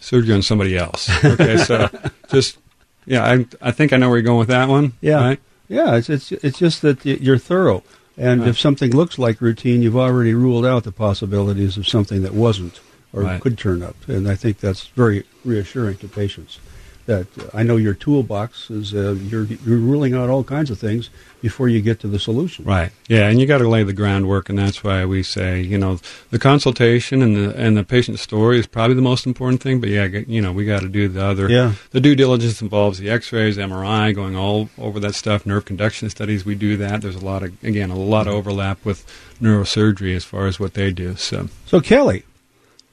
Surgery 0.00 0.34
on 0.34 0.42
somebody 0.42 0.76
else. 0.76 1.08
Okay, 1.24 1.56
so 1.58 1.88
just 2.30 2.58
yeah, 3.06 3.24
I 3.24 3.46
I 3.62 3.70
think 3.70 3.92
I 3.92 3.96
know 3.98 4.08
where 4.08 4.18
you're 4.18 4.24
going 4.24 4.40
with 4.40 4.48
that 4.48 4.68
one. 4.68 4.92
Yeah. 5.00 5.14
right? 5.24 5.40
Yeah, 5.68 5.94
it's 5.96 6.10
it's 6.10 6.32
it's 6.32 6.58
just 6.58 6.82
that 6.82 7.06
you're 7.06 7.38
thorough, 7.38 7.82
and 8.18 8.40
Right. 8.40 8.48
if 8.50 8.58
something 8.58 8.90
looks 8.90 9.16
like 9.18 9.40
routine, 9.40 9.80
you've 9.80 9.96
already 9.96 10.34
ruled 10.34 10.66
out 10.66 10.82
the 10.84 10.92
possibilities 10.92 11.76
of 11.78 11.86
something 11.88 12.22
that 12.22 12.34
wasn't 12.34 12.80
or 13.12 13.22
Right. 13.22 13.40
could 13.40 13.56
turn 13.56 13.82
up, 13.82 13.96
and 14.08 14.28
I 14.28 14.34
think 14.34 14.58
that's 14.58 14.88
very 14.88 15.24
reassuring 15.44 15.98
to 15.98 16.08
patients. 16.08 16.58
That 17.06 17.26
uh, 17.38 17.50
I 17.54 17.62
know 17.62 17.76
your 17.76 17.94
toolbox 17.94 18.70
is 18.70 18.94
uh, 18.94 19.12
you're 19.12 19.44
you're 19.44 19.78
ruling 19.78 20.14
out 20.14 20.28
all 20.28 20.44
kinds 20.44 20.70
of 20.70 20.78
things 20.78 21.10
before 21.40 21.68
you 21.68 21.82
get 21.82 21.98
to 22.00 22.06
the 22.06 22.18
solution. 22.18 22.64
Right. 22.64 22.92
Yeah, 23.08 23.28
and 23.28 23.40
you 23.40 23.46
got 23.46 23.58
to 23.58 23.68
lay 23.68 23.82
the 23.82 23.92
groundwork, 23.92 24.48
and 24.48 24.58
that's 24.58 24.84
why 24.84 25.04
we 25.04 25.22
say, 25.22 25.60
you 25.60 25.76
know, 25.76 25.98
the 26.30 26.38
consultation 26.38 27.20
and 27.20 27.36
the 27.36 27.56
and 27.56 27.76
the 27.76 27.84
patient 27.84 28.18
story 28.20 28.58
is 28.58 28.66
probably 28.66 28.94
the 28.94 29.02
most 29.02 29.26
important 29.26 29.62
thing. 29.62 29.80
But 29.80 29.90
yeah, 29.90 30.04
you 30.04 30.40
know, 30.40 30.52
we 30.52 30.64
got 30.64 30.82
to 30.82 30.88
do 30.88 31.08
the 31.08 31.24
other. 31.24 31.48
Yeah. 31.48 31.74
The 31.90 32.00
due 32.00 32.14
diligence 32.14 32.62
involves 32.62 32.98
the 32.98 33.10
X-rays, 33.10 33.56
MRI, 33.56 34.14
going 34.14 34.36
all 34.36 34.68
over 34.78 35.00
that 35.00 35.14
stuff. 35.14 35.44
Nerve 35.44 35.64
conduction 35.64 36.08
studies, 36.10 36.44
we 36.44 36.54
do 36.54 36.76
that. 36.76 37.02
There's 37.02 37.16
a 37.16 37.24
lot 37.24 37.42
of 37.42 37.64
again 37.64 37.90
a 37.90 37.96
lot 37.96 38.26
of 38.26 38.34
overlap 38.34 38.84
with 38.84 39.04
neurosurgery 39.40 40.14
as 40.14 40.24
far 40.24 40.46
as 40.46 40.60
what 40.60 40.74
they 40.74 40.92
do. 40.92 41.16
So. 41.16 41.48
So 41.66 41.80
Kelly, 41.80 42.24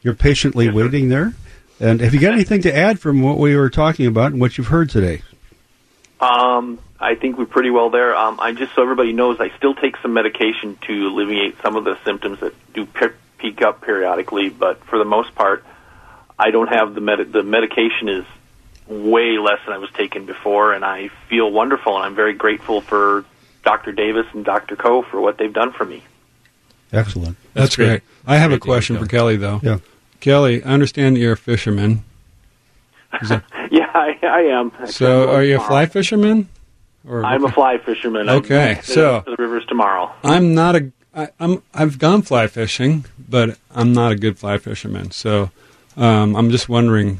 you're 0.01 0.15
patiently 0.15 0.69
waiting 0.69 1.09
there, 1.09 1.33
and 1.79 2.01
have 2.01 2.13
you 2.13 2.19
got 2.19 2.33
anything 2.33 2.61
to 2.63 2.75
add 2.75 2.99
from 2.99 3.21
what 3.21 3.37
we 3.37 3.55
were 3.55 3.69
talking 3.69 4.05
about 4.05 4.31
and 4.31 4.41
what 4.41 4.57
you've 4.57 4.67
heard 4.67 4.89
today? 4.89 5.21
Um, 6.19 6.79
I 6.99 7.15
think 7.15 7.37
we're 7.37 7.45
pretty 7.45 7.69
well 7.69 7.89
there. 7.89 8.15
Um, 8.15 8.39
I 8.39 8.51
just 8.51 8.75
so 8.75 8.81
everybody 8.81 9.13
knows, 9.13 9.39
I 9.39 9.49
still 9.57 9.73
take 9.73 9.95
some 9.97 10.13
medication 10.13 10.77
to 10.87 11.07
alleviate 11.07 11.61
some 11.61 11.75
of 11.75 11.85
the 11.85 11.97
symptoms 12.03 12.41
that 12.41 12.53
do 12.73 12.85
pe- 12.85 13.13
peak 13.37 13.61
up 13.61 13.81
periodically, 13.81 14.49
but 14.49 14.83
for 14.85 14.99
the 14.99 15.05
most 15.05 15.33
part, 15.33 15.63
I 16.37 16.51
don't 16.51 16.67
have 16.67 16.93
the 16.95 17.01
med- 17.01 17.31
the 17.31 17.43
medication 17.43 18.09
is 18.09 18.25
way 18.87 19.37
less 19.37 19.59
than 19.65 19.73
I 19.73 19.77
was 19.77 19.89
taking 19.91 20.25
before, 20.25 20.73
and 20.73 20.83
I 20.83 21.09
feel 21.29 21.49
wonderful, 21.49 21.95
and 21.95 22.05
I'm 22.05 22.15
very 22.15 22.33
grateful 22.33 22.81
for 22.81 23.23
Dr. 23.63 23.91
Davis 23.91 24.25
and 24.33 24.43
Dr. 24.43 24.75
Ko 24.75 25.03
for 25.03 25.21
what 25.21 25.37
they've 25.37 25.53
done 25.53 25.71
for 25.71 25.85
me. 25.85 26.03
Excellent. 26.91 27.37
That's, 27.53 27.53
That's 27.53 27.75
great. 27.75 27.87
great. 27.87 28.01
I 28.25 28.37
have 28.37 28.49
Great 28.49 28.57
a 28.57 28.59
question 28.61 28.97
for 28.97 29.05
Kelly. 29.05 29.37
Kelly, 29.37 29.59
though. 29.59 29.59
Yeah. 29.61 29.77
Kelly, 30.19 30.63
I 30.63 30.67
understand 30.69 31.15
that 31.15 31.19
you're 31.19 31.33
a 31.33 31.37
fisherman. 31.37 32.03
That- 33.27 33.43
Yeah, 33.71 33.89
I, 33.93 34.17
I 34.23 34.39
am. 34.59 34.71
I'm 34.79 34.87
so, 34.87 35.29
are 35.29 35.43
you 35.43 35.57
a 35.57 35.59
fly 35.59 35.85
fisherman? 35.85 36.49
Or 37.07 37.23
I'm 37.23 37.45
a 37.45 37.51
fly 37.51 37.77
fisherman. 37.77 38.27
I'm 38.27 38.37
Okay, 38.37 38.79
so- 38.83 39.21
to 39.21 39.29
the 39.31 39.35
rivers 39.41 39.65
tomorrow. 39.67 40.11
I'm 40.23 40.53
not 40.55 40.75
a. 40.75 40.91
I, 41.15 41.29
I'm. 41.39 41.61
I've 41.73 41.97
gone 41.99 42.21
fly 42.23 42.47
fishing, 42.47 43.05
but 43.27 43.57
I'm 43.73 43.93
not 43.93 44.11
a 44.11 44.15
good 44.15 44.37
fly 44.39 44.57
fisherman. 44.57 45.11
So, 45.11 45.49
um, 45.97 46.35
I'm 46.35 46.49
just 46.51 46.67
wondering. 46.69 47.19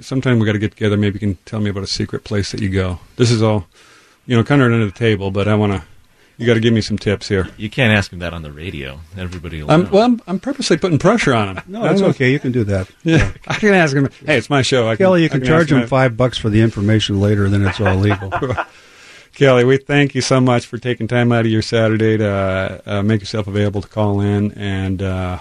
Sometime 0.00 0.38
we 0.38 0.46
got 0.46 0.52
to 0.52 0.58
get 0.58 0.70
together. 0.72 0.96
Maybe 0.96 1.14
you 1.14 1.20
can 1.20 1.34
tell 1.44 1.60
me 1.60 1.68
about 1.70 1.82
a 1.82 1.86
secret 1.88 2.24
place 2.24 2.52
that 2.52 2.60
you 2.62 2.68
go. 2.68 3.00
This 3.16 3.30
is 3.30 3.42
all, 3.42 3.66
you 4.26 4.36
know, 4.36 4.44
kind 4.44 4.62
of 4.62 4.66
under 4.72 4.84
the 4.86 4.92
table, 4.92 5.30
but 5.30 5.48
I 5.48 5.54
want 5.54 5.72
to. 5.72 5.82
You 6.36 6.46
got 6.46 6.54
to 6.54 6.60
give 6.60 6.72
me 6.74 6.80
some 6.80 6.98
tips 6.98 7.28
here. 7.28 7.48
You 7.56 7.70
can't 7.70 7.92
ask 7.96 8.12
him 8.12 8.18
that 8.18 8.32
on 8.34 8.42
the 8.42 8.50
radio. 8.50 8.98
Everybody 9.16 9.62
will 9.62 9.70
I'm, 9.70 9.84
know. 9.84 9.90
well, 9.92 10.02
I'm, 10.02 10.20
I'm 10.26 10.40
purposely 10.40 10.76
putting 10.76 10.98
pressure 10.98 11.32
on 11.32 11.56
him. 11.56 11.62
No, 11.68 11.82
that's 11.82 12.02
okay. 12.02 12.32
You 12.32 12.40
can 12.40 12.50
do 12.52 12.64
that. 12.64 12.88
Yeah, 13.04 13.30
I 13.46 13.54
can 13.54 13.72
ask 13.74 13.94
him. 13.94 14.08
Hey, 14.26 14.36
it's 14.38 14.50
my 14.50 14.62
show. 14.62 14.88
I 14.88 14.96
Kelly, 14.96 15.20
you 15.22 15.26
I 15.26 15.28
can 15.28 15.44
charge 15.44 15.70
him 15.70 15.78
him- 15.82 15.86
five 15.88 16.16
bucks 16.16 16.36
for 16.36 16.48
the 16.50 16.60
information 16.60 17.20
later, 17.20 17.48
then 17.48 17.64
it's 17.64 17.80
all 17.80 17.94
legal. 17.96 18.32
Kelly, 19.34 19.64
we 19.64 19.78
thank 19.78 20.14
you 20.14 20.20
so 20.20 20.40
much 20.40 20.66
for 20.66 20.78
taking 20.78 21.08
time 21.08 21.32
out 21.32 21.40
of 21.44 21.50
your 21.50 21.62
Saturday 21.62 22.16
to 22.16 22.28
uh, 22.28 22.80
uh, 22.86 23.02
make 23.02 23.20
yourself 23.20 23.46
available 23.48 23.82
to 23.82 23.88
call 23.88 24.20
in 24.20 24.52
and 24.52 25.02
uh, 25.02 25.38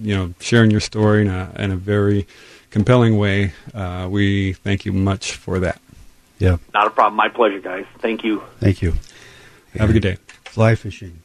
you 0.00 0.14
know 0.16 0.32
sharing 0.40 0.70
your 0.70 0.80
story 0.80 1.22
in 1.22 1.28
a, 1.28 1.52
in 1.58 1.70
a 1.72 1.76
very 1.76 2.26
compelling 2.70 3.18
way. 3.18 3.52
Uh, 3.74 4.06
we 4.10 4.52
thank 4.52 4.84
you 4.84 4.92
much 4.92 5.32
for 5.34 5.58
that. 5.60 5.80
yeah. 6.38 6.56
Not 6.72 6.86
a 6.86 6.90
problem. 6.90 7.16
My 7.16 7.28
pleasure, 7.28 7.60
guys. 7.60 7.84
Thank 7.98 8.22
you. 8.24 8.42
Thank 8.60 8.80
you. 8.80 8.94
Have 9.76 9.90
a 9.90 9.92
good 9.92 10.02
day. 10.02 10.18
Fly 10.52 10.74
fishing. 10.74 11.20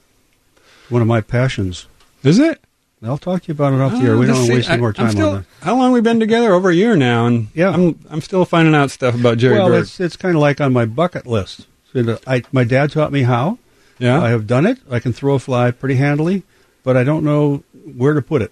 One 0.87 1.01
of 1.01 1.07
my 1.07 1.19
passions. 1.19 1.87
Is 2.23 2.39
it? 2.39 2.61
I'll 3.03 3.17
talk 3.17 3.43
to 3.43 3.47
you 3.49 3.51
about 3.51 3.73
it 3.73 3.81
off 3.81 3.91
the 3.91 3.97
air. 4.07 4.13
Oh, 4.13 4.19
We 4.19 4.25
don't 4.25 4.35
want 4.37 4.47
to 4.47 4.53
waste 4.53 4.69
any 4.69 4.79
more 4.79 4.93
time 4.93 5.11
still- 5.11 5.29
on 5.29 5.35
that. 5.35 5.45
How 5.65 5.75
long 5.75 5.91
we 5.91 5.99
been 5.99 6.19
together? 6.21 6.53
Over 6.53 6.69
a 6.69 6.73
year 6.73 6.95
now, 6.95 7.25
and 7.27 7.47
Yeah. 7.53 7.71
I'm 7.71 7.99
I'm 8.09 8.21
still 8.21 8.45
finding 8.45 8.73
out 8.73 8.89
stuff 8.89 9.15
about 9.15 9.37
Jerry 9.37 9.55
well, 9.55 9.67
Berg. 9.67 9.81
it's 9.83 9.99
it's 9.99 10.15
kind 10.15 10.33
of 10.35 10.41
like 10.41 10.61
on 10.61 10.71
my 10.71 10.85
bucket 10.85 11.27
list. 11.27 11.67
So 11.93 12.17
I, 12.25 12.43
my 12.53 12.63
dad 12.63 12.91
taught 12.91 13.11
me 13.11 13.23
how. 13.23 13.59
yeah, 13.99 14.21
I 14.21 14.29
have 14.29 14.47
done 14.47 14.65
it. 14.65 14.79
I 14.89 14.99
can 14.99 15.11
throw 15.11 15.35
a 15.35 15.39
fly 15.39 15.71
pretty 15.71 15.95
handily, 15.95 16.43
but 16.83 16.95
I 16.95 17.03
don't 17.03 17.23
know 17.25 17.63
where 17.95 18.13
to 18.13 18.21
put 18.21 18.41
it. 18.41 18.51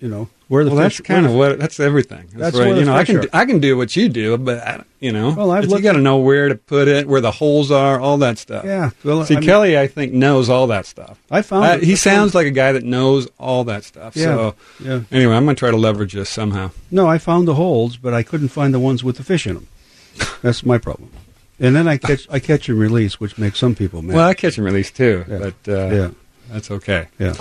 You 0.00 0.08
know 0.08 0.28
where 0.48 0.62
the 0.64 0.70
well, 0.70 0.78
that's 0.78 1.00
kind 1.00 1.26
of 1.26 1.32
what 1.32 1.58
that's 1.58 1.80
everything. 1.80 2.28
That's 2.32 2.56
where 2.56 2.72
the 2.72 2.80
you 2.80 2.86
know. 2.86 2.94
I 2.94 3.04
can 3.04 3.16
are. 3.16 3.22
do, 3.22 3.28
I 3.32 3.44
can 3.46 3.58
do 3.58 3.76
what 3.76 3.96
you 3.96 4.08
do, 4.08 4.38
but 4.38 4.58
I, 4.58 4.84
you 5.00 5.10
know, 5.12 5.30
Well, 5.32 5.50
I've 5.50 5.64
you 5.68 5.80
got 5.80 5.92
to 5.92 6.00
know 6.00 6.18
where 6.18 6.48
to 6.48 6.54
put 6.54 6.86
it, 6.88 7.08
where 7.08 7.20
the 7.20 7.32
holes 7.32 7.70
are, 7.72 7.98
all 7.98 8.18
that 8.18 8.38
stuff. 8.38 8.64
Yeah. 8.64 8.90
Well, 9.04 9.24
See, 9.24 9.34
I 9.36 9.40
mean, 9.40 9.46
Kelly, 9.48 9.76
I 9.78 9.86
think 9.88 10.12
knows 10.12 10.48
all 10.48 10.68
that 10.68 10.86
stuff. 10.86 11.18
I 11.30 11.42
found 11.42 11.82
it- 11.82 11.86
he 11.86 11.92
I 11.92 11.96
found- 11.96 11.98
sounds 11.98 12.34
like 12.36 12.46
a 12.46 12.50
guy 12.52 12.72
that 12.72 12.84
knows 12.84 13.26
all 13.38 13.64
that 13.64 13.82
stuff. 13.84 14.14
Yeah, 14.16 14.24
So 14.24 14.54
yeah. 14.82 15.00
anyway, 15.10 15.34
I'm 15.34 15.44
going 15.44 15.56
to 15.56 15.58
try 15.60 15.70
to 15.72 15.76
leverage 15.76 16.12
this 16.12 16.30
somehow. 16.30 16.70
No, 16.90 17.06
I 17.08 17.18
found 17.18 17.48
the 17.48 17.54
holes, 17.54 17.96
but 17.96 18.14
I 18.14 18.22
couldn't 18.22 18.48
find 18.48 18.72
the 18.72 18.78
ones 18.80 19.02
with 19.02 19.16
the 19.16 19.24
fish 19.24 19.46
in 19.46 19.54
them. 19.54 19.66
That's 20.42 20.64
my 20.64 20.78
problem. 20.78 21.10
And 21.58 21.74
then 21.74 21.88
I 21.88 21.96
catch 21.96 22.26
I 22.30 22.38
catch 22.38 22.68
and 22.68 22.78
release, 22.78 23.18
which 23.18 23.36
makes 23.38 23.58
some 23.58 23.74
people 23.74 24.02
mad. 24.02 24.14
Well, 24.16 24.28
I 24.28 24.34
catch 24.34 24.58
and 24.58 24.64
release 24.66 24.90
too, 24.90 25.24
Yeah. 25.28 25.38
but 25.38 25.54
uh, 25.72 25.94
yeah. 25.94 26.10
that's 26.50 26.70
okay. 26.70 27.08
Yeah. 27.18 27.32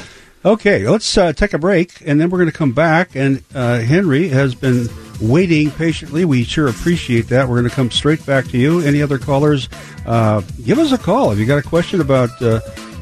Okay, 0.45 0.88
let's 0.88 1.17
uh, 1.17 1.34
take 1.34 1.53
a 1.53 1.58
break, 1.58 2.03
and 2.05 2.21
then 2.21 2.29
we're 2.29 2.38
going 2.38 2.51
to 2.51 2.55
come 2.55 2.71
back. 2.71 3.15
And 3.15 3.43
uh, 3.55 3.79
Henry 3.79 4.27
has 4.27 4.53
been 4.53 4.88
waiting 5.19 5.71
patiently. 5.71 6.23
We 6.23 6.43
sure 6.43 6.67
appreciate 6.67 7.29
that. 7.29 7.49
We're 7.49 7.60
going 7.60 7.69
to 7.69 7.75
come 7.75 7.89
straight 7.89 8.23
back 8.27 8.45
to 8.49 8.58
you. 8.60 8.79
Any 8.81 9.01
other 9.01 9.17
callers? 9.17 9.69
Uh, 10.05 10.41
give 10.63 10.77
us 10.77 10.91
a 10.91 10.99
call 10.99 11.31
if 11.31 11.39
you 11.39 11.47
got 11.47 11.58
a 11.58 11.67
question 11.67 11.99
about 11.99 12.29
uh, 12.43 12.60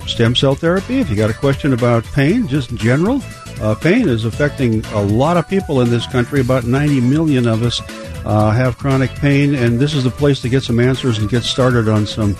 stem 0.07 0.37
cell 0.37 0.55
therapy. 0.55 1.01
If 1.01 1.09
you 1.09 1.17
got 1.17 1.29
a 1.29 1.33
question 1.33 1.73
about 1.73 2.05
pain, 2.05 2.47
just 2.47 2.71
in 2.71 2.77
general. 2.77 3.21
Uh, 3.59 3.75
pain 3.75 4.07
is 4.07 4.23
affecting 4.23 4.85
a 4.85 5.01
lot 5.01 5.35
of 5.35 5.45
people 5.49 5.81
in 5.81 5.89
this 5.89 6.07
country. 6.07 6.39
About 6.39 6.63
90 6.63 7.01
million 7.01 7.45
of 7.45 7.61
us 7.61 7.81
uh, 8.23 8.51
have 8.51 8.77
chronic 8.77 9.11
pain, 9.15 9.53
and 9.53 9.81
this 9.81 9.93
is 9.93 10.05
the 10.05 10.11
place 10.11 10.41
to 10.43 10.49
get 10.49 10.63
some 10.63 10.79
answers 10.79 11.17
and 11.17 11.29
get 11.29 11.43
started 11.43 11.89
on 11.89 12.07
some 12.07 12.37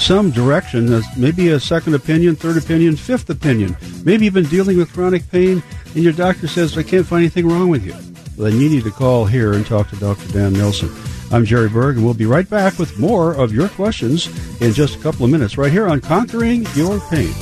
some 0.00 0.30
direction, 0.30 1.02
maybe 1.16 1.50
a 1.50 1.60
second 1.60 1.94
opinion, 1.94 2.34
third 2.34 2.56
opinion, 2.56 2.96
fifth 2.96 3.28
opinion. 3.30 3.76
Maybe 4.04 4.24
you've 4.24 4.34
been 4.34 4.44
dealing 4.46 4.78
with 4.78 4.92
chronic 4.92 5.30
pain 5.30 5.62
and 5.94 6.02
your 6.02 6.12
doctor 6.12 6.48
says, 6.48 6.76
I 6.76 6.82
can't 6.82 7.06
find 7.06 7.20
anything 7.20 7.48
wrong 7.48 7.68
with 7.68 7.84
you. 7.84 7.92
Well, 8.36 8.50
then 8.50 8.60
you 8.60 8.70
need 8.70 8.84
to 8.84 8.90
call 8.90 9.26
here 9.26 9.52
and 9.52 9.66
talk 9.66 9.90
to 9.90 9.96
Dr. 9.96 10.26
Dan 10.32 10.54
Nelson. 10.54 10.90
I'm 11.30 11.44
Jerry 11.44 11.68
Berg, 11.68 11.96
and 11.96 12.04
we'll 12.04 12.14
be 12.14 12.26
right 12.26 12.48
back 12.48 12.78
with 12.78 12.98
more 12.98 13.34
of 13.34 13.52
your 13.52 13.68
questions 13.68 14.26
in 14.60 14.72
just 14.72 14.96
a 14.96 14.98
couple 14.98 15.24
of 15.24 15.30
minutes, 15.30 15.58
right 15.58 15.70
here 15.70 15.86
on 15.86 16.00
Conquering 16.00 16.66
Your 16.74 16.98
Pain. 17.08 17.32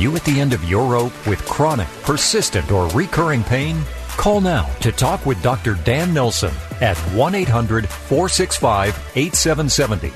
You 0.00 0.14
at 0.16 0.24
the 0.24 0.40
end 0.40 0.52
of 0.52 0.64
your 0.64 0.86
rope 0.90 1.26
with 1.26 1.44
chronic, 1.46 1.88
persistent, 2.02 2.70
or 2.70 2.88
recurring 2.88 3.42
pain? 3.44 3.80
Call 4.16 4.40
now 4.40 4.64
to 4.80 4.92
talk 4.92 5.24
with 5.26 5.42
Dr. 5.42 5.74
Dan 5.84 6.14
Nelson 6.14 6.52
at 6.80 6.96
1 7.14 7.34
800 7.34 7.88
465 7.88 8.94
8770. 9.14 10.12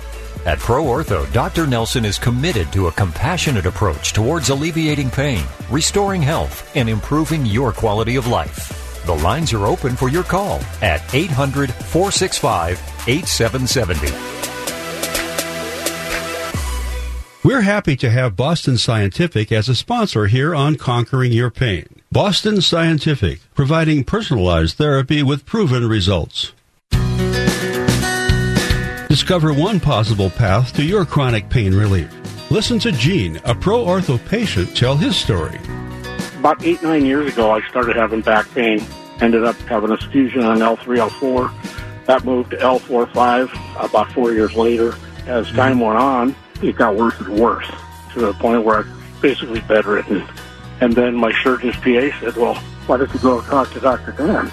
At 0.46 0.58
Pro 0.58 0.84
Ortho, 0.84 1.30
Dr. 1.32 1.66
Nelson 1.66 2.04
is 2.04 2.18
committed 2.18 2.72
to 2.72 2.86
a 2.86 2.92
compassionate 2.92 3.66
approach 3.66 4.12
towards 4.12 4.48
alleviating 4.48 5.10
pain, 5.10 5.44
restoring 5.70 6.22
health, 6.22 6.74
and 6.74 6.88
improving 6.88 7.44
your 7.44 7.72
quality 7.72 8.16
of 8.16 8.26
life. 8.26 9.04
The 9.04 9.16
lines 9.16 9.52
are 9.52 9.66
open 9.66 9.96
for 9.96 10.08
your 10.08 10.24
call 10.24 10.60
at 10.80 11.02
800 11.14 11.72
465 11.72 12.78
8770. 13.06 14.39
We're 17.42 17.62
happy 17.62 17.96
to 17.96 18.11
have 18.11 18.37
Boston 18.37 18.76
Scientific 18.76 19.50
as 19.50 19.70
a 19.70 19.74
sponsor 19.74 20.26
here 20.26 20.55
on 20.55 20.76
Conquering 20.76 21.33
Your 21.33 21.50
Pain. 21.50 21.87
Boston 22.12 22.61
Scientific, 22.61 23.40
providing 23.55 24.05
personalized 24.05 24.76
therapy 24.76 25.22
with 25.22 25.46
proven 25.46 25.88
results. 25.88 26.53
Discover 29.09 29.55
one 29.55 29.81
possible 29.81 30.29
path 30.29 30.74
to 30.74 30.85
your 30.85 31.07
chronic 31.07 31.48
pain 31.48 31.74
relief. 31.74 32.14
Listen 32.50 32.79
to 32.81 32.92
Gene, 32.92 33.40
a 33.46 33.55
pro 33.55 33.87
ortho 33.87 34.22
patient, 34.29 34.76
tell 34.76 34.98
his 34.98 35.16
story. 35.16 35.59
About 36.38 36.62
eight, 36.62 36.83
nine 36.83 37.07
years 37.07 37.33
ago, 37.33 37.53
I 37.53 37.66
started 37.70 37.96
having 37.96 38.20
back 38.20 38.50
pain. 38.53 38.85
Ended 39.22 39.44
up 39.44 39.57
having 39.61 39.92
a 39.92 39.96
fusion 39.96 40.42
on 40.44 40.59
L3, 40.59 41.09
L4. 41.09 42.05
That 42.05 42.22
moved 42.22 42.50
to 42.50 42.59
L4, 42.59 43.11
5 43.14 43.50
about 43.79 44.12
four 44.12 44.35
years 44.35 44.53
later. 44.53 44.94
As 45.26 45.46
time 45.53 45.76
mm-hmm. 45.76 45.81
went 45.81 45.98
on, 45.98 46.37
it 46.62 46.76
got 46.76 46.96
worse 46.96 47.18
and 47.20 47.38
worse 47.38 47.70
to 48.12 48.20
the 48.20 48.32
point 48.34 48.64
where 48.64 48.78
I 48.78 48.80
was 48.80 49.20
basically 49.20 49.60
bedridden. 49.60 50.26
And 50.80 50.94
then 50.94 51.14
my 51.14 51.32
surgeon's 51.42 51.76
PA 51.76 52.18
said, 52.20 52.36
well, 52.36 52.54
why 52.86 52.96
don't 52.96 53.12
you 53.12 53.20
go 53.20 53.40
talk 53.42 53.70
to 53.72 53.80
Dr. 53.80 54.12
Dan? 54.12 54.50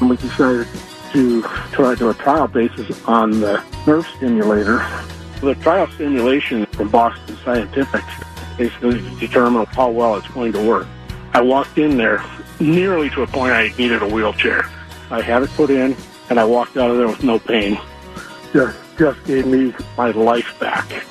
And 0.00 0.10
we 0.10 0.16
decided 0.16 0.68
to 1.12 1.42
try 1.72 1.90
to 1.90 1.96
do 1.96 2.10
a 2.10 2.14
trial 2.14 2.48
basis 2.48 3.02
on 3.04 3.40
the 3.40 3.62
nerve 3.86 4.06
stimulator. 4.16 4.78
The 5.40 5.54
trial 5.56 5.86
stimulation 5.88 6.66
from 6.66 6.88
Boston 6.90 7.36
Scientific 7.44 8.02
basically 8.56 9.00
to 9.00 9.16
determine 9.18 9.66
how 9.66 9.90
well 9.90 10.16
it's 10.16 10.28
going 10.28 10.52
to 10.52 10.66
work. 10.66 10.86
I 11.32 11.40
walked 11.40 11.78
in 11.78 11.96
there 11.96 12.24
nearly 12.60 13.10
to 13.10 13.22
a 13.22 13.26
point 13.26 13.52
I 13.52 13.68
needed 13.76 14.02
a 14.02 14.08
wheelchair. 14.08 14.70
I 15.10 15.20
had 15.20 15.42
it 15.42 15.50
put 15.50 15.70
in, 15.70 15.96
and 16.30 16.38
I 16.38 16.44
walked 16.44 16.76
out 16.76 16.90
of 16.90 16.96
there 16.96 17.08
with 17.08 17.22
no 17.24 17.38
pain. 17.38 17.78
Just, 18.52 18.78
just 18.96 19.24
gave 19.24 19.46
me 19.46 19.74
my 19.96 20.10
life 20.12 20.58
back. 20.60 21.04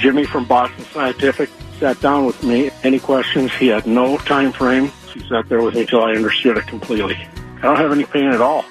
Jimmy 0.00 0.24
from 0.24 0.46
Boston 0.46 0.84
Scientific 0.86 1.50
sat 1.78 2.00
down 2.00 2.24
with 2.26 2.42
me. 2.42 2.70
Any 2.82 2.98
questions? 2.98 3.52
He 3.52 3.68
had 3.68 3.86
no 3.86 4.16
time 4.18 4.52
frame. 4.52 4.90
He 5.12 5.20
sat 5.28 5.48
there 5.48 5.62
with 5.62 5.74
me 5.74 5.82
until 5.82 6.02
I 6.02 6.12
understood 6.12 6.56
it 6.56 6.66
completely. 6.66 7.16
I 7.58 7.60
don't 7.62 7.76
have 7.76 7.92
any 7.92 8.04
pain 8.04 8.26
at 8.26 8.40
all. 8.40 8.64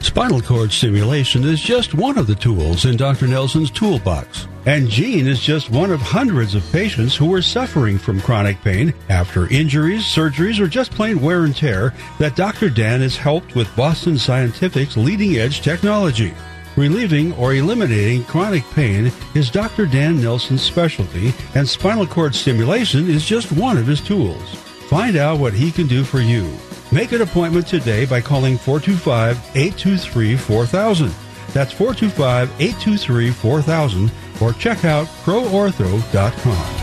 Spinal 0.00 0.40
cord 0.40 0.70
stimulation 0.70 1.44
is 1.44 1.60
just 1.60 1.92
one 1.92 2.16
of 2.16 2.28
the 2.28 2.34
tools 2.36 2.84
in 2.84 2.96
Dr. 2.96 3.26
Nelson's 3.26 3.72
toolbox. 3.72 4.46
And 4.64 4.88
Gene 4.88 5.26
is 5.26 5.40
just 5.40 5.70
one 5.70 5.90
of 5.90 6.00
hundreds 6.00 6.54
of 6.54 6.72
patients 6.72 7.16
who 7.16 7.34
are 7.34 7.42
suffering 7.42 7.98
from 7.98 8.20
chronic 8.20 8.60
pain 8.62 8.94
after 9.08 9.52
injuries, 9.52 10.04
surgeries, 10.04 10.60
or 10.60 10.68
just 10.68 10.92
plain 10.92 11.20
wear 11.20 11.44
and 11.44 11.54
tear 11.54 11.92
that 12.18 12.36
Dr. 12.36 12.70
Dan 12.70 13.00
has 13.00 13.16
helped 13.16 13.54
with 13.54 13.74
Boston 13.76 14.16
Scientific's 14.16 14.96
leading 14.96 15.36
edge 15.36 15.60
technology. 15.60 16.32
Relieving 16.76 17.32
or 17.34 17.54
eliminating 17.54 18.22
chronic 18.24 18.62
pain 18.72 19.10
is 19.34 19.50
Dr. 19.50 19.86
Dan 19.86 20.20
Nelson's 20.20 20.60
specialty, 20.60 21.32
and 21.54 21.66
spinal 21.66 22.06
cord 22.06 22.34
stimulation 22.34 23.08
is 23.08 23.24
just 23.24 23.50
one 23.50 23.78
of 23.78 23.86
his 23.86 24.02
tools. 24.02 24.54
Find 24.90 25.16
out 25.16 25.40
what 25.40 25.54
he 25.54 25.72
can 25.72 25.86
do 25.86 26.04
for 26.04 26.20
you. 26.20 26.54
Make 26.92 27.12
an 27.12 27.22
appointment 27.22 27.66
today 27.66 28.04
by 28.04 28.20
calling 28.20 28.58
425 28.58 29.36
823 29.56 30.36
4000. 30.36 31.14
That's 31.54 31.72
425 31.72 32.50
823 32.60 33.30
4000 33.30 34.12
or 34.42 34.52
check 34.52 34.84
out 34.84 35.06
proortho.com. 35.24 36.75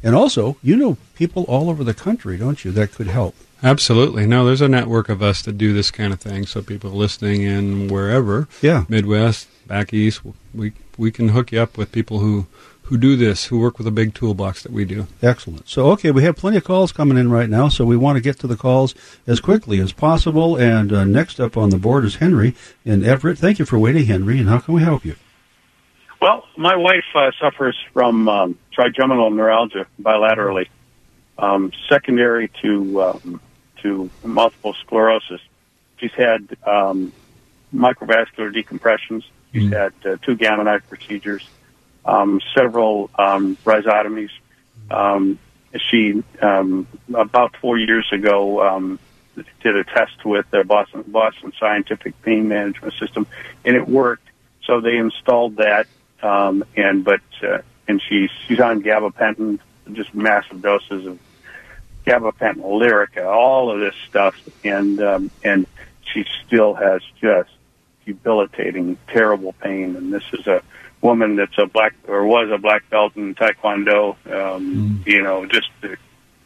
And 0.03 0.13
also, 0.13 0.57
you 0.61 0.75
know 0.75 0.97
people 1.15 1.43
all 1.43 1.69
over 1.69 1.83
the 1.83 1.93
country, 1.93 2.37
don't 2.37 2.63
you, 2.63 2.71
that 2.71 2.91
could 2.91 3.07
help. 3.07 3.35
Absolutely. 3.63 4.27
No, 4.27 4.45
there's 4.45 4.61
a 4.61 4.67
network 4.67 5.09
of 5.09 5.23
us 5.23 5.41
that 5.43 5.57
do 5.57 5.73
this 5.73 5.89
kind 5.89 6.13
of 6.13 6.19
thing. 6.19 6.45
So 6.45 6.61
people 6.61 6.91
listening 6.91 7.41
in 7.41 7.87
wherever, 7.87 8.47
yeah, 8.61 8.83
Midwest, 8.89 9.47
back 9.65 9.93
east, 9.93 10.21
we 10.53 10.73
we 10.97 11.11
can 11.11 11.29
hook 11.29 11.51
you 11.51 11.61
up 11.61 11.77
with 11.77 11.91
people 11.91 12.19
who 12.19 12.45
who 12.85 12.97
do 12.97 13.15
this, 13.15 13.45
who 13.45 13.59
work 13.59 13.77
with 13.77 13.87
a 13.87 13.91
big 13.91 14.13
toolbox 14.13 14.63
that 14.63 14.71
we 14.71 14.85
do. 14.85 15.07
Excellent. 15.21 15.67
So, 15.67 15.89
okay, 15.91 16.11
we 16.11 16.23
have 16.23 16.35
plenty 16.35 16.57
of 16.57 16.63
calls 16.63 16.91
coming 16.91 17.17
in 17.17 17.31
right 17.31 17.49
now, 17.49 17.67
so 17.67 17.83
we 17.83 17.97
want 17.97 18.15
to 18.17 18.21
get 18.21 18.39
to 18.39 18.47
the 18.47 18.55
calls 18.55 18.93
as 19.25 19.39
quickly 19.39 19.79
as 19.79 19.91
possible. 19.91 20.55
And 20.55 20.93
uh, 20.93 21.03
next 21.03 21.39
up 21.39 21.57
on 21.57 21.71
the 21.71 21.77
board 21.77 22.05
is 22.05 22.15
Henry 22.15 22.55
in 22.83 23.03
Everett. 23.03 23.39
Thank 23.39 23.59
you 23.59 23.65
for 23.65 23.79
waiting, 23.79 24.05
Henry. 24.05 24.37
And 24.39 24.49
how 24.49 24.59
can 24.59 24.73
we 24.73 24.83
help 24.83 25.03
you? 25.03 25.15
Well, 26.21 26.47
my 26.57 26.75
wife 26.75 27.05
uh, 27.13 27.31
suffers 27.39 27.77
from 27.93 28.29
um, 28.29 28.57
trigeminal 28.71 29.29
neuralgia 29.29 29.85
bilaterally, 30.01 30.67
um, 31.37 31.71
secondary 31.89 32.49
to 32.61 33.03
um, 33.03 33.41
to 33.81 34.09
multiple 34.23 34.73
sclerosis. 34.81 35.41
She's 35.97 36.13
had 36.13 36.57
um, 36.65 37.13
microvascular 37.73 38.53
decompressions. 38.53 39.23
She's 39.53 39.69
mm. 39.69 39.73
had 39.73 39.93
uh, 40.05 40.17
two 40.21 40.35
gamma 40.35 40.63
knife 40.63 40.87
procedures, 40.89 41.47
um, 42.05 42.39
several 42.53 43.09
um, 43.15 43.57
rhizotomies. 43.65 44.31
Um, 44.89 45.39
she 45.77 46.23
um, 46.41 46.87
about 47.13 47.55
four 47.57 47.77
years 47.77 48.07
ago 48.13 48.65
um, 48.65 48.99
did 49.61 49.75
a 49.75 49.83
test 49.83 50.23
with 50.23 50.49
the 50.51 50.63
Boston 50.63 51.03
Boston 51.07 51.51
Scientific 51.59 52.19
Pain 52.21 52.47
Management 52.47 52.93
System, 52.93 53.27
and 53.65 53.75
it 53.75 53.87
worked. 53.87 54.27
So 54.63 54.81
they 54.81 54.97
installed 54.97 55.57
that, 55.57 55.87
um, 56.23 56.63
and 56.75 57.03
but 57.03 57.21
uh, 57.43 57.59
and 57.87 58.01
she's 58.01 58.29
she's 58.47 58.59
on 58.59 58.81
gabapentin, 58.83 59.59
just 59.93 60.13
massive 60.15 60.61
doses 60.61 61.05
of 61.05 61.19
gabapentin, 62.05 62.61
Lyrica, 62.61 63.25
all 63.25 63.71
of 63.71 63.79
this 63.79 63.95
stuff, 64.07 64.35
and 64.63 65.01
um, 65.01 65.31
and 65.43 65.67
she 66.13 66.25
still 66.45 66.73
has 66.73 67.01
just 67.19 67.49
debilitating, 68.05 68.97
terrible 69.07 69.53
pain. 69.53 69.95
And 69.95 70.13
this 70.13 70.23
is 70.31 70.47
a 70.47 70.61
woman 71.05 71.35
that's 71.35 71.57
a 71.57 71.67
black 71.67 71.93
or 72.07 72.25
was 72.25 72.49
a 72.51 72.57
black 72.57 72.89
belt 72.89 73.15
in 73.15 73.35
Taekwondo. 73.35 74.15
Um, 74.25 75.01
mm. 75.03 75.07
You 75.07 75.21
know, 75.21 75.45
just 75.45 75.69
a 75.83 75.95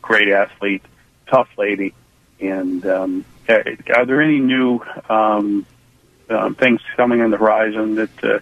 great 0.01 0.29
athlete, 0.29 0.83
tough 1.27 1.49
lady. 1.57 1.93
And 2.39 2.85
um, 2.85 3.25
are 3.49 4.05
there 4.05 4.21
any 4.21 4.39
new 4.39 4.81
um, 5.09 5.65
um, 6.29 6.55
things 6.55 6.81
coming 6.95 7.21
on 7.21 7.31
the 7.31 7.37
horizon 7.37 7.95
that 7.95 8.23
uh, 8.23 8.39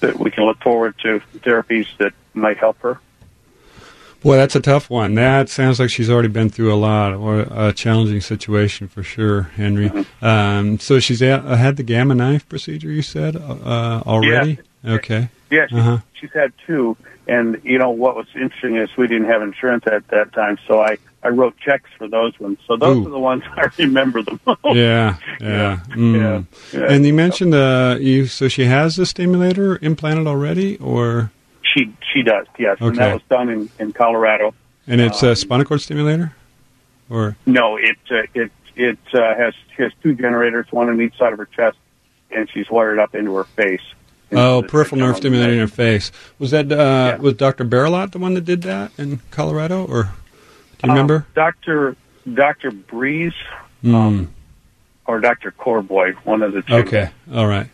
that 0.00 0.18
we 0.18 0.30
can 0.30 0.44
look 0.44 0.60
forward 0.60 0.94
to 1.02 1.20
therapies 1.38 1.86
that 1.98 2.12
might 2.34 2.56
help 2.56 2.78
her? 2.80 2.98
Boy, 4.22 4.36
that's 4.36 4.54
a 4.54 4.60
tough 4.60 4.90
one. 4.90 5.14
That 5.14 5.48
sounds 5.48 5.80
like 5.80 5.88
she's 5.88 6.10
already 6.10 6.28
been 6.28 6.50
through 6.50 6.74
a 6.74 6.76
lot, 6.76 7.14
or 7.14 7.40
a 7.50 7.72
challenging 7.72 8.20
situation 8.20 8.86
for 8.86 9.02
sure, 9.02 9.42
Henry. 9.42 9.88
Mm-hmm. 9.88 10.24
Um, 10.24 10.78
so 10.78 11.00
she's 11.00 11.22
uh, 11.22 11.40
had 11.56 11.76
the 11.76 11.82
gamma 11.82 12.14
knife 12.14 12.46
procedure, 12.46 12.90
you 12.90 13.00
said, 13.00 13.34
uh, 13.36 14.02
already? 14.06 14.50
Yeah. 14.50 14.69
Okay. 14.84 15.28
Yeah, 15.50 15.66
she, 15.68 15.76
uh-huh. 15.76 15.98
she's 16.14 16.32
had 16.32 16.52
two. 16.66 16.96
And, 17.26 17.60
you 17.64 17.78
know, 17.78 17.90
what 17.90 18.16
was 18.16 18.26
interesting 18.34 18.76
is 18.76 18.88
we 18.96 19.06
didn't 19.06 19.28
have 19.28 19.42
insurance 19.42 19.84
at 19.86 20.06
that 20.08 20.32
time, 20.32 20.58
so 20.66 20.80
I, 20.80 20.96
I 21.22 21.28
wrote 21.28 21.56
checks 21.58 21.90
for 21.96 22.08
those 22.08 22.38
ones. 22.40 22.58
So 22.66 22.76
those 22.76 22.96
Ooh. 22.96 23.06
are 23.06 23.10
the 23.10 23.18
ones 23.18 23.42
I 23.56 23.68
remember 23.78 24.22
the 24.22 24.38
most. 24.46 24.58
Yeah, 24.64 25.16
yeah. 25.40 25.80
Mm. 25.90 26.16
yeah, 26.72 26.78
yeah. 26.80 26.92
And 26.92 27.06
you 27.06 27.14
mentioned, 27.14 27.54
uh, 27.54 27.98
you 28.00 28.26
so 28.26 28.48
she 28.48 28.64
has 28.64 28.96
the 28.96 29.06
stimulator 29.06 29.78
implanted 29.82 30.26
already, 30.26 30.76
or? 30.78 31.30
She 31.62 31.94
she 32.12 32.22
does, 32.22 32.46
yes, 32.58 32.76
okay. 32.76 32.86
and 32.86 32.96
that 32.98 33.12
was 33.14 33.22
done 33.28 33.48
in, 33.48 33.70
in 33.78 33.92
Colorado. 33.92 34.54
And 34.86 35.00
it's 35.00 35.22
um, 35.22 35.30
a 35.30 35.36
spinal 35.36 35.64
cord 35.64 35.80
stimulator, 35.80 36.34
or 37.08 37.36
no? 37.46 37.76
It 37.76 37.98
uh, 38.10 38.22
it 38.34 38.50
it 38.74 38.98
uh, 39.12 39.36
has 39.36 39.54
has 39.76 39.92
two 40.02 40.14
generators, 40.14 40.66
one 40.70 40.88
on 40.88 41.00
each 41.00 41.16
side 41.16 41.32
of 41.32 41.38
her 41.38 41.46
chest, 41.46 41.76
and 42.32 42.50
she's 42.50 42.68
wired 42.68 42.98
up 42.98 43.14
into 43.14 43.34
her 43.36 43.44
face. 43.44 43.82
Oh, 44.32 44.62
peripheral 44.62 45.00
nerve 45.00 45.16
stimulator 45.16 45.52
in 45.52 45.58
her 45.58 45.68
face. 45.68 46.12
Was 46.38 46.52
that 46.52 46.70
uh, 46.70 46.76
yeah. 46.76 47.16
was 47.16 47.34
Doctor 47.34 47.64
Barilot 47.64 48.12
the 48.12 48.18
one 48.18 48.34
that 48.34 48.44
did 48.44 48.62
that 48.62 48.92
in 48.98 49.20
Colorado, 49.30 49.84
or 49.84 50.04
do 50.04 50.10
you 50.84 50.90
remember? 50.90 51.16
Um, 51.16 51.26
Doctor 51.34 51.96
Doctor 52.32 52.70
Breeze, 52.70 53.32
mm. 53.82 53.94
um, 53.94 54.32
or 55.06 55.20
Doctor 55.20 55.50
Corboy, 55.50 56.14
one 56.24 56.42
of 56.42 56.52
the 56.52 56.62
two. 56.62 56.74
Okay, 56.74 57.10
all 57.32 57.46
right. 57.46 57.68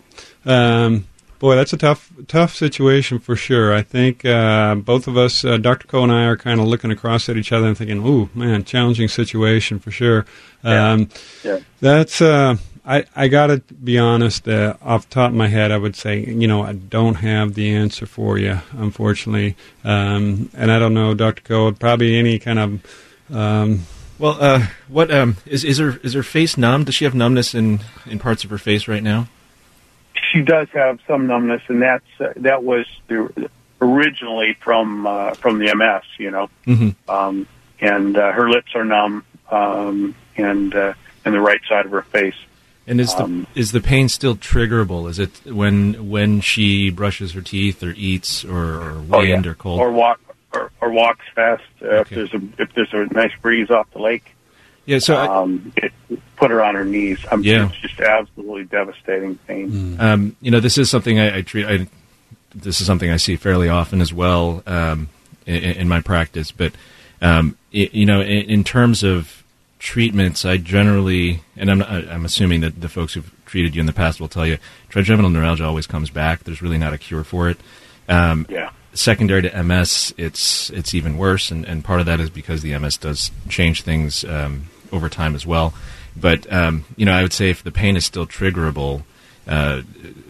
Um, 0.45 1.07
Boy, 1.39 1.55
that's 1.55 1.75
a 1.75 1.77
tough, 1.77 2.11
tough 2.29 2.55
situation 2.55 3.19
for 3.19 3.37
sure. 3.37 3.75
I 3.75 3.83
think 3.83 4.25
uh, 4.25 4.75
both 4.77 5.07
of 5.07 5.19
us, 5.19 5.45
uh, 5.45 5.59
Dr. 5.59 5.87
Ko 5.87 6.03
and 6.03 6.11
I, 6.11 6.25
are 6.25 6.37
kind 6.37 6.61
of 6.61 6.67
looking 6.67 6.91
across 6.91 7.29
at 7.29 7.37
each 7.37 7.53
other 7.53 7.67
and 7.67 7.77
thinking, 7.77 8.07
"Ooh, 8.07 8.31
man, 8.35 8.65
challenging 8.65 9.09
situation 9.09 9.79
for 9.79 9.91
sure." 9.91 10.25
Um, 10.65 11.11
yeah. 11.45 11.61
That's. 11.81 12.23
Uh, 12.23 12.57
I 12.87 13.05
I 13.15 13.29
got 13.29 13.49
to 13.49 13.59
be 13.59 13.99
honest. 13.99 14.47
Uh, 14.47 14.75
off 14.83 15.09
the 15.09 15.15
top 15.15 15.31
of 15.31 15.37
my 15.37 15.49
head, 15.49 15.73
I 15.73 15.79
would 15.79 15.97
say, 15.97 16.25
you 16.25 16.47
know, 16.47 16.63
I 16.63 16.73
don't 16.75 17.17
have 17.17 17.55
the 17.55 17.75
answer 17.75 18.07
for 18.07 18.39
you, 18.39 18.61
unfortunately. 18.73 19.57
Um, 19.85 20.51
and 20.55 20.71
I 20.71 20.79
don't 20.79 20.95
know, 20.95 21.15
Dr. 21.15 21.43
Ko, 21.43 21.73
probably 21.73 22.17
any 22.17 22.39
kind 22.39 22.59
of. 22.59 23.37
Um, 23.37 23.87
well, 24.19 24.39
uh, 24.41 24.67
what 24.89 25.11
um, 25.11 25.37
is 25.45 25.65
is 25.65 25.79
her 25.79 25.99
is 26.03 26.15
her 26.15 26.23
face 26.23 26.57
numb? 26.57 26.85
Does 26.85 26.95
she 26.95 27.05
have 27.05 27.15
numbness 27.15 27.55
in 27.55 27.81
in 28.07 28.19
parts 28.19 28.45
of 28.45 28.51
her 28.51 28.59
face 28.59 28.87
right 28.87 29.03
now? 29.03 29.29
she 30.33 30.43
does 30.43 30.69
have 30.71 30.99
some 31.07 31.27
numbness, 31.27 31.63
and 31.69 31.83
that's 31.83 32.05
uh, 32.21 32.33
that 32.37 32.63
was 32.63 32.87
the, 33.09 33.51
originally 33.81 34.55
from 34.61 35.07
uh, 35.07 35.35
from 35.35 35.59
the 35.59 35.75
MS, 35.75 36.03
you 36.19 36.31
know. 36.31 36.51
Mm-hmm. 36.67 37.11
Um, 37.11 37.47
and 37.81 38.17
uh, 38.17 38.33
her 38.33 38.49
lips 38.49 38.75
are 38.75 38.85
numb, 38.85 39.25
um, 39.51 40.15
and 40.37 40.75
uh, 40.75 40.95
and 41.25 41.35
the 41.35 41.41
right 41.41 41.61
side 41.69 41.87
of 41.87 41.93
her 41.93 42.03
face. 42.03 42.37
And 42.87 43.01
is 43.01 43.15
the 43.15 43.25
Um, 43.25 43.47
is 43.55 43.73
the 43.73 43.81
pain 43.81 44.09
still 44.09 44.37
triggerable? 44.37 45.09
Is 45.11 45.19
it 45.19 45.31
when 45.45 46.09
when 46.09 46.41
she 46.41 46.91
brushes 46.91 47.33
her 47.33 47.41
teeth 47.41 47.83
or 47.83 47.93
eats 47.97 48.45
or, 48.45 48.55
or 48.81 48.93
wind 48.95 49.13
Oh, 49.13 49.21
yeah. 49.23 49.43
or 49.51 49.55
cold? 49.55 49.81
or 49.81 49.91
walk 49.91 50.21
or, 50.55 50.71
or 50.81 50.91
walks 50.91 51.25
fast 51.35 51.63
uh, 51.83 51.87
Okay. 51.87 52.01
if 52.01 52.31
there's 52.31 52.35
a 52.35 52.63
if 52.63 52.73
there's 52.75 52.93
a 52.93 53.13
nice 53.13 53.33
breeze 53.43 53.71
off 53.71 53.91
the 53.93 53.99
lake. 53.99 54.35
yeah. 54.87 54.99
So 55.01 55.17
I, 55.17 55.27
um, 55.43 55.73
it 55.77 55.93
put 56.37 56.51
her 56.53 56.63
on 56.63 56.75
her 56.77 56.85
knees. 56.85 57.19
I'm 57.33 57.43
Yeah. 57.43 57.67
it's 57.69 57.77
just 57.79 57.99
absolutely 58.01 58.65
devastating 58.65 59.37
pain. 59.49 59.97
Um, 59.99 60.37
you 60.41 60.51
know, 60.53 60.61
this 60.61 60.79
is 60.79 60.89
something 60.89 61.19
I, 61.19 61.39
I 61.39 61.43
treat. 61.43 61.67
I, 61.67 61.89
this 62.55 62.81
is 62.81 62.87
something 62.87 63.11
I 63.11 63.17
see 63.17 63.35
fairly 63.37 63.69
often 63.69 64.01
as 64.01 64.13
well 64.13 64.63
um, 64.67 65.09
in, 65.45 65.57
in 65.57 65.89
my 65.89 66.01
practice. 66.01 66.53
But 66.53 66.73
um, 67.21 67.57
i 67.75 67.91
you 67.93 68.07
know, 68.07 68.21
in, 68.21 68.49
in 68.49 68.65
terms 68.65 69.03
of 69.03 69.43
treatments, 69.79 70.45
I 70.45 70.57
generally, 70.57 71.43
and 71.57 71.71
I'm, 71.71 71.83
I'm 71.83 72.25
assuming 72.25 72.61
that 72.63 72.81
the 72.81 72.89
folks 72.89 73.15
who've 73.15 73.31
treated 73.45 73.75
you 73.75 73.81
in 73.81 73.87
the 73.87 73.93
past 73.93 74.21
will 74.21 74.29
tell 74.29 74.47
you, 74.47 74.59
trigeminal 74.89 75.31
neuralgia 75.31 75.65
always 75.65 75.87
comes 75.87 76.11
back. 76.11 76.45
There's 76.45 76.63
really 76.63 76.79
not 76.79 76.93
a 76.93 76.99
cure 76.99 77.25
for 77.25 77.49
it. 77.49 77.59
Um, 78.09 78.47
Yeah. 78.49 78.71
secondary 78.95 79.43
to 79.43 79.63
MS, 79.63 80.15
it's 80.17 80.71
it's 80.71 80.95
even 80.95 81.19
worse, 81.19 81.51
and, 81.51 81.65
and 81.65 81.85
part 81.85 82.01
of 82.01 82.07
that 82.07 82.21
is 82.21 82.31
because 82.31 82.63
the 82.63 82.77
MS 82.79 82.97
does 82.97 83.31
change 83.49 83.83
things 83.83 84.25
um, 84.25 84.67
over 84.93 85.09
time 85.09 85.35
as 85.35 85.45
well. 85.47 85.75
But 86.17 86.51
um, 86.53 86.85
you 86.97 87.05
know, 87.05 87.13
I 87.13 87.23
would 87.23 87.33
say 87.33 87.51
if 87.51 87.63
the 87.63 87.73
pain 87.73 87.97
is 87.97 88.05
still 88.07 88.27
triggerable, 88.27 89.03
uh, 89.47 89.83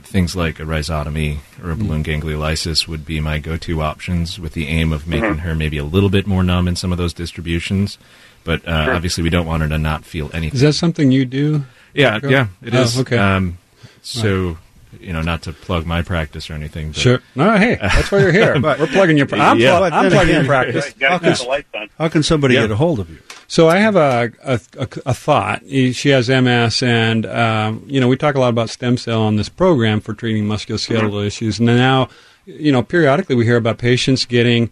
things 0.03 0.35
like 0.35 0.59
a 0.59 0.65
rhizotomy 0.65 1.39
or 1.63 1.71
a 1.71 1.77
balloon 1.77 2.03
gangliolysis 2.03 2.89
would 2.89 3.05
be 3.07 3.21
my 3.21 3.39
go-to 3.39 3.81
options, 3.83 4.39
with 4.41 4.53
the 4.55 4.67
aim 4.67 4.93
of 4.93 5.07
making 5.07 5.39
her 5.39 5.55
maybe 5.55 5.79
a 5.79 5.85
little 5.85 6.11
bit 6.11 6.27
more 6.27 6.43
numb 6.43 6.67
in 6.67 6.75
some 6.77 6.91
of 6.93 6.99
those 6.99 7.13
distributions. 7.15 7.99
But 8.47 8.67
uh, 8.67 8.93
obviously, 8.95 9.23
we 9.23 9.29
don't 9.31 9.45
want 9.47 9.63
her 9.63 9.69
to 9.69 9.77
not 9.79 10.05
feel 10.07 10.31
anything. 10.33 10.55
Is 10.57 10.63
that 10.63 10.73
something 10.73 11.11
you 11.13 11.27
do? 11.27 11.65
yeah, 11.93 12.19
Go- 12.21 12.29
yeah, 12.31 12.47
it 12.63 12.75
Oh, 12.75 12.81
is. 12.83 12.99
okay. 13.01 13.19
Um, 13.19 13.59
so. 14.03 14.57
You 14.99 15.13
know, 15.13 15.21
not 15.21 15.43
to 15.43 15.53
plug 15.53 15.85
my 15.85 16.01
practice 16.01 16.49
or 16.49 16.55
anything. 16.55 16.89
But 16.89 16.97
Sure. 16.97 17.21
No, 17.35 17.55
hey, 17.59 17.75
that's 17.75 18.11
why 18.11 18.21
you're 18.21 18.33
here. 18.33 18.59
But- 18.59 18.79
We're 18.81 18.87
plugging 18.87 19.19
your. 19.19 19.27
I'm, 19.35 19.59
Yeah. 19.59 19.77
plug- 19.77 19.93
I'm 19.93 20.11
plugging 20.11 20.35
your 20.37 20.45
practice. 20.47 20.87
Right, 20.87 20.99
gotta 20.99 21.31
the 21.37 21.45
lights 21.47 21.69
on. 21.75 21.91
How 21.99 22.09
can 22.09 22.23
somebody 22.23 22.55
Yeah. 22.55 22.63
get 22.63 22.71
a 22.71 22.77
hold 22.77 23.01
of 23.01 23.11
you? 23.11 23.19
So 23.47 23.69
I 23.69 23.77
have 23.77 23.95
a 23.95 24.33
a, 24.43 24.59
a, 24.79 24.89
a 25.05 25.13
thought. 25.15 25.63
She 25.69 26.09
has 26.09 26.31
MS, 26.31 26.83
and 26.83 27.27
um, 27.27 27.85
you 27.87 28.01
know 28.01 28.09
we 28.09 28.17
talk 28.17 28.37
a 28.37 28.41
lot 28.41 28.49
about 28.49 28.71
stem 28.71 28.97
cell 28.97 29.21
on 29.21 29.37
this 29.37 29.51
program 29.51 30.01
for 30.01 30.15
treating 30.15 30.47
musculoskeletal 30.47 31.27
issues. 31.27 31.59
And 31.59 31.67
now, 31.67 32.09
you 32.47 32.73
know, 32.73 32.83
periodically 32.83 33.35
we 33.35 33.45
hear 33.45 33.57
about 33.57 33.79
patients 33.79 34.25
getting 34.25 34.71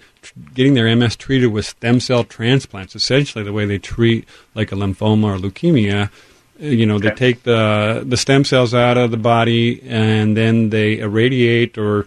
getting 0.54 0.74
their 0.74 0.94
MS 0.96 1.16
treated 1.16 1.48
with 1.48 1.66
stem 1.66 2.00
cell 2.00 2.24
transplants. 2.24 2.94
Essentially, 2.96 3.44
the 3.44 3.52
way 3.52 3.66
they 3.66 3.78
treat 3.78 4.26
like 4.54 4.72
a 4.72 4.76
lymphoma 4.76 5.24
or 5.24 5.38
leukemia. 5.38 6.06
Uh, 6.06 6.66
You 6.66 6.86
know, 6.86 6.98
they 7.00 7.10
take 7.10 7.42
the 7.42 8.04
the 8.06 8.16
stem 8.16 8.44
cells 8.44 8.72
out 8.72 8.96
of 8.96 9.10
the 9.10 9.16
body, 9.16 9.82
and 9.88 10.36
then 10.36 10.70
they 10.70 10.98
irradiate 10.98 11.76
or 11.76 12.06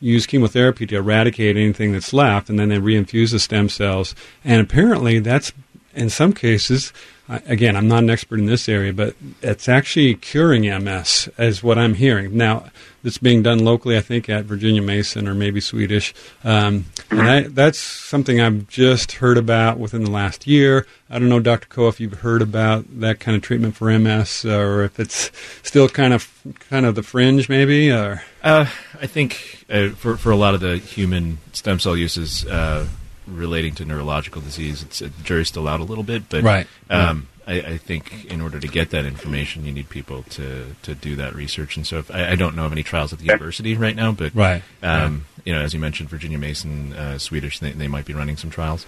use 0.00 0.24
chemotherapy 0.26 0.86
to 0.86 0.96
eradicate 0.96 1.56
anything 1.56 1.92
that's 1.92 2.12
left, 2.12 2.48
and 2.48 2.56
then 2.58 2.68
they 2.68 2.78
reinfuse 2.78 3.32
the 3.32 3.40
stem 3.40 3.68
cells. 3.68 4.14
And 4.44 4.60
apparently, 4.60 5.18
that's 5.18 5.52
in 5.94 6.10
some 6.10 6.32
cases. 6.32 6.92
Again, 7.28 7.76
I'm 7.76 7.88
not 7.88 8.04
an 8.04 8.10
expert 8.10 8.38
in 8.38 8.46
this 8.46 8.68
area, 8.68 8.92
but 8.92 9.14
it's 9.42 9.68
actually 9.68 10.14
curing 10.14 10.62
MS, 10.62 11.28
is 11.36 11.62
what 11.62 11.76
I'm 11.76 11.94
hearing. 11.94 12.36
Now, 12.36 12.70
it's 13.04 13.18
being 13.18 13.42
done 13.42 13.60
locally, 13.64 13.96
I 13.96 14.00
think, 14.00 14.28
at 14.28 14.44
Virginia 14.44 14.82
Mason 14.82 15.28
or 15.28 15.34
maybe 15.34 15.60
Swedish. 15.60 16.12
Um, 16.44 16.86
and 17.10 17.22
I, 17.22 17.40
that's 17.42 17.78
something 17.78 18.40
I've 18.40 18.66
just 18.68 19.12
heard 19.12 19.38
about 19.38 19.78
within 19.78 20.04
the 20.04 20.10
last 20.10 20.46
year. 20.46 20.86
I 21.08 21.18
don't 21.18 21.28
know, 21.28 21.40
Dr. 21.40 21.68
Ko, 21.68 21.88
if 21.88 22.00
you've 22.00 22.20
heard 22.20 22.42
about 22.42 23.00
that 23.00 23.20
kind 23.20 23.36
of 23.36 23.42
treatment 23.42 23.76
for 23.76 23.96
MS, 23.98 24.44
or 24.44 24.82
if 24.84 24.98
it's 25.00 25.30
still 25.62 25.88
kind 25.88 26.12
of 26.12 26.28
kind 26.68 26.84
of 26.86 26.94
the 26.96 27.02
fringe, 27.02 27.48
maybe. 27.48 27.90
Or 27.90 28.22
Uh, 28.42 28.66
I 29.00 29.06
think 29.06 29.64
uh, 29.70 29.90
for 29.90 30.16
for 30.16 30.30
a 30.30 30.36
lot 30.36 30.54
of 30.54 30.60
the 30.60 30.76
human 30.78 31.38
stem 31.52 31.78
cell 31.78 31.96
uses 31.96 32.44
uh, 32.46 32.86
relating 33.26 33.74
to 33.76 33.84
neurological 33.84 34.42
disease, 34.42 34.82
it's 34.82 34.98
the 34.98 35.08
jury's 35.24 35.48
still 35.48 35.68
out 35.68 35.80
a 35.80 35.84
little 35.84 36.04
bit. 36.04 36.28
But 36.28 36.42
Right. 36.44 36.66
um, 36.90 37.28
I, 37.48 37.54
I 37.74 37.78
think 37.78 38.26
in 38.26 38.40
order 38.40 38.60
to 38.60 38.68
get 38.68 38.90
that 38.90 39.04
information, 39.06 39.64
you 39.64 39.72
need 39.72 39.88
people 39.88 40.22
to, 40.36 40.76
to 40.82 40.94
do 40.94 41.16
that 41.16 41.34
research. 41.34 41.76
And 41.76 41.86
so, 41.86 41.98
if, 41.98 42.10
I, 42.10 42.30
I 42.32 42.34
don't 42.36 42.54
know 42.54 42.66
of 42.66 42.72
any 42.72 42.82
trials 42.82 43.12
at 43.12 43.18
the 43.18 43.24
university 43.24 43.74
right 43.74 43.96
now, 43.96 44.12
but 44.12 44.34
Right. 44.34 44.62
um, 44.82 45.24
you 45.44 45.52
know, 45.54 45.60
as 45.62 45.72
you 45.74 45.80
mentioned, 45.80 46.10
Virginia 46.10 46.38
Mason, 46.38 46.92
uh, 46.92 47.18
Swedish, 47.18 47.58
they, 47.58 47.72
they 47.72 47.88
might 47.88 48.04
be 48.04 48.12
running 48.14 48.36
some 48.36 48.50
trials. 48.50 48.86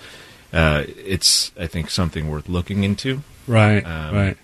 Uh, 0.53 0.85
it's 0.87 1.53
I 1.59 1.67
think 1.67 1.91
something 1.91 2.29
worth 2.29 2.49
looking 2.49 2.85
into. 2.85 3.23
Right, 3.47 3.85
Um, 3.87 4.15
right. 4.15 4.37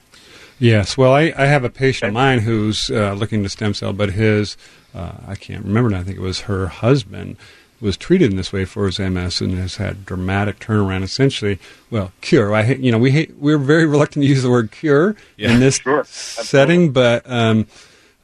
Yes. 0.58 0.96
Well, 0.96 1.12
I, 1.12 1.34
I 1.36 1.44
have 1.46 1.64
a 1.64 1.68
patient 1.70 2.08
of 2.08 2.14
mine 2.14 2.38
who's 2.38 2.88
uh, 2.90 3.12
looking 3.12 3.42
to 3.42 3.48
stem 3.50 3.74
cell, 3.74 3.92
but 3.92 4.12
his, 4.12 4.56
uh, 4.94 5.12
I 5.28 5.34
can't 5.34 5.62
remember 5.64 5.90
now, 5.90 6.00
I 6.00 6.02
think 6.04 6.16
it 6.16 6.22
was 6.22 6.40
her 6.42 6.68
husband, 6.68 7.36
was 7.80 7.96
treated 7.96 8.30
in 8.30 8.36
this 8.36 8.52
way 8.52 8.64
for 8.64 8.86
his 8.86 8.98
MS 8.98 9.40
and 9.40 9.56
has 9.58 9.76
had 9.76 10.06
dramatic 10.06 10.58
turnaround. 10.58 11.02
Essentially, 11.02 11.58
well, 11.90 12.12
cure. 12.20 12.54
I 12.54 12.62
you 12.64 12.90
know, 12.92 12.98
we 12.98 13.10
hate, 13.10 13.36
we're 13.36 13.58
very 13.58 13.86
reluctant 13.86 14.22
to 14.22 14.28
use 14.28 14.42
the 14.42 14.50
word 14.50 14.70
cure 14.70 15.16
Yeah. 15.36 15.52
in 15.52 15.60
this 15.60 15.76
Sure, 15.78 16.04
setting, 16.04 16.92
but 16.92 17.22
um, 17.30 17.66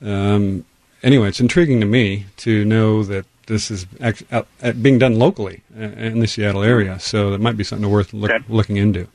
um, 0.01 0.65
anyway, 1.03 1.29
it's 1.29 1.41
intriguing 1.41 1.81
to 1.81 1.87
me 1.87 2.27
to 2.39 2.65
know 2.65 3.03
that 3.05 3.27
this 3.47 3.71
is 3.71 3.87
act, 4.01 4.23
being 4.83 4.99
done 4.99 5.19
locally 5.19 5.63
uh, 5.79 5.83
in 5.83 6.21
the 6.21 6.27
Seattle 6.27 6.63
area. 6.63 6.99
So 7.01 7.31
that 7.33 7.41
might 7.41 7.57
be 7.57 7.65
something 7.65 7.89
worth 7.91 8.13
look, 8.15 8.31
Okay. 8.31 8.45
looking 8.49 8.77
into. 8.77 9.09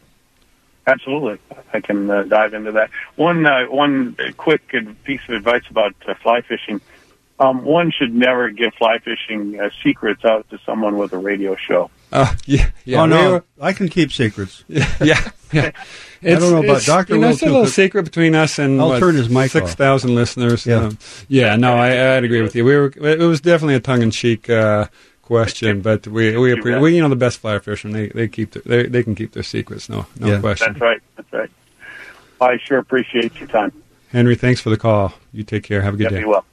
Absolutely, 0.85 1.37
I 1.73 1.81
can 1.81 2.09
uh, 2.09 2.23
dive 2.23 2.53
into 2.53 2.71
that. 2.73 2.89
One 3.17 3.45
uh, 3.45 3.65
one 3.65 4.15
quick 4.37 4.73
piece 5.03 5.19
of 5.27 5.35
advice 5.35 5.63
about 5.69 5.93
uh, 6.07 6.13
fly 6.13 6.39
fishing: 6.41 6.79
um, 7.39 7.63
one 7.63 7.91
should 7.91 8.13
never 8.13 8.49
give 8.49 8.73
fly 8.75 8.99
fishing 8.99 9.59
uh, 9.59 9.69
secrets 9.83 10.25
out 10.25 10.49
to 10.49 10.59
someone 10.65 10.97
with 10.97 11.13
a 11.13 11.17
radio 11.17 11.55
show. 11.55 11.89
Uh, 12.11 12.33
yeah, 12.45 12.69
yeah. 12.85 12.99
oh 13.01 13.03
we 13.03 13.09
no, 13.09 13.31
were- 13.33 13.43
I 13.61 13.73
can 13.73 13.89
keep 13.89 14.11
secrets. 14.13 14.63
yeah, 14.67 14.87
yeah. 15.51 15.71
I 16.23 16.29
don't 16.39 16.51
know 16.51 16.63
about 16.63 16.81
Dr. 16.83 17.15
You 17.15 17.21
know, 17.21 17.29
it's 17.29 17.41
a 17.43 17.45
little 17.45 17.67
secret 17.67 18.03
between 18.03 18.33
us 18.33 18.57
and 18.57 18.81
I'll 18.81 18.89
what, 18.89 18.99
turn 18.99 19.15
his 19.15 19.29
mic 19.29 19.51
six 19.51 19.71
off. 19.71 19.77
thousand 19.77 20.15
listeners. 20.15 20.65
Yeah. 20.65 20.77
Um, 20.85 20.97
yeah. 21.27 21.55
No, 21.57 21.75
I, 21.75 22.15
I'd 22.17 22.23
agree 22.23 22.41
with 22.41 22.55
you. 22.55 22.65
We 22.65 22.75
were. 22.75 22.87
It 22.95 23.19
was 23.19 23.39
definitely 23.41 23.75
a 23.75 23.79
tongue 23.79 24.01
in 24.01 24.09
cheek 24.11 24.49
uh, 24.49 24.87
question, 25.21 25.81
but 25.81 26.07
we 26.07 26.35
we, 26.37 26.49
you 26.51 26.55
appre- 26.57 26.71
bet. 26.73 26.81
we 26.81 26.95
you 26.95 27.01
know 27.01 27.09
the 27.09 27.15
best 27.17 27.39
fly 27.39 27.59
fishermen 27.59 27.93
they 27.95 28.07
they 28.07 28.27
keep 28.27 28.51
their, 28.51 28.61
they 28.63 28.89
they 28.89 29.03
can 29.03 29.13
keep 29.13 29.33
their 29.33 29.43
secrets. 29.43 29.89
No 29.89 30.05
no 30.19 30.27
Yeah. 30.27 30.39
question. 30.39 30.73
That's 30.73 30.81
right. 30.81 31.01
That's 31.17 31.33
right. 31.33 31.51
I 32.41 32.57
sure 32.63 32.77
appreciate 32.79 33.35
your 33.39 33.47
time. 33.49 33.71
Henry, 34.11 34.35
thanks 34.35 34.59
for 34.61 34.69
the 34.69 34.77
call. 34.77 35.13
You 35.33 35.43
take 35.43 35.63
care. 35.63 35.81
Have 35.81 35.95
a 35.95 35.97
good 35.97 36.05
Yeah, 36.05 36.09
day. 36.09 36.19
be 36.21 36.25
well. 36.25 36.45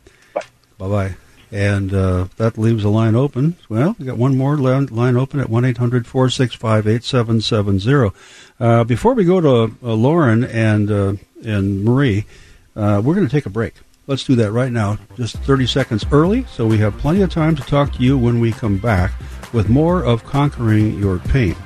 Bye 0.78 0.88
bye. 0.88 1.16
And 1.52 1.94
uh, 1.94 2.26
that 2.36 2.58
leaves 2.58 2.82
a 2.82 2.88
line 2.88 3.14
open. 3.14 3.56
Well, 3.68 3.94
we 3.98 4.06
got 4.06 4.16
one 4.16 4.36
more 4.36 4.56
line, 4.56 5.16
open 5.16 5.38
at 5.38 5.48
1 5.48 5.64
800 5.64 6.06
465 6.06 6.88
8770. 6.88 8.12
Uh, 8.58 8.82
Before 8.82 9.14
we 9.14 9.24
go 9.24 9.40
to 9.40 9.76
uh, 9.82 9.94
Lauren 9.94 10.42
and, 10.42 10.90
uh, 10.90 11.14
and 11.44 11.84
Marie, 11.84 12.26
uh, 12.74 13.00
we're 13.04 13.14
going 13.14 13.26
to 13.26 13.30
take 13.30 13.46
a 13.46 13.50
break. 13.50 13.74
Let's 14.06 14.24
do 14.24 14.34
that 14.34 14.50
right 14.50 14.72
now, 14.72 14.98
just 15.16 15.36
30 15.36 15.66
seconds 15.66 16.04
early, 16.10 16.44
so 16.44 16.66
we 16.66 16.78
have 16.78 16.98
plenty 16.98 17.22
of 17.22 17.30
time 17.30 17.56
to 17.56 17.62
talk 17.62 17.92
to 17.94 18.02
you 18.02 18.18
when 18.18 18.40
we 18.40 18.52
come 18.52 18.76
back 18.76 19.12
with 19.52 19.68
more 19.68 20.04
of 20.04 20.24
Conquering 20.24 20.98
Your 20.98 21.20
Pain. 21.20 21.56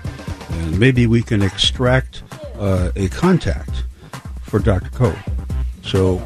And 0.51 0.79
maybe 0.79 1.07
we 1.07 1.23
can 1.23 1.43
extract 1.43 2.23
uh, 2.59 2.93
a 2.95 3.09
contact 3.09 3.85
for 4.43 4.59
Dr. 4.59 4.91
Ko. 4.91 5.15
So 5.83 6.19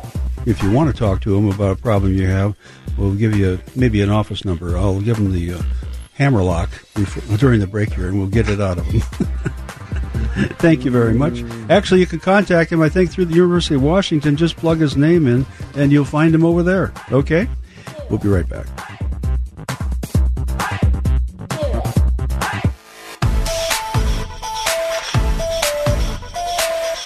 if 0.46 0.62
you 0.62 0.70
want 0.70 0.94
to 0.94 0.98
talk 0.98 1.20
to 1.22 1.36
him 1.36 1.48
about 1.48 1.78
a 1.78 1.80
problem 1.80 2.14
you 2.14 2.26
have, 2.26 2.56
we'll 2.96 3.14
give 3.14 3.36
you 3.36 3.60
maybe 3.76 4.00
an 4.00 4.10
office 4.10 4.44
number. 4.44 4.76
I'll 4.76 5.00
give 5.00 5.18
him 5.18 5.32
the 5.32 5.54
uh, 5.54 5.62
hammer 6.14 6.42
lock 6.42 6.70
before, 6.94 7.36
during 7.36 7.60
the 7.60 7.66
break 7.66 7.92
here, 7.92 8.08
and 8.08 8.18
we'll 8.18 8.28
get 8.28 8.48
it 8.48 8.60
out 8.60 8.78
of 8.78 8.86
him. 8.86 9.00
Thank 10.58 10.84
you 10.84 10.90
very 10.90 11.14
much. 11.14 11.44
Actually, 11.68 12.00
you 12.00 12.06
can 12.06 12.18
contact 12.18 12.72
him, 12.72 12.80
I 12.80 12.88
think, 12.88 13.10
through 13.10 13.26
the 13.26 13.34
University 13.34 13.74
of 13.74 13.82
Washington. 13.82 14.36
Just 14.36 14.56
plug 14.56 14.78
his 14.78 14.96
name 14.96 15.26
in, 15.26 15.44
and 15.74 15.92
you'll 15.92 16.04
find 16.04 16.34
him 16.34 16.44
over 16.44 16.62
there. 16.62 16.92
Okay? 17.10 17.48
We'll 18.08 18.18
be 18.18 18.28
right 18.28 18.48
back. 18.48 18.66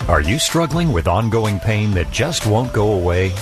Are 0.08 0.20
you 0.20 0.38
struggling 0.38 0.92
with 0.92 1.08
ongoing 1.08 1.58
pain 1.58 1.90
that 1.94 2.12
just 2.12 2.46
won't 2.46 2.72
go 2.72 2.92
away? 2.92 3.32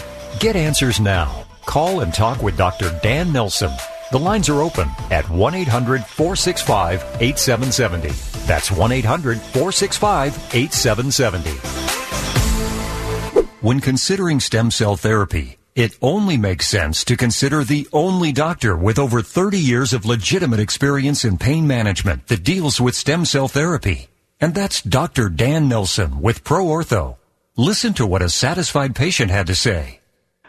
Get 0.41 0.57
answers 0.57 0.99
now. 0.99 1.45
Call 1.67 2.01
and 2.01 2.13
talk 2.15 2.43
with 2.43 2.57
Dr. 2.57 2.99
Dan 3.03 3.35
Nelson. 3.35 3.71
The 4.11 4.19
lines 4.19 4.49
are 4.49 4.63
open 4.63 4.89
at 5.11 5.29
1 5.29 5.55
800 5.55 6.07
465 6.07 7.03
8770. 7.21 8.09
That's 8.47 8.71
1 8.71 8.93
800 8.93 9.39
465 9.43 10.35
8770. 10.55 11.51
When 13.61 13.81
considering 13.81 14.41
stem 14.41 14.71
cell 14.71 14.97
therapy, 14.97 15.59
it 15.75 15.99
only 16.01 16.39
makes 16.39 16.67
sense 16.67 17.05
to 17.05 17.17
consider 17.19 17.63
the 17.63 17.87
only 17.93 18.33
doctor 18.33 18.75
with 18.75 18.99
over 18.99 19.21
30 19.21 19.59
years 19.59 19.93
of 19.93 20.07
legitimate 20.07 20.61
experience 20.61 21.27
in 21.27 21.37
pain 21.37 21.67
management 21.67 22.29
that 22.29 22.43
deals 22.43 22.81
with 22.81 22.95
stem 22.95 23.27
cell 23.27 23.49
therapy. 23.49 24.09
And 24.45 24.55
that's 24.55 24.83
Dr. 24.83 25.31
Dan 25.31 25.71
Nelson 25.71 26.21
with 26.21 26.45
Pro 26.45 26.67
Ortho. 26.67 27.17
Listen 27.57 27.95
to 27.95 28.05
what 28.05 28.21
a 28.21 28.29
satisfied 28.29 28.95
patient 28.95 29.31
had 29.31 29.47
to 29.47 29.55
say. 29.55 30.01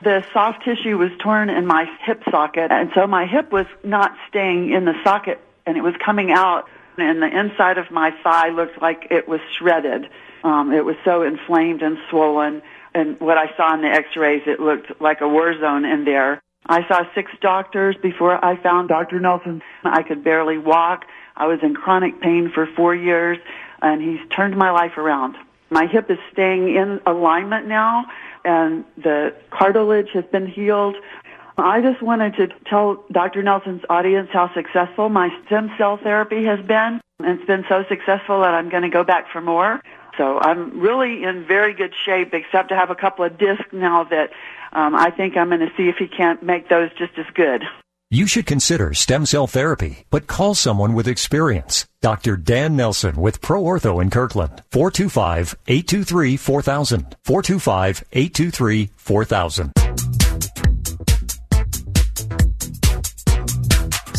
The 0.04 0.22
soft 0.34 0.66
tissue 0.66 0.98
was 0.98 1.12
torn 1.24 1.50
in 1.50 1.66
my 1.66 1.86
hip 2.06 2.22
socket, 2.30 2.74
and 2.74 2.92
so 2.94 3.08
my 3.08 3.26
hip 3.26 3.54
was 3.54 3.68
not 3.86 4.12
staying 4.28 4.74
in 4.74 4.84
the 4.84 4.96
socket, 5.02 5.40
and 5.66 5.78
it 5.78 5.82
was 5.82 5.94
coming 6.04 6.34
out, 6.34 6.66
and 6.98 7.22
the 7.22 7.40
inside 7.40 7.78
of 7.78 7.90
my 7.90 8.12
thigh 8.22 8.50
looked 8.50 8.82
like 8.82 9.08
it 9.12 9.30
was 9.30 9.40
shredded. 9.58 10.10
Um, 10.44 10.74
it 10.74 10.84
was 10.84 10.98
so 11.06 11.22
inflamed 11.22 11.82
and 11.82 11.98
swollen 12.10 12.64
and 12.96 13.20
what 13.20 13.38
I 13.38 13.56
saw 13.58 13.74
in 13.76 13.82
the 13.82 13.90
x-rays, 13.90 14.44
it 14.48 14.62
looked 14.62 15.02
like 15.02 15.20
a 15.20 15.28
war 15.28 15.54
zone 15.60 15.84
in 15.84 16.06
there. 16.06 16.42
I 16.66 16.88
saw 16.88 17.04
six 17.14 17.30
doctors 17.42 17.96
before 18.02 18.44
I 18.44 18.56
found 18.56 18.88
Dr. 18.88 19.20
Nelson. 19.20 19.62
I 19.84 20.02
could 20.02 20.24
barely 20.24 20.58
walk. 20.58 21.04
I 21.36 21.48
was 21.48 21.60
in 21.62 21.76
chronic 21.76 22.22
pain 22.22 22.50
for 22.54 22.66
four 22.66 22.96
years, 22.96 23.38
and 23.82 24.02
he's 24.02 24.20
turned 24.30 24.56
my 24.56 24.72
life 24.72 24.98
around. 24.98 25.36
My 25.70 25.88
hip 25.88 26.10
is 26.12 26.20
staying 26.32 26.76
in 26.76 27.02
alignment 27.06 27.68
now, 27.68 28.06
and 28.44 28.86
the 28.98 29.34
cartilage 29.50 30.10
has 30.14 30.26
been 30.26 30.48
healed. 30.48 30.96
I 31.58 31.82
just 31.82 32.02
wanted 32.02 32.36
to 32.36 32.48
tell 32.66 33.04
Dr. 33.12 33.42
Nelson's 33.42 33.84
audience 33.90 34.30
how 34.32 34.54
successful 34.54 35.10
my 35.10 35.30
stem 35.46 35.72
cell 35.78 35.98
therapy 35.98 36.44
has 36.46 36.60
been. 36.66 37.02
And 37.20 37.40
it's 37.40 37.48
been 37.48 37.66
so 37.70 37.86
successful 37.88 38.42
that 38.42 38.54
I'm 38.54 38.70
going 38.70 38.84
to 38.84 38.90
go 38.90 39.04
back 39.04 39.32
for 39.32 39.40
more. 39.40 39.82
So 40.18 40.40
I'm 40.40 40.80
really 40.80 41.24
in 41.24 41.46
very 41.46 41.74
good 41.74 41.94
shape, 42.06 42.34
except 42.34 42.70
to 42.70 42.76
have 42.76 42.90
a 42.90 42.96
couple 42.96 43.26
of 43.26 43.38
discs 43.38 43.72
now 43.72 44.04
that 44.06 44.32
um, 44.74 44.96
I 44.96 45.12
think 45.12 45.38
I'm 45.38 45.48
going 45.48 45.62
to 45.62 45.72
see 45.78 45.88
if 45.88 45.96
he 45.98 46.08
can't 46.08 46.44
make 46.44 46.70
those 46.70 46.90
just 46.98 47.18
as 47.18 47.26
good. 47.34 47.64
You 48.12 48.28
should 48.28 48.46
consider 48.46 48.94
stem 48.94 49.26
cell 49.26 49.48
therapy, 49.48 50.06
but 50.12 50.28
call 50.28 50.54
someone 50.54 50.94
with 50.94 51.08
experience. 51.08 51.88
Dr. 52.02 52.38
Dan 52.38 52.76
Nelson 52.76 53.16
with 53.16 53.42
Pro 53.42 53.64
Ortho 53.64 54.00
in 54.00 54.12
Kirkland. 54.12 54.62
425-823-4000. 54.72 57.14
425-823-4000. 57.26 60.05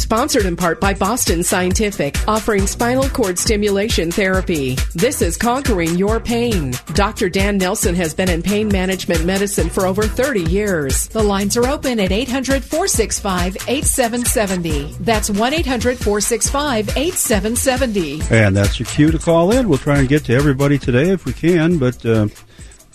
Sponsored 0.07 0.47
in 0.47 0.55
part 0.55 0.81
by 0.81 0.95
Boston 0.95 1.43
Scientific, 1.43 2.17
offering 2.29 2.69
spinal 2.69 3.09
cord 3.09 3.37
stimulation 3.37 4.13
therapy. 4.13 4.77
This 4.95 5.21
is 5.21 5.37
Conquering 5.37 5.97
Your 5.97 6.21
Pain. 6.21 6.75
Dr. 6.95 7.29
Dan 7.29 7.59
Nelson 7.59 7.93
has 7.97 8.15
been 8.15 8.31
in 8.31 8.41
pain 8.41 8.69
management 8.69 9.25
medicine 9.25 9.69
for 9.69 9.85
over 9.85 10.05
30 10.05 10.43
years. 10.43 11.09
The 11.09 11.25
lines 11.25 11.57
are 11.57 11.67
open 11.67 11.99
at 11.99 12.13
800 12.13 12.63
465 12.63 13.57
8770. 13.67 14.93
That's 15.01 15.29
1 15.29 15.55
800 15.55 15.99
465 15.99 16.89
8770. 16.97 18.21
And 18.31 18.57
that's 18.57 18.79
your 18.79 18.87
cue 18.87 19.11
to 19.11 19.19
call 19.19 19.51
in. 19.51 19.69
We'll 19.69 19.79
try 19.79 19.99
and 19.99 20.09
get 20.09 20.25
to 20.27 20.37
everybody 20.37 20.79
today 20.79 21.11
if 21.11 21.25
we 21.25 21.33
can, 21.33 21.79
but. 21.79 22.07
Uh, 22.07 22.29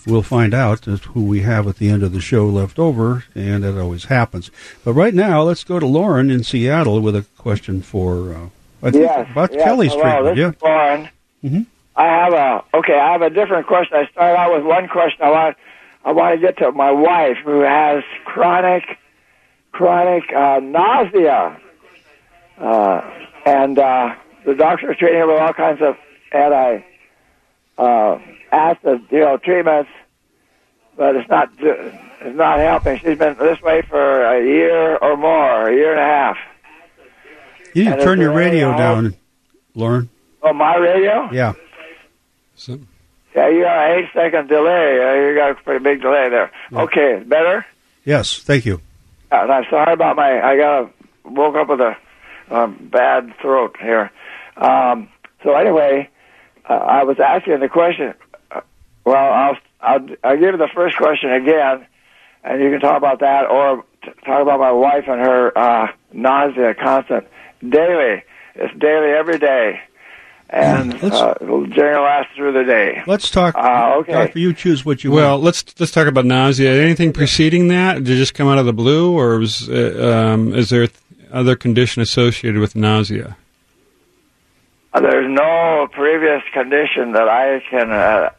we'll 0.06 0.22
find 0.22 0.54
out 0.54 0.84
who 0.84 1.24
we 1.24 1.40
have 1.42 1.66
at 1.66 1.76
the 1.76 1.88
end 1.88 2.02
of 2.02 2.12
the 2.12 2.20
show 2.20 2.46
left 2.46 2.78
over, 2.78 3.24
and 3.34 3.64
that 3.64 3.78
always 3.78 4.04
happens. 4.04 4.50
But 4.84 4.94
right 4.94 5.14
now, 5.14 5.42
let's 5.42 5.64
go 5.64 5.78
to 5.78 5.86
Lauren 5.86 6.30
in 6.30 6.44
Seattle 6.44 7.00
with 7.00 7.16
a 7.16 7.24
question 7.38 7.82
for 7.82 8.34
uh, 8.34 8.48
I 8.82 8.90
think 8.90 9.04
yes, 9.04 9.28
about 9.30 9.52
yes, 9.52 9.64
Kelly's 9.64 9.92
hello, 9.92 10.02
treatment. 10.02 10.36
Yeah, 10.36 10.48
is 10.48 10.62
Lauren. 10.62 11.08
Mm-hmm. 11.44 11.62
I 11.94 12.06
have 12.06 12.32
a 12.32 12.64
okay. 12.78 12.98
I 12.98 13.12
have 13.12 13.22
a 13.22 13.30
different 13.30 13.66
question. 13.66 13.96
I 13.96 14.06
start 14.10 14.36
out 14.36 14.54
with 14.54 14.64
one 14.64 14.88
question. 14.88 15.22
I 15.22 15.30
want 15.30 15.56
I 16.04 16.12
want 16.12 16.34
to 16.34 16.40
get 16.40 16.58
to 16.58 16.72
my 16.72 16.90
wife 16.90 17.36
who 17.44 17.60
has 17.60 18.02
chronic 18.24 18.98
chronic 19.70 20.24
uh, 20.32 20.60
nausea, 20.60 21.60
uh, 22.58 23.10
and 23.46 23.78
uh, 23.78 24.14
the 24.44 24.54
doctor's 24.54 24.96
treating 24.96 25.20
her 25.20 25.26
with 25.26 25.38
all 25.38 25.52
kinds 25.52 25.80
of 25.80 25.96
anti 26.32 26.84
uh, 27.78 28.18
acid, 28.52 29.02
you 29.10 29.20
know, 29.20 29.36
treatments, 29.38 29.90
but 30.96 31.16
it's 31.16 31.28
not 31.28 31.50
it's 31.58 32.36
not 32.36 32.58
helping. 32.58 32.98
She's 32.98 33.18
been 33.18 33.36
this 33.38 33.60
way 33.62 33.82
for 33.82 34.24
a 34.24 34.44
year 34.44 34.96
or 34.96 35.16
more, 35.16 35.68
a 35.68 35.72
year 35.74 35.92
and 35.92 36.00
a 36.00 36.04
half. 36.04 36.36
you 37.74 37.84
need 37.84 37.96
to 37.96 38.04
turn 38.04 38.20
your 38.20 38.32
radio 38.32 38.68
hope? 38.70 38.78
down, 38.78 39.14
Lauren. 39.74 40.08
Oh, 40.42 40.52
my 40.52 40.76
radio? 40.76 41.30
Yeah, 41.32 41.52
So, 42.56 42.78
Yeah, 43.34 43.48
you 43.48 43.62
got 43.62 43.90
an 43.90 43.98
eight 43.98 44.08
second 44.12 44.48
delay. 44.48 44.98
Uh, 45.00 45.14
you 45.28 45.34
got 45.36 45.50
a 45.52 45.54
pretty 45.54 45.82
big 45.82 46.02
delay 46.02 46.28
there. 46.28 46.50
Okay, 46.72 47.22
better. 47.24 47.64
yes, 48.04 48.38
thank 48.38 48.66
you. 48.66 48.80
Uh, 49.30 49.36
and 49.42 49.52
I'm 49.52 49.64
sorry 49.70 49.92
about 49.94 50.16
my. 50.16 50.42
I 50.42 50.56
got 50.56 50.82
a 50.82 50.90
woke 51.28 51.54
up 51.56 51.68
with 51.68 51.80
a 51.80 51.96
um, 52.50 52.88
bad 52.92 53.32
throat 53.40 53.76
here. 53.80 54.10
Um, 54.56 55.08
so 55.42 55.54
anyway, 55.54 56.10
uh, 56.68 56.74
I 56.74 57.04
was 57.04 57.18
asking 57.18 57.60
the 57.60 57.68
question. 57.68 58.14
Well, 59.04 59.16
I'll, 59.16 59.56
I'll 59.80 60.08
I'll 60.22 60.36
give 60.36 60.52
you 60.52 60.56
the 60.58 60.70
first 60.74 60.96
question 60.96 61.32
again, 61.32 61.86
and 62.44 62.62
you 62.62 62.70
can 62.70 62.80
talk 62.80 62.96
about 62.96 63.20
that, 63.20 63.50
or 63.50 63.84
t- 64.02 64.10
talk 64.24 64.42
about 64.42 64.60
my 64.60 64.72
wife 64.72 65.04
and 65.08 65.20
her 65.20 65.56
uh, 65.58 65.88
nausea, 66.12 66.74
constant, 66.74 67.26
daily. 67.68 68.22
It's 68.54 68.78
daily 68.78 69.10
every 69.10 69.38
day, 69.38 69.80
and 70.50 71.02
Let's- 71.02 71.16
uh, 71.16 71.34
it'll 71.40 71.66
generally 71.66 72.04
last 72.04 72.28
through 72.36 72.52
the 72.52 72.64
day. 72.64 73.02
Let's 73.06 73.30
talk. 73.30 73.54
Uh, 73.56 73.96
okay. 74.00 74.12
Doctor, 74.12 74.38
you 74.38 74.52
choose 74.52 74.84
what 74.84 75.02
you 75.02 75.10
well, 75.10 75.32
want. 75.32 75.42
let's 75.44 75.80
let's 75.80 75.90
talk 75.90 76.06
about 76.06 76.24
nausea. 76.26 76.80
Anything 76.82 77.12
preceding 77.12 77.68
that? 77.68 78.04
Did 78.04 78.10
it 78.10 78.16
just 78.16 78.34
come 78.34 78.46
out 78.48 78.58
of 78.58 78.66
the 78.66 78.72
blue, 78.72 79.12
or 79.18 79.38
was, 79.38 79.68
uh, 79.68 80.32
um, 80.34 80.54
is 80.54 80.70
there 80.70 80.88
other 81.32 81.56
condition 81.56 82.02
associated 82.02 82.60
with 82.60 82.76
nausea? 82.76 83.36
Uh, 84.94 85.00
There's 85.00 85.28
no 85.28 85.88
previous 85.90 86.42
condition 86.52 87.12
that 87.12 87.28
I 87.28 87.60
can. 87.70 87.90
Uh, 87.90 88.30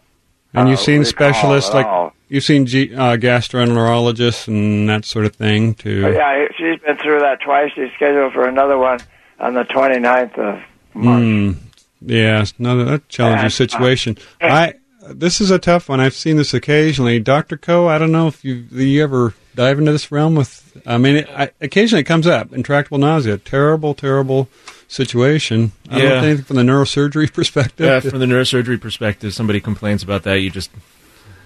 And 0.54 0.70
you've 0.70 0.80
uh, 0.80 0.84
seen 0.84 1.06
specialists 1.06 1.74
like 1.74 1.86
all. 1.86 2.14
you've 2.30 2.44
seen 2.44 2.66
G, 2.66 2.94
uh, 2.94 3.18
gastroenterologists 3.18 4.48
and 4.48 4.88
that 4.90 5.06
sort 5.06 5.26
of 5.26 5.36
thing 5.36 5.74
too. 5.74 6.04
But 6.04 6.14
yeah, 6.14 6.48
she's 6.58 6.80
been 6.80 6.98
through 6.98 7.20
that 7.22 7.42
twice. 7.42 7.72
She's 7.76 7.92
scheduled 7.96 8.34
for 8.34 8.48
another 8.48 8.78
one 8.78 9.00
on 9.40 9.56
the 9.56 9.64
29th 9.64 10.38
of 10.38 10.62
March. 10.94 11.24
Mm, 11.24 11.58
yeah, 12.02 12.46
another 12.60 12.86
that's 12.86 13.04
a 13.04 13.08
challenging 13.10 13.40
And, 13.40 13.48
uh, 13.48 13.50
situation. 13.50 14.18
I 14.42 14.76
this 15.10 15.42
is 15.42 15.52
a 15.52 15.60
tough 15.60 15.90
one. 15.90 16.00
I've 16.00 16.14
seen 16.14 16.38
this 16.38 16.54
occasionally. 16.54 17.20
Doctor 17.20 17.58
Ko. 17.58 17.88
I 17.88 17.98
don't 17.98 18.12
know 18.12 18.28
if 18.28 18.46
you 18.46 18.66
you 18.72 19.04
ever 19.04 19.34
dive 19.56 19.80
into 19.80 19.92
this 19.92 20.12
realm 20.12 20.36
with. 20.36 20.82
I 20.86 20.98
mean, 20.98 21.18
it, 21.18 21.30
I, 21.30 21.52
occasionally 21.62 22.02
it 22.02 22.06
comes 22.06 22.28
up. 22.28 22.54
Intractable 22.54 22.98
nausea. 22.98 23.38
Terrible, 23.38 23.94
terrible 23.94 24.50
situation. 24.94 25.72
I 25.90 25.94
don't 25.94 26.02
Yeah. 26.04 26.10
know 26.10 26.16
if 26.18 26.24
anything 26.24 26.46
from 26.46 26.56
the 26.58 26.64
neurosurgery 26.64 27.34
perspective. 27.40 27.86
Yeah, 27.86 28.00
from 28.00 28.20
the 28.20 28.26
neurosurgery 28.26 28.80
perspective, 28.80 29.34
somebody 29.34 29.60
complains 29.60 30.04
about 30.04 30.24
that. 30.24 30.40
You 30.40 30.50
just, 30.50 30.70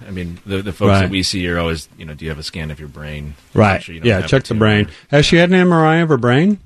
I 0.08 0.12
mean, 0.12 0.40
the 0.46 0.62
the 0.62 0.74
folks 0.74 0.90
Right. 0.90 1.02
that 1.04 1.10
we 1.10 1.24
see 1.24 1.48
are 1.50 1.58
always, 1.58 1.88
you 1.98 2.06
know, 2.06 2.14
do 2.14 2.26
you 2.26 2.30
have 2.32 2.40
a 2.40 2.44
scan 2.44 2.72
of 2.72 2.80
your 2.80 2.90
brain? 2.90 3.36
right. 3.54 3.82
Sure 3.82 3.96
you 3.96 4.02
yeah. 4.04 4.22
Check 4.22 4.44
the 4.44 4.50
tumor. 4.50 4.60
brain. 4.60 4.88
Has 5.10 5.26
she 5.26 5.38
had 5.38 5.50
an 5.52 5.56
MRI 5.56 6.02
of 6.04 6.10
her 6.10 6.18
brain, 6.18 6.60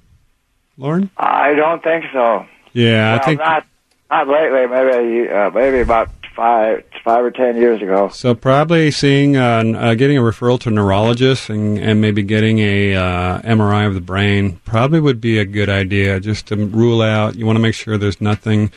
Lauren? 0.77 1.09
I 1.17 1.53
don't 1.53 1.83
think 1.83 2.05
so. 2.11 2.45
Yeah, 2.73 3.11
well, 3.11 3.19
I 3.21 3.25
think 3.25 3.39
not 3.39 3.65
not 4.09 4.27
lately. 4.27 4.65
Maybe 4.67 5.29
uh, 5.29 5.49
maybe 5.51 5.79
about 5.81 6.09
five 6.35 6.83
five 7.03 7.23
or 7.23 7.31
ten 7.31 7.57
years 7.57 7.81
ago. 7.81 8.09
So 8.09 8.35
probably 8.35 8.91
seeing, 8.91 9.37
uh, 9.37 9.63
uh, 9.75 9.93
getting 9.95 10.17
a 10.17 10.21
referral 10.21 10.59
to 10.61 10.69
a 10.69 10.71
neurologist 10.71 11.49
and, 11.49 11.77
and 11.77 11.99
maybe 11.99 12.23
getting 12.23 12.59
a 12.59 12.95
uh, 12.95 13.41
MRI 13.41 13.87
of 13.87 13.93
the 13.93 14.01
brain 14.01 14.59
probably 14.65 14.99
would 14.99 15.19
be 15.19 15.39
a 15.39 15.45
good 15.45 15.69
idea. 15.69 16.19
Just 16.19 16.47
to 16.47 16.55
rule 16.55 17.01
out, 17.01 17.35
you 17.35 17.45
want 17.45 17.55
to 17.57 17.61
make 17.61 17.75
sure 17.75 17.97
there's 17.97 18.21
nothing 18.21 18.71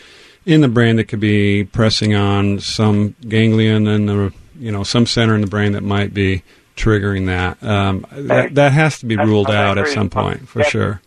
in 0.47 0.61
the 0.61 0.69
brain 0.69 0.97
that 0.97 1.05
could 1.05 1.21
be 1.21 1.65
pressing 1.65 2.15
on 2.15 2.61
some 2.61 3.15
ganglion 3.29 3.87
and 3.87 4.09
the, 4.09 4.33
you 4.59 4.71
know 4.71 4.83
some 4.83 5.07
center 5.07 5.35
in 5.35 5.41
the 5.41 5.47
brain 5.47 5.73
that 5.73 5.83
might 5.83 6.15
be 6.15 6.43
triggering 6.77 7.27
that. 7.27 7.63
Um, 7.63 8.07
that, 8.13 8.55
that 8.55 8.73
has 8.73 8.99
to 9.01 9.07
be 9.07 9.17
ruled 9.17 9.51
out 9.51 9.79
at 9.79 9.89
some 9.89 10.11
point 10.11 10.49
for 10.49 10.63
sure. 10.65 11.01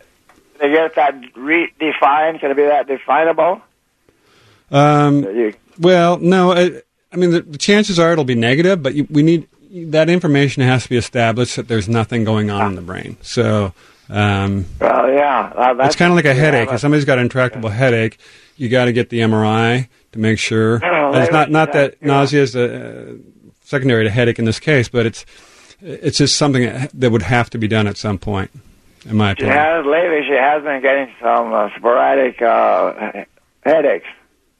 They 0.59 0.71
get 0.71 0.95
that 0.95 1.13
redefined? 1.35 2.39
Can 2.39 2.51
it 2.51 2.55
be 2.55 2.63
that 2.63 2.87
definable? 2.87 3.61
Um, 4.71 5.23
Well, 5.79 6.17
no. 6.17 6.51
I, 6.51 6.81
I 7.11 7.15
mean, 7.15 7.31
the, 7.31 7.41
the 7.41 7.57
chances 7.57 7.99
are 7.99 8.11
it'll 8.11 8.23
be 8.25 8.35
negative, 8.35 8.81
but 8.83 8.93
you, 8.95 9.07
we 9.09 9.23
need 9.23 9.47
that 9.91 10.09
information 10.09 10.63
has 10.63 10.83
to 10.83 10.89
be 10.89 10.97
established 10.97 11.55
that 11.55 11.67
there's 11.67 11.87
nothing 11.89 12.23
going 12.23 12.49
on 12.49 12.67
in 12.67 12.75
the 12.75 12.81
brain. 12.81 13.17
So 13.21 13.73
um, 14.09 14.65
well, 14.79 15.11
yeah. 15.11 15.51
Uh, 15.55 15.73
that's, 15.73 15.87
it's 15.89 15.95
kind 15.95 16.11
of 16.11 16.15
like 16.15 16.25
a 16.25 16.33
headache. 16.33 16.67
but- 16.69 16.75
If 16.75 16.81
somebody's 16.81 17.05
got 17.05 17.17
an 17.17 17.23
intractable 17.25 17.69
headache, 17.69 18.17
you 18.55 18.69
got 18.69 18.85
to 18.85 18.93
get 18.93 19.09
the 19.09 19.19
MRI 19.19 19.87
to 20.13 20.19
make 20.19 20.39
sure. 20.39 20.79
No, 20.79 21.13
it's 21.13 21.31
not 21.31 21.51
not 21.51 21.73
that 21.73 21.95
yeah. 22.01 22.07
nausea 22.07 22.41
is 22.41 22.55
a, 22.55 23.09
uh, 23.09 23.13
secondary 23.63 24.03
to 24.05 24.09
headache 24.09 24.39
in 24.39 24.45
this 24.45 24.59
case, 24.59 24.87
but 24.89 25.05
it's 25.05 25.25
it's 25.81 26.17
just 26.17 26.37
something 26.37 26.63
that, 26.63 26.89
that 26.93 27.11
would 27.11 27.21
have 27.21 27.49
to 27.51 27.57
be 27.57 27.67
done 27.67 27.85
at 27.85 27.97
some 27.97 28.17
point, 28.17 28.49
in 29.05 29.15
my 29.17 29.35
She 29.35 29.43
opinion. 29.43 29.57
has 29.57 29.85
lately. 29.85 30.23
She 30.27 30.33
has 30.33 30.63
been 30.63 30.81
getting 30.81 31.13
some 31.21 31.53
uh, 31.53 31.69
sporadic 31.77 32.41
uh, 32.41 33.25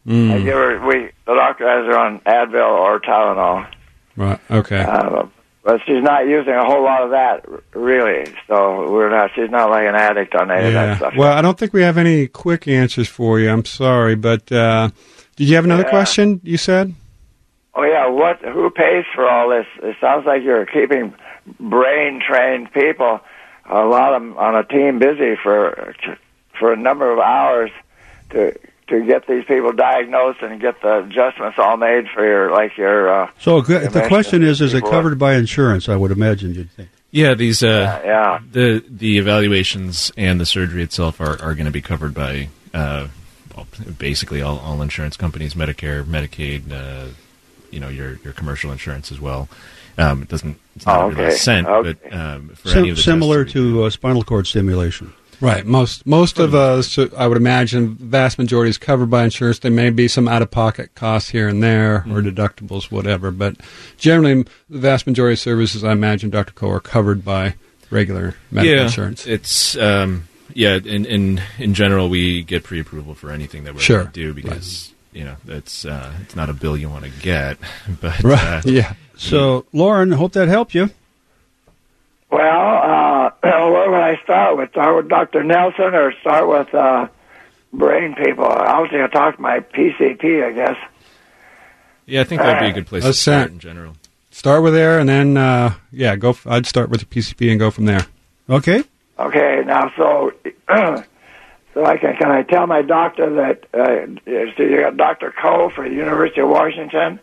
headaches. 0.07 0.31
I 0.33 0.37
Mm, 0.39 0.43
give 0.45 0.53
her. 0.55 0.87
We 0.87 1.09
the 1.25 1.35
doctor 1.35 1.67
has 1.67 1.85
her 1.85 1.97
on 1.97 2.19
Advil 2.21 2.69
or 2.79 2.99
Tylenol. 2.99 3.67
right. 4.15 4.39
Okay. 4.49 4.79
Uh, 4.81 5.27
but 5.63 5.81
she's 5.85 6.01
not 6.01 6.25
using 6.27 6.53
a 6.53 6.63
whole 6.63 6.81
lot 6.83 7.03
of 7.03 7.09
that 7.11 7.45
really. 7.73 8.33
So 8.47 8.89
we're 8.91 9.09
not. 9.09 9.31
She's 9.35 9.49
not 9.49 9.69
like 9.69 9.85
an 9.87 9.95
addict 9.95 10.33
on 10.35 10.49
any 10.49 10.67
of 10.67 10.73
that 10.73 10.97
stuff. 10.97 11.13
Well, 11.17 11.33
I 11.33 11.41
don't 11.41 11.57
think 11.59 11.73
we 11.73 11.81
have 11.81 11.97
any 11.97 12.27
quick 12.27 12.67
answers 12.67 13.07
for 13.09 13.39
you. 13.39 13.49
I'm 13.49 13.65
sorry, 13.65 14.15
but 14.15 14.49
uh, 14.51 14.89
did 15.35 15.49
you 15.49 15.55
have 15.55 15.65
another 15.65 15.83
Yeah. 15.83 15.89
question? 15.89 16.39
You 16.43 16.57
said. 16.57 16.93
Oh 17.75 17.83
yeah, 17.83 18.07
what? 18.07 18.39
Who 18.39 18.69
pays 18.71 19.05
for 19.13 19.29
all 19.29 19.49
this? 19.49 19.67
It 19.83 19.97
sounds 20.01 20.25
like 20.25 20.41
you're 20.41 20.65
keeping 20.65 21.13
brain 21.59 22.21
trained 22.27 22.71
people, 22.73 23.19
a 23.69 23.83
lot 23.85 24.13
of 24.13 24.21
them 24.21 24.35
on 24.37 24.55
a 24.55 24.63
team, 24.63 24.97
busy 24.99 25.35
for 25.35 25.93
for 26.57 26.73
a 26.73 26.75
number 26.77 27.11
of 27.11 27.19
hours 27.19 27.69
to 28.31 28.57
to 28.87 29.05
get 29.05 29.27
these 29.27 29.43
people 29.45 29.71
diagnosed 29.73 30.41
and 30.41 30.59
get 30.61 30.81
the 30.81 30.99
adjustments 30.99 31.57
all 31.59 31.77
made 31.77 32.05
for 32.13 32.25
your 32.25 32.51
like 32.51 32.77
your. 32.77 33.23
Uh, 33.23 33.29
So 33.39 33.61
good. 33.61 33.91
the 33.91 34.07
question 34.07 34.43
is: 34.43 34.61
Is 34.61 34.73
it 34.73 34.83
covered 34.83 35.17
by 35.19 35.35
insurance? 35.35 35.89
I 35.89 35.95
would 35.95 36.11
imagine 36.11 36.53
you'd 36.55 36.71
think. 36.71 36.89
Yeah, 37.11 37.33
these 37.35 37.63
uh, 37.63 38.01
yeah. 38.03 38.39
the 38.51 38.83
the 38.89 39.17
evaluations 39.17 40.11
and 40.17 40.39
the 40.39 40.45
surgery 40.45 40.83
itself 40.83 41.19
are, 41.21 41.41
are 41.41 41.53
going 41.55 41.65
to 41.65 41.71
be 41.71 41.81
covered 41.81 42.13
by 42.13 42.49
uh, 42.73 43.07
well, 43.55 43.65
basically 43.97 44.41
all, 44.41 44.59
all 44.59 44.81
insurance 44.81 45.15
companies, 45.17 45.53
Medicare, 45.53 46.03
Medicaid, 46.03 46.71
uh, 46.71 47.07
you 47.71 47.79
know 47.79 47.87
your 47.89 48.15
your 48.23 48.33
commercial 48.33 48.71
insurance 48.71 49.11
as 49.11 49.19
well. 49.21 49.47
Um, 49.97 50.21
it 50.21 50.27
doesn't 50.27 50.59
it's 50.75 50.85
not 50.85 51.01
Oh, 51.01 51.07
really 51.09 51.23
okay. 51.27 51.35
cent, 51.35 51.65
Okay. 51.67 51.93
but 52.03 52.13
um, 52.13 52.49
for 52.49 52.67
Sim- 52.69 52.77
any 52.79 52.89
of 52.91 52.97
the 52.97 53.01
similar 53.01 53.43
tests 53.45 53.53
to 53.53 53.83
uh, 53.85 53.89
spinal 53.89 54.23
cord 54.23 54.45
stimulation. 54.45 55.13
Right. 55.39 55.65
Most 55.65 56.05
most 56.05 56.39
of 56.39 56.55
us, 56.55 56.97
I 56.97 57.27
would 57.27 57.37
imagine, 57.37 57.95
vast 57.95 58.37
majority 58.39 58.69
is 58.71 58.77
covered 58.77 59.09
by 59.09 59.23
insurance. 59.23 59.59
There 59.59 59.71
may 59.71 59.89
be 59.91 60.07
some 60.07 60.27
out 60.27 60.41
of 60.41 60.49
pocket 60.49 60.95
costs 60.95 61.29
here 61.29 61.47
and 61.47 61.61
there, 61.61 61.97
or 62.09 62.21
deductibles, 62.21 62.89
whatever. 62.91 63.29
But 63.31 63.57
generally, 63.97 64.43
the 64.69 64.79
vast 64.79 65.05
majority 65.05 65.33
of 65.33 65.39
services, 65.39 65.83
I 65.83 65.91
imagine, 65.91 66.29
Dr. 66.31 66.53
Ko, 66.53 66.69
are 66.71 66.79
covered 66.79 67.23
by 67.23 67.55
regular 67.91 68.35
medical 68.51 68.75
yeah, 68.75 68.83
insurance. 68.83 69.27
It's 69.27 69.77
um, 69.77 70.27
yeah. 70.53 70.75
In 70.77 71.05
in 71.05 71.41
in 71.59 71.73
general, 71.75 72.09
we 72.09 72.41
get 72.43 72.63
pre-approval 72.63 73.13
for 73.13 73.29
anything 73.31 73.63
that 73.65 73.73
we're 73.75 73.79
Sure. 73.79 73.99
going 74.03 74.11
to 74.11 74.13
do 74.13 74.33
because 74.33 74.91
you 75.13 75.23
know 75.23 75.35
it's 75.47 75.85
uh, 75.85 76.13
it's 76.23 76.35
not 76.35 76.49
a 76.49 76.53
bill 76.53 76.75
you 76.75 76.89
want 76.89 77.05
to 77.05 77.11
get, 77.21 77.57
but 78.01 78.23
Right. 78.23 78.43
uh, 78.43 78.61
yeah. 78.65 78.93
So, 79.17 79.65
Lauren, 79.73 80.13
I 80.13 80.15
hope 80.17 80.33
that 80.33 80.47
helped 80.47 80.73
you. 80.75 80.89
Well, 82.29 82.41
uh, 82.41 83.31
where 83.41 83.89
would 83.89 83.99
I 83.99 84.19
start 84.23 84.57
with? 84.57 84.71
Start 84.71 84.95
with 84.95 85.09
Dr. 85.09 85.43
Nelson 85.43 85.95
or 85.95 86.11
start 86.21 86.47
with 86.47 86.73
uh, 86.73 87.07
brain 87.73 88.15
people? 88.15 88.45
I'll 88.45 88.87
just 88.87 89.13
talk 89.13 89.35
to 89.37 89.41
my 89.41 89.59
PCP, 89.59 90.43
I 90.43 90.51
guess. 90.51 90.77
yeah, 92.05 92.21
I 92.21 92.23
think 92.25 92.41
that'd 92.41 92.59
be 92.61 92.69
a 92.69 92.73
good 92.73 92.87
place 92.87 93.03
to 93.03 93.13
start 93.13 93.41
start. 93.47 93.51
in 93.51 93.59
general. 93.59 93.93
Start 94.31 94.61
with 94.61 94.73
there, 94.73 94.99
and 94.99 95.09
then 95.09 95.35
uh, 95.37 95.73
yeah, 95.91 96.15
go. 96.15 96.29
F- 96.29 96.45
I'd 96.45 96.65
start 96.67 96.89
with 96.89 96.99
the 96.99 97.05
PCP 97.07 97.49
and 97.49 97.59
go 97.59 97.71
from 97.71 97.85
there. 97.85 98.05
Okay. 98.49 98.83
Okay, 99.17 99.63
now 99.65 99.91
so 99.97 100.31
so 101.73 101.85
I 101.85 101.97
can 101.97 102.15
can 102.17 102.29
I 102.29 102.43
tell 102.43 102.67
my 102.67 102.83
doctor 102.83 103.33
that 103.35 103.65
uh, 103.73 104.05
so 104.55 104.63
you 104.63 104.79
got 104.81 104.95
Dr. 104.95 105.33
Ko 105.41 105.71
for 105.73 105.89
the 105.89 105.95
University 105.95 106.41
of 106.41 106.49
Washington 106.49 107.19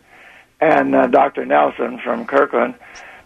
and 0.59 0.93
uh, 0.93 1.07
Dr. 1.07 1.45
Nelson 1.45 1.99
from 2.03 2.25
Kirkland, 2.25 2.75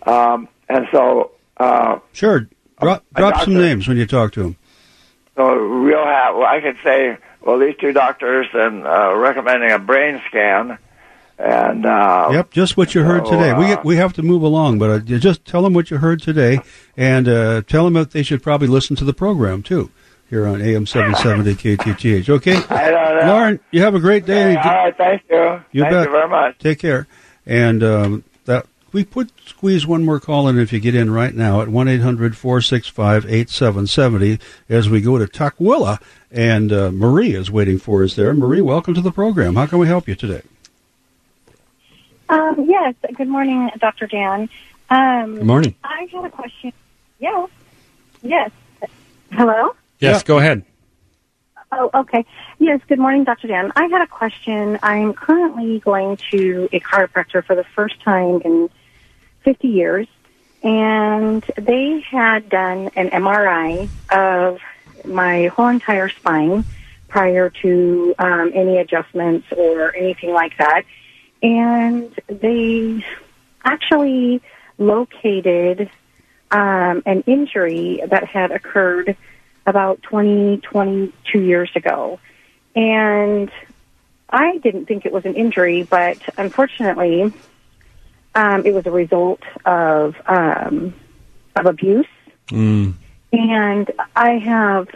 um, 0.06 0.48
and 0.68 0.88
so 0.92 1.32
uh, 1.60 2.00
Sure. 2.14 2.48
Drop, 2.82 3.04
drop 3.14 3.42
some 3.44 3.56
names 3.56 3.88
when 3.88 3.98
you 3.98 4.06
talk 4.06 4.32
to 4.34 4.44
them. 4.44 4.56
so 5.36 5.82
we'll 5.84 6.06
have 6.06 6.36
well, 6.36 6.46
I 6.46 6.62
could 6.62 6.78
say 6.84 7.18
well 7.42 7.60
these 7.60 7.76
two 7.80 7.92
doctors 7.92 8.48
and 8.54 8.86
uh, 8.88 9.14
recommending 9.18 9.72
a 9.72 9.80
brain 9.80 10.22
scan 10.28 10.78
and 11.38 11.86
uh, 11.86 12.30
Yep, 12.32 12.52
just 12.52 12.78
what 12.78 12.96
you 12.96 13.04
heard 13.04 13.26
so, 13.26 13.32
today. 13.34 13.54
we 13.54 13.74
uh, 13.74 13.82
we 13.84 13.96
have 13.98 14.14
to 14.14 14.22
move 14.22 14.44
along, 14.44 14.80
but 14.80 14.90
uh, 14.90 15.00
just 15.00 15.44
tell 15.46 15.62
them 15.62 15.74
what 15.74 15.90
you 15.92 15.98
heard 15.98 16.22
today, 16.22 16.60
and 16.98 17.28
uh, 17.28 17.62
tell 17.64 17.84
them 17.86 17.94
that 17.96 18.12
they 18.12 18.24
should 18.24 18.42
probably 18.44 18.68
listen 18.68 18.96
to 18.98 19.06
the 19.06 19.14
program 19.14 19.62
too 19.64 19.90
here 20.30 20.46
on 20.48 20.62
AM 20.62 20.86
seven 20.86 21.16
seventy 21.16 21.56
KTTH. 21.56 22.30
Okay, 22.30 22.56
I 22.70 22.92
don't 22.92 23.26
know. 23.26 23.34
Lauren, 23.34 23.60
you 23.72 23.82
have 23.82 23.96
a 23.96 24.00
great 24.00 24.26
day. 24.26 24.56
all 24.56 24.64
right, 24.64 24.96
thank 24.98 25.24
you. 25.30 25.62
You 25.72 25.84
thank 25.84 25.94
bet. 25.94 26.06
you 26.08 26.12
very 26.12 26.30
much. 26.30 26.58
Take 26.60 26.80
care. 26.80 27.08
And 27.46 27.84
um, 27.84 28.24
that 28.46 28.66
we 28.94 29.04
put 29.04 29.32
squeeze 29.46 29.86
one 29.86 30.06
more 30.06 30.20
call 30.20 30.48
in 30.48 30.58
if 30.60 30.74
you 30.74 30.80
get 30.80 30.96
in 30.96 31.12
right 31.12 31.34
now 31.34 31.62
at 31.62 31.68
1-800-465-8770 31.68 34.40
as 34.70 34.90
we 34.90 35.02
go 35.02 35.18
to 35.18 35.26
Tukwila 35.26 36.02
and 36.32 36.72
uh, 36.72 36.92
Marie 36.92 37.34
is 37.34 37.52
waiting 37.52 37.78
for 37.78 38.04
us 38.04 38.16
there. 38.16 38.34
Marie, 38.34 38.62
welcome 38.62 38.94
to 38.94 39.02
the 39.02 39.12
program. 39.12 39.56
How 39.56 39.66
can 39.66 39.80
we 39.80 39.88
help 39.88 40.08
you 40.08 40.16
today? 40.16 40.42
Um, 42.30 42.66
yes. 42.68 42.96
Good 43.16 43.28
morning, 43.28 43.72
Dr. 43.80 44.08
Dan. 44.08 44.50
Um, 44.90 45.36
Good 45.36 45.46
morning. 45.46 45.76
I 45.84 46.08
had 46.12 46.26
a 46.26 46.30
question. 46.30 46.74
Yes. 47.20 47.50
Yes. 48.22 48.52
Hello? 49.32 49.76
Yes, 50.00 50.24
go 50.24 50.38
ahead. 50.38 50.64
Oh, 51.72 51.90
okay. 51.94 52.26
Yes, 52.58 52.82
good 52.88 53.00
morning, 53.00 53.24
Dr. 53.24 53.48
Dan. 53.48 53.72
I 53.76 53.86
had 53.86 54.02
a 54.02 54.08
question. 54.08 54.80
I'm 54.82 55.14
currently 55.14 55.80
going 55.80 56.18
to 56.32 56.68
a 56.72 56.80
chiropractor 56.80 57.44
for 57.44 57.56
the 57.56 57.64
first 57.64 58.00
time 58.02 58.42
in 58.44 58.70
50 59.44 59.68
years, 59.68 60.08
and 60.64 61.44
they 61.56 62.02
had 62.02 62.50
done 62.50 62.90
an 62.96 63.10
MRI 63.10 63.90
of 64.12 64.60
my 65.06 65.48
whole 65.48 65.68
entire 65.68 66.10
spine 66.10 66.66
prior 67.08 67.50
to 67.50 68.14
um, 68.20 68.52
any 68.54 68.78
adjustments 68.78 69.48
or 69.56 69.96
anything 69.96 70.32
like 70.32 70.58
that. 70.58 70.84
And 71.42 72.14
they 72.28 73.06
actually 73.64 74.42
located 74.78 75.90
um, 76.52 77.04
an 77.06 77.24
injury 77.26 78.02
that 78.08 78.26
had 78.26 78.52
occurred 78.52 79.16
about 79.66 80.02
20, 80.04 80.58
22 80.58 81.40
years 81.40 81.70
ago. 81.76 82.20
And 82.76 83.52
I 84.30 84.58
didn't 84.58 84.86
think 84.86 85.06
it 85.06 85.12
was 85.12 85.26
an 85.26 85.36
injury, 85.36 85.84
but 85.84 86.18
unfortunately, 86.38 87.34
um, 88.36 88.66
it 88.66 88.74
was 88.74 88.86
a 88.86 88.92
result 88.92 89.42
of 89.66 90.16
um, 90.26 90.94
of 91.56 91.66
abuse. 91.66 92.08
Mm. 92.48 92.94
And 93.32 93.92
I 94.16 94.38
have 94.40 94.88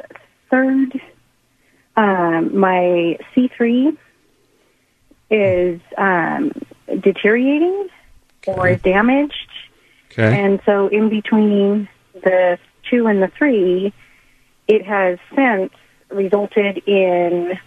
third, 0.49 0.99
um, 1.95 2.57
my 2.57 3.17
C3 3.35 3.97
is 5.29 5.81
um, 5.97 6.51
deteriorating 6.99 7.89
or 8.47 8.75
damaged. 8.75 9.49
Okay. 10.11 10.39
And 10.39 10.59
so 10.65 10.87
in 10.87 11.09
between 11.09 11.87
the 12.13 12.57
two 12.89 13.07
and 13.07 13.21
the 13.21 13.29
three, 13.29 13.93
it 14.67 14.85
has 14.85 15.19
since 15.35 15.71
resulted 16.09 16.77
in 16.87 17.59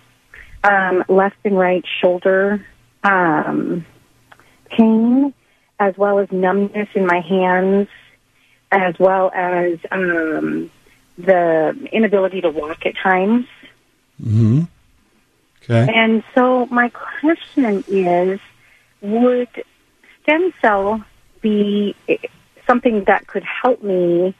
um, 0.65 1.05
left 1.09 1.37
and 1.45 1.59
right 1.59 1.85
shoulder 2.01 2.65
um, 3.03 3.85
pain, 4.71 5.35
as 5.79 5.97
well 5.97 6.19
as 6.19 6.31
numbness 6.33 6.89
in 6.95 7.07
my 7.07 7.21
hands, 7.21 7.89
as 8.73 8.99
well 8.99 9.31
as 9.35 9.79
um, 9.91 10.71
the 11.19 11.89
inability 11.93 12.41
to 12.41 12.51
walk 12.51 12.87
at 12.87 12.95
times. 12.97 13.47
hmm 14.23 14.63
Okay. 15.69 15.93
And 15.93 16.23
so 16.33 16.67
my 16.67 16.91
question 16.91 17.83
is, 17.89 18.39
would 19.01 19.49
stem 20.23 20.53
cell 20.63 21.05
be 21.41 21.97
something 22.69 23.05
that 23.05 23.27
could 23.27 23.43
help 23.43 23.83
me 23.83 24.35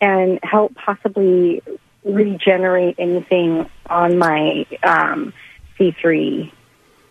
and 0.00 0.40
help 0.42 0.74
possibly 0.74 1.62
regenerate 2.04 2.96
anything 2.98 3.70
on 3.86 4.18
my 4.18 4.66
um, 4.82 5.32
C3 5.78 6.52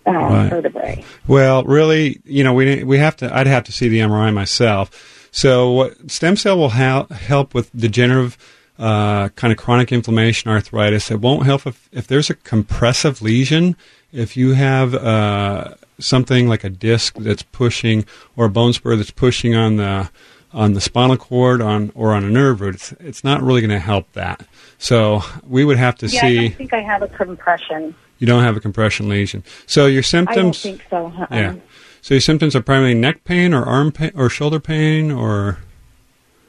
uh, 0.05 0.11
Right. 0.11 0.49
vertebrae? 0.49 1.03
Well, 1.27 1.63
really, 1.63 2.21
you 2.25 2.43
know, 2.43 2.53
we 2.53 2.83
we 2.83 2.97
have 2.97 3.15
to. 3.17 3.35
I'd 3.35 3.47
have 3.47 3.63
to 3.65 3.71
see 3.71 3.87
the 3.87 3.99
MRI 3.99 4.33
myself. 4.33 5.29
So, 5.31 5.71
what 5.71 6.11
stem 6.11 6.35
cell 6.35 6.57
will 6.57 6.69
ha- 6.69 7.07
help 7.07 7.53
with 7.53 7.75
degenerative 7.75 8.37
uh, 8.79 9.29
kind 9.29 9.51
of 9.51 9.57
chronic 9.57 9.91
inflammation, 9.91 10.49
arthritis. 10.51 11.09
It 11.11 11.21
won't 11.21 11.45
help 11.45 11.65
if 11.67 11.89
if 11.91 12.07
there's 12.07 12.29
a 12.29 12.35
compressive 12.35 13.21
lesion. 13.21 13.75
If 14.11 14.37
you 14.37 14.53
have 14.53 14.93
uh, 14.93 15.73
something 15.99 16.47
like 16.47 16.63
a 16.63 16.69
disc 16.69 17.15
that's 17.17 17.41
pushing 17.43 18.05
or 18.35 18.45
a 18.45 18.49
bone 18.49 18.73
spur 18.73 18.95
that's 18.95 19.09
pushing 19.11 19.55
on 19.55 19.77
the 19.77 20.09
on 20.53 20.73
the 20.73 20.81
spinal 20.81 21.17
cord 21.17 21.61
on 21.63 21.91
or 21.95 22.13
on 22.13 22.23
a 22.23 22.29
nerve 22.29 22.61
root, 22.61 22.75
it's, 22.75 22.91
it's 22.99 23.23
not 23.23 23.41
really 23.41 23.59
going 23.61 23.71
to 23.71 23.79
help 23.79 24.11
that. 24.13 24.45
So 24.77 25.21
we 25.47 25.65
would 25.65 25.77
have 25.77 25.95
to 25.97 26.07
yeah, 26.07 26.19
I 26.19 26.29
see. 26.29 26.47
don't 26.49 26.57
think 26.57 26.73
I 26.73 26.81
have 26.81 27.01
a 27.01 27.07
compression. 27.07 27.95
You 28.19 28.27
don't 28.27 28.43
have 28.43 28.55
a 28.55 28.59
compression 28.59 29.09
lesion. 29.09 29.43
So 29.65 29.85
your 29.87 30.03
symptoms. 30.03 30.37
I 30.37 30.41
don't 30.41 30.55
think 30.55 30.81
so. 30.89 31.07
uh-uh. 31.07 31.27
Yeah. 31.31 31.55
So 32.01 32.13
your 32.15 32.21
symptoms 32.21 32.55
are 32.55 32.61
primarily 32.61 32.93
neck 32.95 33.23
pain 33.23 33.53
or 33.53 33.63
arm 33.63 33.91
pain 33.91 34.11
or 34.15 34.29
shoulder 34.29 34.59
pain 34.59 35.11
or 35.11 35.59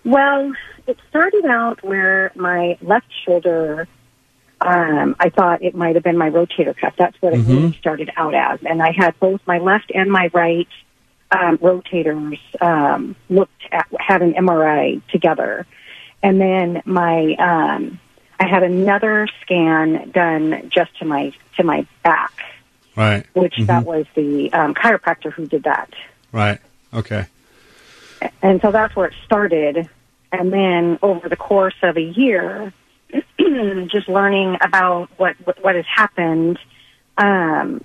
Well, 0.05 0.53
it 0.87 0.99
started 1.09 1.45
out 1.47 1.83
where 1.83 2.31
my 2.35 2.77
left 2.83 3.07
shoulder, 3.25 3.89
um, 4.61 5.17
I 5.19 5.31
thought 5.31 5.62
it 5.62 5.75
might 5.75 5.95
have 5.95 6.05
been 6.05 6.19
my 6.19 6.31
rotator 6.31 6.77
cuff. 6.77 6.95
That's 6.99 7.17
what 7.23 7.33
it 7.35 7.41
Mhm. 7.41 7.49
really 7.49 7.73
started 7.79 8.11
out 8.17 8.35
as. 8.35 8.61
And 8.65 8.83
I 8.83 8.93
had 8.93 9.19
both 9.21 9.41
my 9.47 9.59
left 9.59 9.91
and 9.95 10.11
my 10.11 10.31
right 10.33 10.69
um, 11.31 11.59
rotators 11.59 12.39
um, 12.61 13.17
looked 13.29 13.62
at 13.73 13.87
had 13.99 14.23
an 14.23 14.35
MRI 14.35 15.01
together, 15.11 15.67
and 16.23 16.41
then 16.41 16.81
my 16.85 17.35
um, 17.35 17.99
I 18.41 18.47
had 18.47 18.62
another 18.62 19.28
scan 19.43 20.11
done 20.11 20.70
just 20.70 20.97
to 20.99 21.05
my 21.05 21.32
to 21.57 21.64
my 21.64 21.87
back, 22.03 22.32
Right. 22.97 23.24
which 23.35 23.55
Mhm. 23.55 23.66
that 23.66 23.85
was 23.85 24.07
the 24.14 24.53
um, 24.53 24.74
chiropractor 24.74 25.32
who 25.32 25.47
did 25.47 25.62
that. 25.64 25.91
Right. 26.32 26.59
Okay. 26.93 27.26
and 28.43 28.61
so 28.62 28.70
that's 28.70 28.97
where 28.97 29.07
it 29.07 29.14
started. 29.24 29.89
And 30.32 30.53
then 30.53 30.99
over 31.03 31.28
the 31.28 31.37
course 31.37 31.74
of 31.82 31.97
a 31.97 32.03
year, 32.03 32.72
just 33.87 34.09
learning 34.09 34.57
about 34.61 35.11
what 35.16 35.37
what, 35.45 35.62
what 35.62 35.74
has 35.76 35.85
happened, 35.87 36.59
um, 37.18 37.85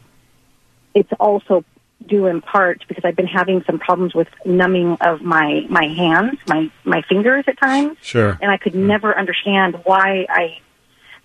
it's 0.96 1.12
also 1.20 1.64
due 2.06 2.26
in 2.28 2.42
part 2.42 2.84
because 2.88 3.04
I've 3.06 3.16
been 3.16 3.28
having 3.28 3.64
some 3.66 3.78
problems 3.80 4.14
with 4.16 4.28
numbing 4.46 4.98
of 5.02 5.22
my 5.22 5.66
my 5.70 5.86
hands, 5.88 6.40
my 6.48 6.72
my 6.84 7.02
fingers 7.04 7.46
at 7.48 7.60
times, 7.60 7.98
Sure. 8.02 8.38
and 8.42 8.50
I 8.50 8.58
could 8.58 8.76
never 8.76 9.18
understand 9.18 9.80
why 9.84 10.26
I. 10.30 10.60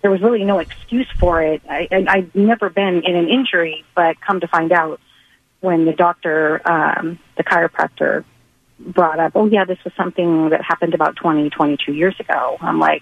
There 0.01 0.11
was 0.11 0.21
really 0.21 0.43
no 0.43 0.59
excuse 0.59 1.07
for 1.19 1.41
it. 1.41 1.63
I, 1.67 1.87
and 1.89 2.07
I'd 2.07 2.35
never 2.35 2.69
been 2.69 3.01
in 3.03 3.15
an 3.15 3.27
injury, 3.27 3.83
but 3.95 4.21
come 4.21 4.39
to 4.41 4.47
find 4.47 4.71
out, 4.71 4.99
when 5.61 5.85
the 5.85 5.93
doctor, 5.93 6.61
um, 6.69 7.17
the 7.37 7.43
chiropractor, 7.43 8.23
brought 8.79 9.19
up, 9.19 9.31
oh 9.33 9.47
yeah, 9.47 9.65
this 9.65 9.79
was 9.83 9.93
something 9.95 10.49
that 10.49 10.61
happened 10.61 10.93
about 10.93 11.15
20, 11.15 11.49
22 11.49 11.93
years 11.93 12.13
ago. 12.19 12.57
I'm 12.61 12.77
like, 12.79 13.01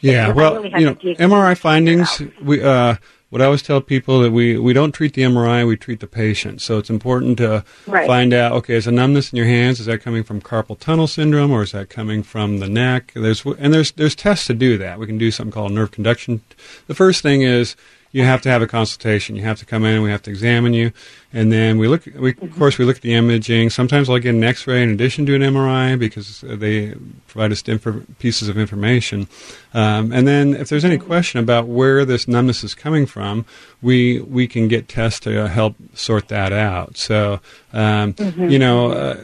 Yeah, 0.00 0.30
well, 0.32 0.54
really 0.62 0.70
you 0.78 0.86
know, 0.86 0.94
MRI 0.94 1.56
findings. 1.56 2.20
We 2.42 2.62
uh, 2.62 2.96
what 3.30 3.42
I 3.42 3.44
always 3.46 3.62
tell 3.62 3.80
people 3.80 4.20
that 4.20 4.30
we 4.30 4.58
we 4.58 4.72
don't 4.72 4.92
treat 4.92 5.14
the 5.14 5.22
MRI, 5.22 5.66
we 5.66 5.76
treat 5.76 6.00
the 6.00 6.06
patient. 6.06 6.60
So 6.62 6.78
it's 6.78 6.90
important 6.90 7.38
to 7.38 7.64
Right. 7.86 8.06
find 8.06 8.32
out. 8.32 8.52
Okay, 8.52 8.74
is 8.74 8.86
a 8.86 8.92
numbness 8.92 9.32
in 9.32 9.36
your 9.36 9.46
hands? 9.46 9.80
Is 9.80 9.86
that 9.86 10.02
coming 10.02 10.24
from 10.24 10.40
carpal 10.40 10.78
tunnel 10.78 11.06
syndrome, 11.06 11.50
or 11.50 11.62
is 11.62 11.72
that 11.72 11.90
coming 11.90 12.22
from 12.22 12.58
the 12.58 12.68
neck? 12.68 13.12
There's 13.14 13.44
and 13.44 13.72
there's 13.74 13.92
there's 13.92 14.14
tests 14.14 14.46
to 14.46 14.54
do 14.54 14.78
that. 14.78 14.98
We 14.98 15.06
can 15.06 15.18
do 15.18 15.30
something 15.30 15.52
called 15.52 15.72
nerve 15.72 15.90
conduction. 15.90 16.40
The 16.86 16.94
first 16.94 17.22
thing 17.22 17.42
is 17.42 17.76
you 18.10 18.24
have 18.24 18.40
to 18.42 18.48
have 18.48 18.62
a 18.62 18.66
consultation. 18.66 19.36
You 19.36 19.42
have 19.42 19.58
to 19.58 19.66
come 19.66 19.84
in. 19.84 20.02
We 20.02 20.10
have 20.10 20.22
to 20.22 20.30
examine 20.30 20.72
you, 20.72 20.92
and 21.32 21.52
then 21.52 21.78
we 21.78 21.88
look. 21.88 22.06
We, 22.14 22.30
Of 22.40 22.56
course, 22.56 22.78
we 22.78 22.84
look 22.84 22.96
at 22.96 23.02
the 23.02 23.14
imaging. 23.14 23.70
Sometimes 23.70 24.08
I'll 24.08 24.18
get 24.18 24.34
an 24.34 24.42
X-ray 24.44 24.82
in 24.82 24.90
addition 24.90 25.26
to 25.26 25.34
an 25.34 25.42
MRI 25.42 25.98
because 25.98 26.40
they 26.42 26.94
provide 27.26 27.52
us 27.52 27.60
different 27.62 28.18
pieces 28.18 28.48
of 28.48 28.56
information. 28.56 29.28
Um, 29.74 30.12
and 30.12 30.26
then, 30.26 30.54
if 30.54 30.68
there's 30.68 30.84
any 30.84 30.98
question 30.98 31.38
about 31.40 31.66
where 31.68 32.04
this 32.04 32.26
numbness 32.26 32.64
is 32.64 32.74
coming 32.74 33.04
from, 33.06 33.44
we 33.82 34.20
we 34.20 34.46
can 34.46 34.68
get 34.68 34.88
tests 34.88 35.20
to 35.20 35.46
help 35.48 35.76
sort 35.94 36.28
that 36.28 36.52
out. 36.52 36.96
So, 36.96 37.40
um, 37.72 38.14
Mhm. 38.14 38.50
you 38.50 38.58
know. 38.58 38.92
Uh, 38.92 39.16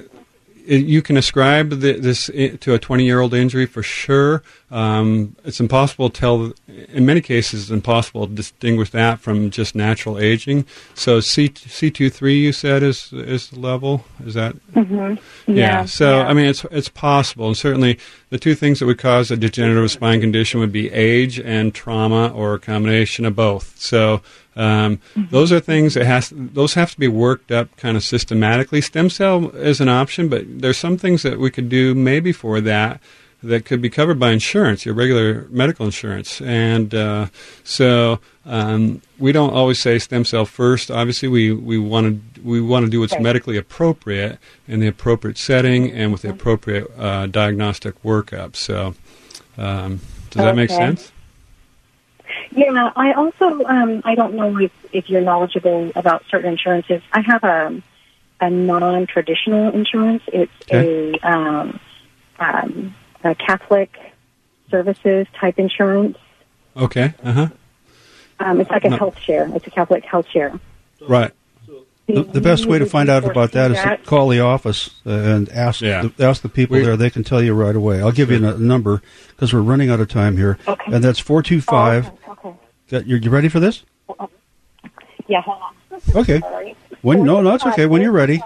you 0.67 1.03
can 1.03 1.17
ascribe 1.17 1.71
the, 1.71 1.93
this 1.95 2.27
to 2.27 2.75
a 2.75 2.79
20 2.79 3.05
year 3.05 3.21
old 3.21 3.35
injury 3.35 3.67
for 3.67 3.83
sure. 3.83 4.43
Um, 4.71 5.37
it's 5.45 5.61
impossible 5.61 6.11
to 6.11 6.21
tell, 6.21 6.53
in 6.89 7.07
many 7.07 7.21
cases, 7.21 7.63
it's 7.63 7.71
impossible 7.71 8.27
to 8.27 8.33
distinguish 8.33 8.91
that 8.91 9.21
from 9.21 9.51
just 9.51 9.75
natural 9.75 10.19
aging. 10.19 10.67
So 10.95 11.21
C, 11.21 11.49
C23, 11.49 12.41
you 12.41 12.53
said, 12.53 12.83
is, 12.83 13.13
is 13.13 13.51
the 13.51 13.61
level? 13.61 14.05
Is 14.25 14.35
that? 14.35 14.57
Mhm. 14.73 15.19
Yeah. 15.47 15.55
Yeah, 15.55 15.85
So 15.85 16.17
yeah. 16.19 16.27
I 16.27 16.33
mean, 16.33 16.47
it's 16.47 16.65
it's 16.71 16.89
possible, 16.89 17.47
and 17.47 17.57
certainly 17.57 17.99
the 18.31 18.39
two 18.39 18.55
things 18.55 18.81
that 18.81 18.87
would 18.87 18.99
cause 18.99 19.31
a 19.31 19.37
degenerative 19.37 19.91
spine 19.91 20.21
condition 20.21 20.61
would 20.61 20.73
be 20.73 20.91
age 20.91 21.39
and 21.39 21.75
trauma, 21.75 22.29
or 22.29 22.55
a 22.55 22.59
combination 22.59 23.25
of 23.25 23.37
both. 23.37 23.79
So 23.79 24.23
um, 24.57 25.01
those 25.17 25.53
are 25.53 25.61
things 25.61 25.95
that 25.95 26.07
has 26.07 26.33
those 26.35 26.75
have 26.75 26.93
to 26.93 26.99
be 27.01 27.09
worked 27.09 27.51
up 27.51 27.77
kind 27.77 27.97
of 27.97 28.05
systematically. 28.05 28.81
Stem 28.81 29.11
cell 29.11 29.51
is 29.51 29.81
an 29.81 29.89
option, 29.89 30.29
but 30.29 30.45
there's 30.47 30.79
some 30.79 30.97
things 30.97 31.23
that 31.23 31.39
we 31.39 31.51
could 31.51 31.69
do 31.69 31.95
maybe 31.95 32.33
for 32.33 32.61
that 32.61 33.01
that 33.43 33.67
could 33.67 33.83
be 33.83 33.91
covered 33.91 34.19
by 34.19 34.31
insurance, 34.31 34.87
your 34.87 34.95
regular 34.95 35.47
medical 35.51 35.85
insurance. 35.85 36.41
And 36.41 36.95
uh, 36.95 37.27
so 37.63 38.19
um, 38.47 39.03
we 39.19 39.33
don't 39.33 39.53
always 39.53 39.79
say 39.79 39.99
stem 39.99 40.25
cell 40.25 40.47
first. 40.47 40.91
Obviously, 40.91 41.29
we, 41.29 41.53
we 41.53 41.79
want 41.79 42.35
to 42.35 42.41
we 42.41 42.61
want 42.61 42.87
to 42.87 42.91
do 42.91 43.01
what's 43.01 43.13
Right. 43.13 43.23
medically 43.23 43.57
appropriate 43.59 44.39
in 44.67 44.81
the 44.81 44.87
appropriate 44.87 45.37
setting 45.37 45.91
and 45.93 46.11
with 46.11 46.23
the 46.23 46.31
appropriate 46.31 46.91
uh, 46.99 47.27
diagnostic 47.27 48.03
workup. 48.03 48.57
So 48.57 48.95
um, 49.59 50.01
does 50.31 50.43
that 50.43 50.57
make 50.57 50.71
sense? 50.71 51.13
Yeah, 52.51 52.91
I 52.97 53.13
also 53.13 53.65
um, 53.65 54.03
I 54.05 54.15
don't 54.15 54.35
know 54.35 54.59
if, 54.59 54.73
if 54.93 55.09
you're 55.09 55.21
knowledgeable 55.21 55.93
about 55.95 56.25
certain 56.31 56.53
insurances. 56.53 57.03
I 57.13 57.21
have 57.21 57.45
a 57.45 57.83
a 58.41 58.51
non 58.51 59.07
traditional 59.07 59.73
insurance. 59.73 60.23
It's 60.29 60.53
a 60.71 61.13
um, 61.23 61.81
um, 62.39 62.95
a 63.23 63.35
Catholic 63.35 63.91
services 64.71 65.27
type 65.41 65.59
insurance. 65.59 66.19
Okay. 66.77 67.15
Uh 67.23 67.33
huh. 67.33 67.49
Um, 68.41 68.61
it's 68.61 68.71
like 68.71 68.85
a 68.85 68.91
No. 68.91 68.97
health 68.97 69.19
share. 69.25 69.49
It's 69.55 69.67
a 69.67 69.71
Catholic 69.71 70.05
health 70.05 70.27
share. 70.33 70.59
Right. 71.01 71.33
The, 72.07 72.23
the 72.23 72.41
best 72.41 72.67
way 72.67 72.79
to 72.79 72.85
find 72.87 73.09
out 73.09 73.25
about 73.25 73.53
that 73.53 73.71
is 73.71 73.79
to 73.79 73.97
call 74.05 74.29
the 74.29 74.41
office 74.41 74.91
and 75.07 75.49
ask 75.49 75.81
the, 75.81 76.13
ask 76.19 76.43
the 76.43 76.51
people 76.51 76.77
there. 76.79 76.97
They 76.99 77.09
can 77.09 77.25
tell 77.25 77.43
you 77.43 77.55
right 77.55 77.75
away. 77.75 78.01
I'll 78.03 78.13
give 78.13 78.31
you 78.31 78.37
a 78.47 78.59
number 78.59 79.01
because 79.29 79.55
we're 79.55 79.63
running 79.63 79.89
out 79.89 80.01
of 80.01 80.09
time 80.11 80.37
here, 80.37 80.59
Okay. 80.69 80.93
and 80.93 81.03
that's 81.03 81.19
four 81.19 81.43
two 81.43 81.63
five. 81.63 82.11
Oh, 82.29 82.33
okay. 82.33 82.59
Got 82.91 83.07
you, 83.07 83.17
you 83.17 83.31
ready 83.31 83.49
for 83.49 83.59
this? 83.59 83.85
Yeah, 85.27 85.41
hold 85.41 85.63
on. 85.63 86.01
Okay. 86.15 86.41
When 87.01 87.25
no, 87.25 87.41
no, 87.41 87.55
it's 87.55 87.65
okay. 87.65 87.87
When 87.87 88.03
you're 88.03 88.13
ready, 88.13 88.43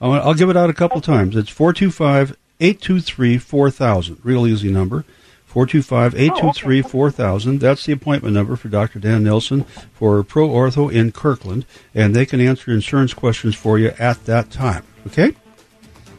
I'll, 0.00 0.12
I'll 0.14 0.34
give 0.34 0.50
it 0.50 0.56
out 0.56 0.68
a 0.68 0.74
couple 0.74 1.00
times. 1.00 1.36
It's 1.36 1.48
four 1.50 1.72
two 1.72 1.92
five 1.92 2.36
eight 2.58 2.80
two 2.80 3.00
three 3.00 3.38
four 3.38 3.70
thousand. 3.70 4.18
Real 4.24 4.44
easy 4.44 4.70
number. 4.72 5.04
Four 5.48 5.64
two 5.64 5.80
five 5.80 6.14
eight 6.14 6.32
two 6.38 6.52
three 6.52 6.82
four 6.82 7.10
thousand. 7.10 7.60
That's 7.60 7.86
the 7.86 7.92
appointment 7.92 8.34
number 8.34 8.54
for 8.54 8.68
Dr. 8.68 8.98
Dan 8.98 9.24
Nelson 9.24 9.64
for 9.94 10.22
Pro 10.22 10.46
Ortho 10.46 10.92
in 10.92 11.10
Kirkland, 11.10 11.64
and 11.94 12.14
they 12.14 12.26
can 12.26 12.38
answer 12.38 12.70
insurance 12.70 13.14
questions 13.14 13.54
for 13.56 13.78
you 13.78 13.92
at 13.98 14.26
that 14.26 14.50
time. 14.50 14.84
Okay. 15.06 15.34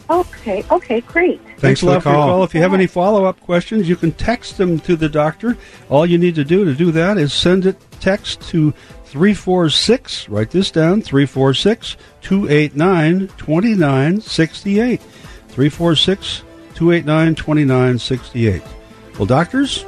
Okay. 0.10 0.66
Okay. 0.72 1.02
Great. 1.02 1.40
Thanks, 1.58 1.82
for 1.82 1.86
a 1.86 1.90
the 1.90 1.94
lot 1.94 2.04
for 2.04 2.10
your 2.10 2.18
call. 2.18 2.28
call. 2.28 2.44
If 2.44 2.56
you 2.56 2.62
have 2.62 2.74
any 2.74 2.88
follow 2.88 3.26
up 3.26 3.40
questions, 3.42 3.88
you 3.88 3.96
can 3.96 4.14
text 4.14 4.58
them 4.58 4.80
to 4.80 4.96
the 4.96 5.08
doctor. 5.08 5.56
All 5.90 6.08
you 6.08 6.18
need 6.18 6.34
to 6.34 6.44
do 6.44 6.66
to 6.66 6.74
do 6.74 6.92
that 6.94 7.20
is 7.20 7.32
send 7.32 7.68
it 7.68 7.78
text 8.00 8.42
to 8.50 8.72
346. 9.06 10.28
Write 10.30 10.50
this 10.50 10.72
down 10.72 11.04
346 11.04 11.98
289 12.22 13.28
2968. 13.38 15.02
346 15.02 16.44
289 16.74 17.36
2968. 17.36 18.64
Well, 19.20 19.26
doctors? 19.26 19.84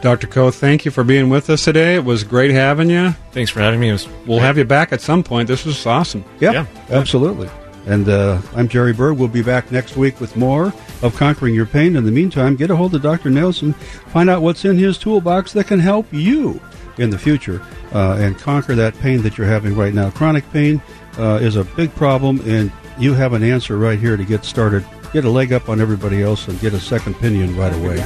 Dr. 0.00 0.26
Ko, 0.26 0.50
thank 0.50 0.84
you 0.84 0.90
for 0.90 1.04
being 1.04 1.30
with 1.30 1.48
us 1.48 1.64
today. 1.64 1.94
It 1.94 2.04
was 2.04 2.24
great 2.24 2.50
having 2.50 2.90
you. 2.90 3.12
Thanks 3.30 3.50
for 3.50 3.60
having 3.60 3.78
me. 3.78 3.92
Was 3.92 4.08
we'll 4.26 4.40
have 4.40 4.58
you 4.58 4.64
back 4.64 4.92
at 4.92 5.00
some 5.00 5.22
point. 5.22 5.46
This 5.46 5.64
was 5.64 5.86
awesome. 5.86 6.24
Yeah, 6.40 6.66
absolutely. 6.90 7.48
And 7.86 8.08
uh, 8.08 8.42
I'm 8.56 8.66
Jerry 8.66 8.92
Berg. 8.92 9.16
We'll 9.16 9.28
be 9.28 9.42
back 9.42 9.70
next 9.70 9.96
week 9.96 10.20
with 10.20 10.36
more 10.36 10.74
of 11.02 11.14
Conquering 11.16 11.54
Your 11.54 11.66
Pain. 11.66 11.94
In 11.94 12.04
the 12.04 12.10
meantime, 12.10 12.56
get 12.56 12.70
a 12.70 12.76
hold 12.76 12.96
of 12.96 13.02
Dr. 13.02 13.30
Nelson. 13.30 13.74
Find 13.74 14.28
out 14.28 14.42
what's 14.42 14.64
in 14.64 14.76
his 14.76 14.98
toolbox 14.98 15.52
that 15.52 15.68
can 15.68 15.78
help 15.78 16.12
you 16.12 16.60
in 16.98 17.10
the 17.10 17.18
future 17.18 17.62
uh, 17.92 18.16
and 18.18 18.36
conquer 18.38 18.74
that 18.74 18.98
pain 18.98 19.22
that 19.22 19.38
you're 19.38 19.46
having 19.46 19.76
right 19.76 19.94
now. 19.94 20.10
Chronic 20.10 20.50
pain 20.52 20.82
uh, 21.16 21.38
is 21.40 21.54
a 21.54 21.64
big 21.64 21.94
problem, 21.94 22.40
and 22.44 22.72
you 22.98 23.14
have 23.14 23.34
an 23.34 23.44
answer 23.44 23.78
right 23.78 24.00
here 24.00 24.16
to 24.16 24.24
get 24.24 24.44
started. 24.44 24.84
Get 25.12 25.24
a 25.24 25.30
leg 25.30 25.52
up 25.52 25.68
on 25.68 25.80
everybody 25.80 26.22
else 26.24 26.48
and 26.48 26.58
get 26.60 26.74
a 26.74 26.80
second 26.80 27.14
opinion 27.14 27.56
right 27.56 27.72
away. 27.72 28.04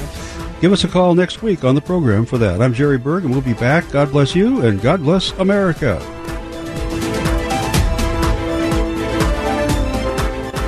Give 0.60 0.72
us 0.72 0.82
a 0.82 0.88
call 0.88 1.14
next 1.14 1.40
week 1.40 1.62
on 1.62 1.76
the 1.76 1.80
program 1.80 2.26
for 2.26 2.36
that. 2.38 2.60
I'm 2.60 2.74
Jerry 2.74 2.98
Berg, 2.98 3.24
and 3.24 3.32
we'll 3.32 3.42
be 3.42 3.54
back. 3.54 3.88
God 3.92 4.10
bless 4.10 4.34
you, 4.34 4.62
and 4.62 4.82
God 4.82 5.02
bless 5.02 5.30
America. 5.38 6.00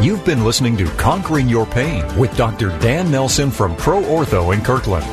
You've 0.01 0.24
been 0.24 0.45
listening 0.45 0.76
to 0.76 0.86
Conquering 0.91 1.49
Your 1.49 1.66
Pain 1.66 2.05
with 2.16 2.34
Dr. 2.36 2.68
Dan 2.78 3.11
Nelson 3.11 3.51
from 3.51 3.74
Pro 3.76 4.01
Ortho 4.01 4.55
in 4.55 4.62
Kirkland. 4.62 5.05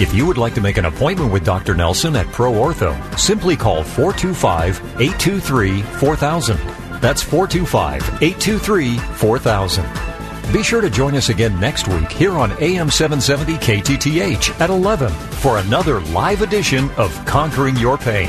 If 0.00 0.12
you 0.12 0.26
would 0.26 0.36
like 0.36 0.54
to 0.54 0.60
make 0.60 0.76
an 0.76 0.84
appointment 0.84 1.32
with 1.32 1.44
Dr. 1.44 1.74
Nelson 1.74 2.14
at 2.14 2.26
Pro 2.26 2.52
Ortho, 2.52 3.18
simply 3.18 3.56
call 3.56 3.82
425 3.82 5.00
823 5.00 5.80
4000. 5.80 6.56
That's 7.00 7.22
425 7.22 8.22
823 8.22 8.98
4000. 8.98 10.05
Be 10.52 10.62
sure 10.62 10.80
to 10.80 10.88
join 10.88 11.16
us 11.16 11.28
again 11.28 11.58
next 11.58 11.88
week 11.88 12.10
here 12.10 12.32
on 12.32 12.52
AM 12.62 12.88
770 12.88 13.54
KTTH 13.54 14.60
at 14.60 14.70
11 14.70 15.10
for 15.10 15.58
another 15.58 16.00
live 16.02 16.40
edition 16.42 16.88
of 16.92 17.12
Conquering 17.26 17.76
Your 17.76 17.98
Pain. 17.98 18.28